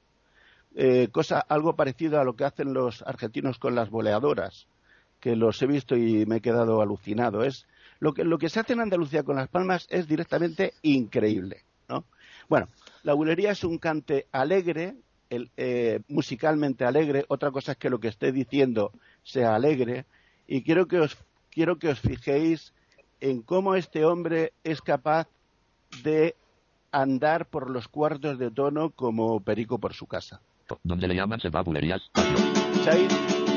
cosa 1.13 1.39
algo 1.39 1.77
parecido 1.77 2.19
a 2.19 2.25
lo 2.25 2.35
que 2.35 2.45
hacen 2.45 2.73
los 2.73 3.03
argentinos 3.03 3.59
con 3.59 3.75
las 3.75 3.91
boleadoras, 3.91 4.67
que 5.21 5.37
los 5.37 5.61
he 5.63 5.67
visto 5.67 5.97
y 5.97 6.27
me 6.27 6.37
he 6.37 6.41
quedado 6.41 6.81
alucinado. 6.81 7.45
Es 7.45 7.67
lo 8.01 8.15
que, 8.15 8.25
lo 8.25 8.39
que 8.39 8.49
se 8.49 8.59
hace 8.59 8.73
en 8.73 8.81
Andalucía 8.81 9.23
con 9.23 9.37
las 9.37 9.49
palmas 9.49 9.87
es 9.89 10.09
directamente 10.09 10.75
increíble. 10.83 11.63
¿no? 11.89 12.05
Bueno, 12.49 12.67
la 13.05 13.15
bulería 13.15 13.53
es 13.53 13.63
un 13.63 13.79
cante 13.79 14.27
alegre, 14.33 14.97
eh, 15.31 16.01
musicalmente 16.09 16.85
alegre. 16.85 17.25
Otra 17.29 17.51
cosa 17.51 17.73
es 17.73 17.79
que 17.79 17.91
lo 17.91 18.01
que 18.01 18.09
esté 18.09 18.33
diciendo 18.33 18.93
sea 19.23 19.55
alegre. 19.55 20.05
Y 20.49 20.63
quiero 20.63 20.87
que 20.87 20.99
os, 20.99 21.17
quiero 21.51 21.79
que 21.79 21.89
os 21.89 22.01
fijéis 22.01 22.73
en 23.23 23.41
cómo 23.41 23.77
este 23.77 24.05
hombre 24.05 24.53
es 24.65 24.83
capaz 24.83 25.29
de 26.03 26.35
andar 26.91 27.47
por 27.47 27.71
los 27.71 27.87
cuartos 27.87 28.37
de 28.37 28.51
tono 28.51 28.91
como 28.91 29.41
perico 29.41 29.79
por 29.79 29.95
su 29.95 30.07
casa. 30.07 30.41
¿Dónde 30.83 31.07
le 31.07 31.15
llaman 31.15 31.41
se 31.41 31.49
va 31.49 31.63
bulerías? 31.63 32.03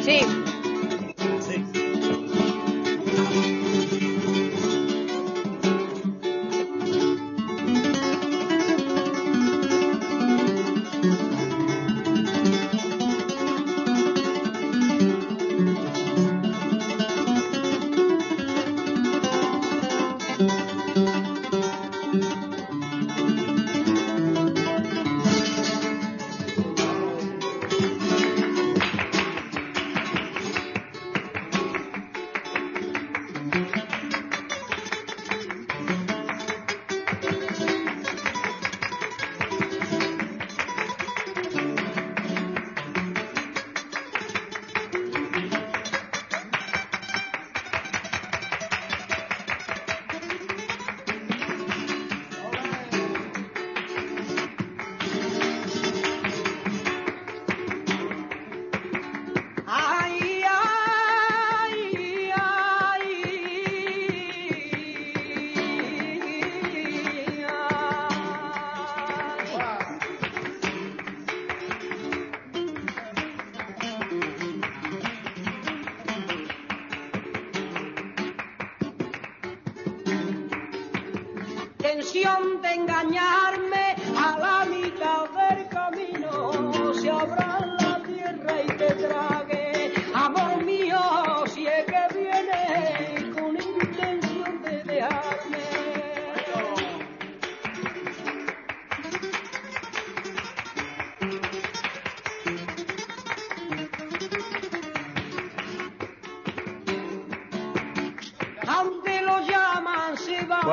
Sí. 0.04 0.55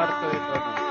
Espero 0.01 0.77
que 0.77 0.82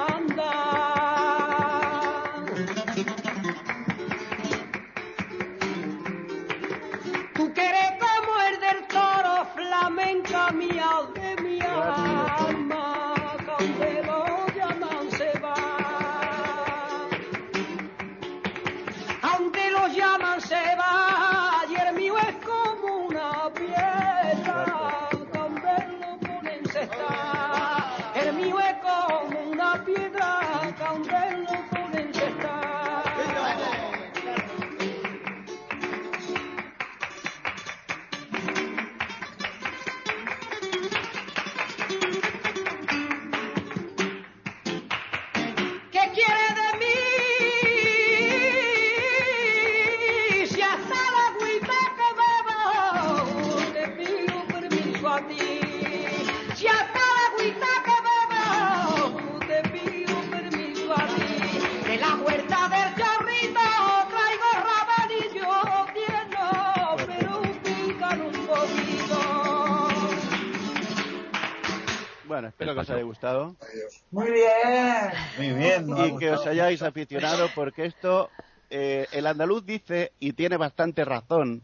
Muy 74.12 74.32
bien. 74.32 75.12
Muy 75.38 75.54
bien. 75.54 75.90
Y 75.90 76.18
que 76.18 76.32
os 76.32 76.46
hayáis 76.46 76.82
aficionado 76.82 77.48
porque 77.56 77.86
esto, 77.86 78.30
eh, 78.70 79.08
el 79.12 79.28
andaluz 79.28 79.66
dice, 79.66 80.12
y 80.20 80.34
tiene 80.34 80.58
bastante 80.58 81.06
razón, 81.06 81.62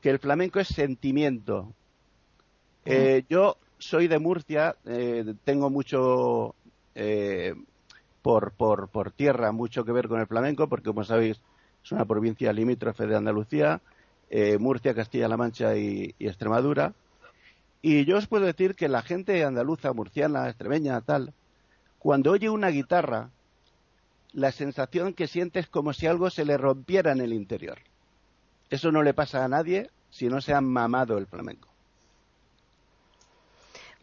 que 0.00 0.10
el 0.10 0.18
flamenco 0.18 0.60
es 0.60 0.68
sentimiento. 0.68 1.72
Eh, 2.84 3.24
yo 3.28 3.56
soy 3.78 4.08
de 4.08 4.18
Murcia, 4.18 4.76
eh, 4.84 5.34
tengo 5.44 5.70
mucho 5.70 6.54
por, 8.22 8.52
por, 8.52 8.88
por 8.88 9.10
tierra, 9.10 9.52
mucho 9.52 9.84
que 9.84 9.92
ver 9.92 10.06
con 10.08 10.20
el 10.20 10.26
flamenco, 10.26 10.68
porque 10.68 10.90
como 10.90 11.02
sabéis 11.04 11.40
es 11.82 11.92
una 11.92 12.04
provincia 12.04 12.52
limítrofe 12.52 13.06
de 13.06 13.16
Andalucía, 13.16 13.80
Murcia, 14.58 14.94
Castilla-La 14.94 15.36
Mancha 15.36 15.76
y 15.76 16.14
Extremadura. 16.18 16.92
Y 17.82 18.06
yo 18.06 18.16
os 18.16 18.26
puedo 18.26 18.46
decir 18.46 18.74
que 18.74 18.88
la 18.88 19.02
gente 19.02 19.44
andaluza, 19.44 19.92
murciana, 19.92 20.48
extremeña, 20.48 21.00
tal, 21.02 21.34
cuando 22.04 22.32
oye 22.32 22.50
una 22.50 22.68
guitarra, 22.68 23.30
la 24.34 24.52
sensación 24.52 25.14
que 25.14 25.26
siente 25.26 25.58
es 25.58 25.68
como 25.68 25.94
si 25.94 26.06
algo 26.06 26.28
se 26.28 26.44
le 26.44 26.58
rompiera 26.58 27.12
en 27.12 27.22
el 27.22 27.32
interior. 27.32 27.78
Eso 28.68 28.92
no 28.92 29.02
le 29.02 29.14
pasa 29.14 29.42
a 29.42 29.48
nadie 29.48 29.88
si 30.10 30.26
no 30.26 30.42
se 30.42 30.52
han 30.52 30.66
mamado 30.66 31.16
el 31.16 31.26
flamenco. 31.26 31.66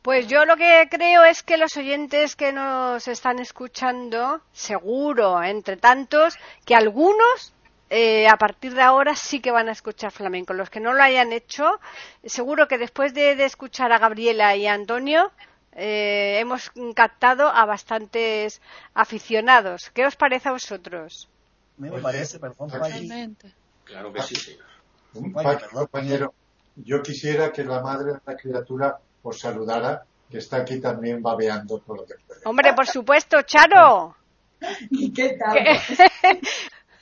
Pues 0.02 0.28
yo 0.28 0.46
lo 0.46 0.58
que 0.58 0.88
creo 0.90 1.26
es 1.26 1.44
que 1.44 1.58
los 1.58 1.78
oyentes 1.78 2.36
que 2.36 2.52
nos 2.52 3.08
están 3.08 3.38
escuchando, 3.38 4.42
seguro, 4.52 5.44
entre 5.44 5.78
tantos, 5.78 6.40
que 6.66 6.74
algunos 6.74 7.54
eh, 7.92 8.28
a 8.30 8.38
partir 8.38 8.74
de 8.74 8.82
ahora 8.82 9.16
sí 9.16 9.42
que 9.42 9.52
van 9.52 9.68
a 9.68 9.74
escuchar 9.74 10.12
flamenco. 10.12 10.54
Los 10.54 10.70
que 10.70 10.80
no 10.80 10.94
lo 10.94 11.04
hayan 11.04 11.34
hecho, 11.34 11.80
seguro 12.24 12.70
que 12.70 12.78
después 12.78 13.14
de, 13.14 13.34
escuchar 13.44 13.92
a 13.92 14.00
Gabriela 14.00 14.56
y 14.56 14.66
a 14.66 14.74
Antonio, 14.74 15.32
eh, 15.74 16.40
hemos 16.40 16.72
captado 16.96 17.48
a 17.48 17.66
bastantes 17.66 18.62
aficionados. 18.94 19.90
¿Qué 19.94 20.06
os 20.06 20.16
parece 20.16 20.50
a 20.50 20.54
vosotros? 20.54 21.30
Me 21.78 21.92
parece, 21.92 22.40
perdón, 22.40 22.70
Claro 23.84 24.14
que 24.14 24.22
sí, 24.22 24.36
señor. 24.36 24.66
Perdón, 25.14 25.70
compañero. 25.72 26.34
Yo 26.76 27.02
quisiera 27.02 27.52
que 27.52 27.64
la 27.64 27.82
madre 27.82 28.14
de 28.14 28.20
la 28.26 28.36
criatura 28.36 29.00
os 29.24 29.40
saludara, 29.40 30.04
que 30.30 30.38
está 30.38 30.58
aquí 30.58 30.80
también 30.80 31.22
babeando 31.22 31.80
todo 31.80 31.98
lo 31.98 32.06
que 32.06 32.16
puede. 32.26 32.42
Hombre, 32.46 32.74
por 32.74 32.88
supuesto, 32.88 33.42
Charo. 33.42 34.16
¿Y 34.90 35.12
qué 35.12 35.38
tal? 35.38 35.58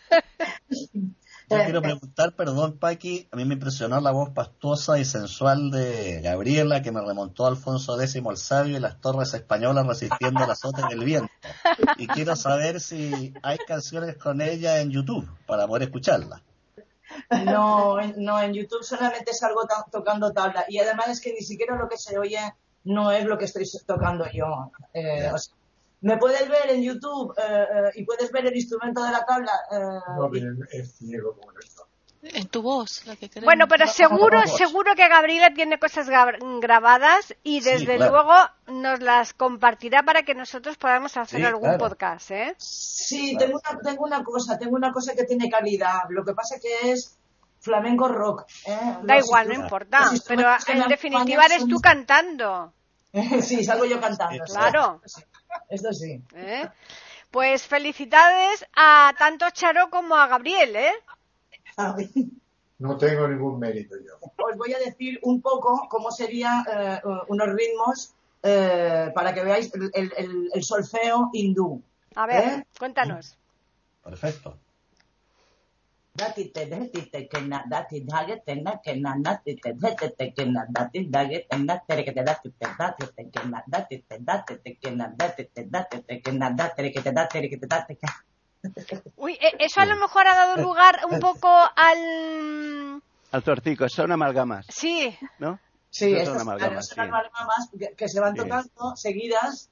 Yo 1.50 1.58
quiero 1.64 1.82
preguntar, 1.82 2.36
perdón, 2.36 2.78
Paqui, 2.78 3.28
a 3.32 3.36
mí 3.36 3.44
me 3.44 3.56
impresionó 3.56 4.00
la 4.00 4.12
voz 4.12 4.30
pastosa 4.30 5.00
y 5.00 5.06
sensual 5.06 5.72
de 5.72 6.22
Gabriela, 6.22 6.82
que 6.82 6.92
me 6.92 7.02
remontó 7.02 7.46
a 7.46 7.50
Alfonso 7.50 8.00
X 8.00 8.16
el 8.16 8.38
Sabio 8.38 8.78
y 8.78 8.80
las 8.80 9.02
torres 9.02 9.34
españolas 9.34 9.88
resistiendo 9.88 10.44
el 10.44 10.52
azote 10.52 10.84
del 10.90 11.04
viento. 11.04 11.32
Y 11.98 12.08
quiero 12.08 12.36
saber 12.36 12.80
si 12.80 13.34
hay 13.42 13.58
canciones 13.58 14.18
con 14.18 14.42
ella 14.42 14.80
en 14.80 14.92
YouTube 14.92 15.28
para 15.48 15.68
poder 15.68 15.84
escucharla. 15.84 16.44
No, 17.46 17.98
no, 18.18 18.42
en 18.42 18.54
YouTube 18.54 18.84
solamente 18.84 19.34
salgo 19.34 19.62
tocando 19.92 20.32
tabla. 20.32 20.66
Y 20.68 20.78
además 20.78 21.10
es 21.10 21.22
que 21.22 21.34
ni 21.34 21.42
siquiera 21.42 21.76
lo 21.76 21.90
que 21.90 21.98
se 21.98 22.18
oye 22.18 22.40
no 22.84 23.12
es 23.12 23.26
lo 23.26 23.38
que 23.38 23.46
estoy 23.46 23.68
tocando 23.86 24.26
yo. 24.32 24.72
Eh, 24.94 25.32
me 26.02 26.18
puedes 26.18 26.48
ver 26.48 26.70
en 26.70 26.82
YouTube 26.82 27.34
eh, 27.38 27.44
eh, 27.44 27.92
y 27.96 28.06
puedes 28.06 28.32
ver 28.32 28.46
el 28.46 28.56
instrumento 28.56 29.04
de 29.04 29.12
la 29.12 29.26
tabla. 29.26 29.52
Eh, 30.72 30.86
ciego 30.86 31.36
como 31.36 31.52
En 32.22 32.48
tu 32.48 32.62
voz, 32.62 33.06
la 33.06 33.16
que 33.18 33.30
Bueno, 33.42 33.68
pero 33.68 33.86
seguro, 33.88 34.46
seguro 34.48 34.96
que 34.96 35.08
Gabriela 35.10 35.54
tiene 35.54 35.78
cosas 35.78 36.10
grabadas 36.10 37.36
y 37.44 37.60
desde 37.60 37.98
luego 37.98 38.34
nos 38.68 39.02
las 39.02 39.34
compartirá 39.34 40.04
para 40.04 40.24
que 40.24 40.36
nosotros 40.36 40.78
podamos 40.78 41.18
hacer 41.18 41.46
algún 41.46 41.78
podcast, 41.78 42.32
¿eh? 42.32 42.56
Sí, 42.58 43.36
tengo 43.38 43.60
una, 43.60 43.80
tengo 43.82 44.04
una 44.06 44.24
cosa, 44.24 44.58
tengo 44.58 44.76
una 44.76 44.94
cosa 44.94 45.14
que 45.16 45.26
tiene 45.26 45.50
calidad. 45.50 46.04
Lo 46.10 46.24
que 46.24 46.34
pasa 46.34 46.56
que 46.62 46.92
es 46.92 47.18
flamenco 47.60 48.08
rock. 48.08 48.46
Da 49.04 49.18
igual, 49.18 49.50
no 49.50 49.54
importa. 49.54 50.12
Pero 50.28 50.48
en 50.68 50.88
definitiva 50.88 51.46
eres 51.46 51.68
tú 51.68 51.80
cantando. 51.82 52.74
sí, 53.42 53.64
salgo 53.64 53.86
yo 53.86 54.00
cantando. 54.00 54.44
Claro. 54.46 55.02
Esto 55.70 55.94
sí. 55.94 56.22
¿Eh? 56.36 56.68
Pues 57.32 57.64
felicidades 57.64 58.66
a 58.76 59.14
tanto 59.18 59.50
Charo 59.52 59.90
como 59.90 60.16
a 60.16 60.28
Gabriel, 60.28 60.76
¿eh? 60.76 60.94
No 62.80 62.98
tengo 62.98 63.28
ningún 63.28 63.60
mérito 63.60 63.96
yo. 63.98 64.18
Os 64.22 64.58
voy 64.58 64.74
a 64.74 64.80
decir 64.80 65.20
un 65.24 65.42
poco 65.42 65.88
cómo 65.90 66.12
serían 66.12 66.66
eh, 66.72 67.02
unos 67.28 67.48
ritmos 67.50 68.14
eh, 68.42 69.12
para 69.14 69.34
que 69.34 69.44
veáis 69.44 69.72
el, 69.94 70.64
solfeo 70.64 71.30
hindú. 71.34 71.82
A 72.16 72.26
ver, 72.26 72.66
cuéntanos. 72.78 73.38
Perfecto. 74.04 74.58
Dati 76.20 76.52
te 76.52 76.66
dati 76.68 77.02
te 77.12 77.28
que 77.28 77.42
na 77.42 77.64
dati 77.72 78.04
dage 78.04 78.36
te 78.46 78.56
na 78.56 78.80
que 78.84 78.96
na 78.96 79.16
dati 79.26 79.56
te 79.56 79.74
dati 79.74 80.08
te 80.18 80.34
que 80.34 80.46
na 80.46 80.66
dati 80.68 81.00
dage 81.10 81.48
te 81.50 81.58
na 81.58 81.80
tere 81.88 82.04
que 82.04 82.12
te 82.12 82.24
dati 82.24 82.50
te 82.60 82.68
dati 82.78 83.04
te 83.16 83.30
que 83.32 83.42
na 83.48 83.64
dati 83.66 83.96
te 84.08 84.18
dati 84.20 84.54
te 84.64 84.72
que 84.82 84.92
na 84.92 85.08
dati 85.20 85.44
te 85.54 85.64
dati 85.64 85.98
te 86.08 86.22
que 86.22 86.32
na 86.32 86.50
dati 86.52 86.76
tere 86.76 86.92
que 86.92 87.02
te 87.02 87.12
dati 87.12 87.34
tere 87.34 87.50
que 87.50 87.58
te 87.58 87.68
dati 87.68 87.98
Uy, 89.16 89.38
eso 89.60 89.80
a 89.80 89.86
lo 89.86 89.96
mejor 89.96 90.28
ha 90.28 90.36
dado 90.36 90.62
lugar 90.62 91.00
un 91.10 91.20
poco 91.20 91.48
al... 91.48 93.02
Al 93.32 93.44
tortico, 93.44 93.88
son 93.88 94.12
amalgamas. 94.12 94.66
Sí. 94.70 95.16
¿No? 95.38 95.60
Sí, 95.90 96.14
son 96.26 96.40
amalgamas, 96.40 96.88
son 96.88 97.00
amalgamas 97.00 97.70
que, 97.96 98.10
se 98.10 98.20
van 98.20 98.36
tocando 98.36 98.96
seguidas. 98.96 99.70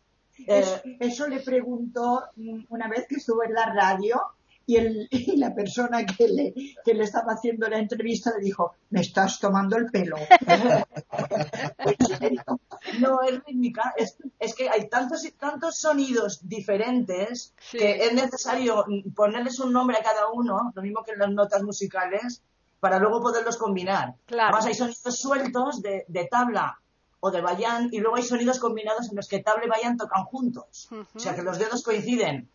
Eh, 0.48 0.98
eso 1.00 1.28
le 1.28 1.42
preguntó 1.42 2.24
una 2.70 2.88
vez 2.88 3.08
que 3.10 3.16
estuvo 3.16 3.44
en 3.44 3.54
la 3.54 3.66
radio 3.74 4.22
y, 4.68 4.76
el, 4.76 5.08
y 5.12 5.38
la 5.38 5.56
persona 5.56 6.06
que 6.06 6.28
le, 6.28 6.54
que 6.86 6.94
le 6.94 7.04
estaba 7.04 7.34
haciendo 7.34 7.68
la 7.68 7.80
entrevista 7.80 8.32
le 8.38 8.44
dijo, 8.44 8.76
me 8.92 9.02
estás 9.02 9.40
tomando 9.40 9.78
el 9.78 9.88
pelo. 9.88 10.18
no, 13.00 13.24
es 13.24 13.44
rítmica, 13.46 13.96
es, 13.98 14.18
es, 14.38 14.54
que 14.54 14.70
hay 14.70 14.88
tantos 14.90 15.26
y 15.26 15.32
tantos 15.32 15.80
sonidos 15.80 16.48
diferentes 16.48 17.56
que 17.72 18.06
es 18.06 18.14
necesario 18.14 18.86
ponerles 19.16 19.60
un 19.60 19.74
nombre 19.74 19.98
a 19.98 20.04
cada 20.04 20.30
uno, 20.32 20.72
lo 20.76 20.82
mismo 20.84 21.04
que 21.04 21.14
en 21.14 21.20
las 21.20 21.32
notas 21.32 21.64
musicales, 21.64 22.44
para 22.80 23.00
luego 23.00 23.22
poderlos 23.22 23.58
combinar. 23.58 24.14
Además 24.30 24.68
hay 24.68 24.76
sonidos 24.76 25.20
sueltos 25.20 25.82
de, 25.82 26.06
de 26.08 26.26
tabla 26.26 26.80
o 27.20 27.32
de 27.32 27.42
bayán 27.42 27.90
y 27.92 28.00
luego 28.00 28.18
hay 28.18 28.24
sonidos 28.24 28.60
combinados 28.60 29.10
en 29.10 29.16
los 29.16 29.28
que 29.28 29.40
tabla 29.40 29.66
y 29.66 29.70
bayán 29.70 29.98
tocan 29.98 30.26
juntos. 30.26 30.88
O 31.16 31.20
sea 31.20 31.36
que 31.36 31.42
los 31.42 31.58
dedos 31.58 31.84
coinciden 31.84 32.48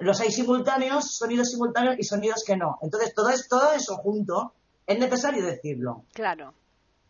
los 0.00 0.20
hay 0.20 0.30
simultáneos, 0.30 1.16
sonidos 1.16 1.50
simultáneos 1.50 1.96
y 1.98 2.04
sonidos 2.04 2.42
que 2.44 2.56
no. 2.56 2.78
Entonces, 2.82 3.14
todo, 3.14 3.28
es, 3.28 3.48
todo 3.48 3.72
eso 3.72 3.96
junto 3.96 4.54
es 4.86 4.98
necesario 4.98 5.44
decirlo. 5.44 6.04
Claro. 6.12 6.54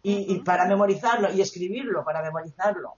Y, 0.02 0.38
para 0.40 0.66
memorizarlo 0.66 1.30
y 1.32 1.42
escribirlo 1.42 2.04
para 2.04 2.22
memorizarlo. 2.22 2.94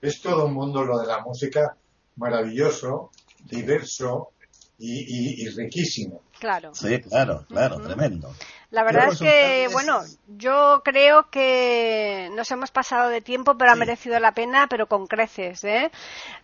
Es 0.00 0.20
todo 0.20 0.46
un 0.46 0.54
mundo 0.54 0.84
lo 0.84 0.98
de 0.98 1.06
la 1.06 1.20
música 1.20 1.76
maravilloso, 2.16 3.12
diverso 3.44 4.32
y, 4.78 5.48
riquísimo. 5.50 6.22
Claro. 6.38 6.74
Sí, 6.74 7.00
claro, 7.00 7.44
claro, 7.48 7.80
tremendo. 7.80 8.34
La 8.74 8.82
verdad 8.82 9.10
es 9.12 9.20
que, 9.20 9.68
bueno, 9.70 10.02
yo 10.26 10.82
creo 10.84 11.30
que 11.30 12.28
nos 12.32 12.50
hemos 12.50 12.72
pasado 12.72 13.08
de 13.08 13.20
tiempo, 13.20 13.56
pero 13.56 13.70
ha 13.70 13.76
merecido 13.76 14.18
la 14.18 14.32
pena, 14.32 14.66
pero 14.68 14.88
con 14.88 15.06
creces. 15.06 15.62
¿eh? 15.62 15.92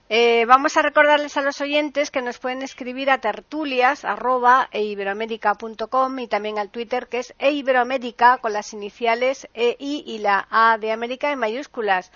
¿eh? 0.09 0.45
vamos 0.47 0.77
a 0.77 0.83
recordarles 0.83 1.37
a 1.37 1.43
los 1.43 1.61
oyentes 1.61 2.13
que 2.13 2.23
nos 2.23 2.39
pueden 2.39 2.63
escribir 2.63 3.11
a 3.11 3.19
tertulias 3.19 4.05
y 6.21 6.29
también 6.29 6.61
al 6.61 6.71
Twitter 6.71 7.09
que 7.09 7.19
es 7.19 7.35
eiberoamérica 7.41 8.39
con 8.39 8.53
las 8.53 8.73
iniciales 8.75 9.49
EI 9.55 10.05
y 10.07 10.19
la 10.19 10.47
A 10.53 10.79
de 10.79 10.93
América 10.93 11.33
en 11.33 11.41
mayúsculas. 11.41 12.13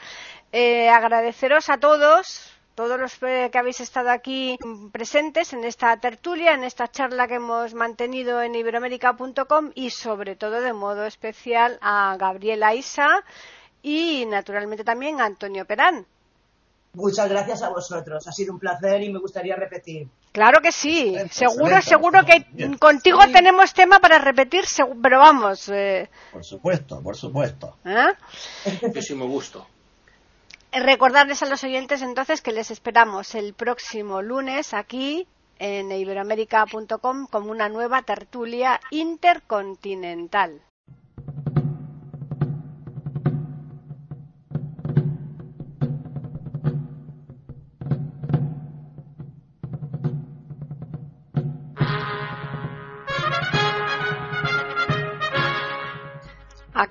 Eh, 0.53 0.91
agradeceros 0.91 1.69
a 1.71 1.79
todos 1.79 2.54
todos 2.75 2.99
los 2.99 3.15
que 3.17 3.51
habéis 3.55 3.81
estado 3.81 4.11
aquí 4.11 4.59
presentes 4.93 5.53
en 5.53 5.65
esta 5.65 5.97
tertulia, 5.99 6.55
en 6.55 6.65
esta 6.65 6.89
charla 6.89 7.29
que 7.29 7.35
hemos 7.35 7.75
mantenido 7.75 8.43
en 8.43 8.55
iberoamérica.com 8.55 9.71
y 9.75 9.91
sobre 9.91 10.37
todo 10.37 10.61
de 10.61 10.73
modo 10.73 11.05
especial 11.05 11.79
a 11.81 12.17
Gabriela 12.19 12.75
Isa 12.75 13.25
y 13.83 14.27
naturalmente 14.27 14.85
también 14.85 15.21
a 15.21 15.27
Antonio 15.27 15.65
Perán. 15.65 16.07
Muchas 16.95 17.29
gracias 17.29 17.63
a 17.63 17.71
vosotros. 17.71 18.27
Ha 18.27 18.33
sido 18.33 18.53
un 18.53 18.59
placer 18.59 19.03
y 19.03 19.13
me 19.13 19.19
gustaría 19.19 19.57
repetir. 19.57 20.09
Claro 20.33 20.61
que 20.61 20.73
sí. 20.73 21.15
seguro, 21.31 21.81
seguro 21.83 22.25
que 22.25 22.77
contigo 22.79 23.19
tenemos 23.33 23.75
tema 23.75 23.99
para 23.99 24.19
repetir, 24.19 24.65
pero 25.03 25.19
vamos. 25.19 25.69
Eh. 25.69 26.09
Por 26.33 26.45
supuesto, 26.45 27.01
por 27.03 27.17
supuesto. 27.17 27.77
¿Eh? 27.85 28.13
Muchísimo 28.83 29.27
gusto. 29.27 29.67
Recordarles 30.75 31.41
a 31.41 31.47
los 31.47 31.63
oyentes 31.63 32.03
entonces 32.03 32.43
que 32.43 32.51
les 32.51 32.73
esperamos 32.73 33.37
el 33.37 33.55
próximo 33.55 34.23
lunes 34.23 34.75
aquí 34.75 35.29
en 35.61 35.93
iberoamérica.com 35.93 37.29
como 37.29 37.53
una 37.53 37.69
nueva 37.69 38.03
tertulia 38.03 38.81
intercontinental. 38.91 40.63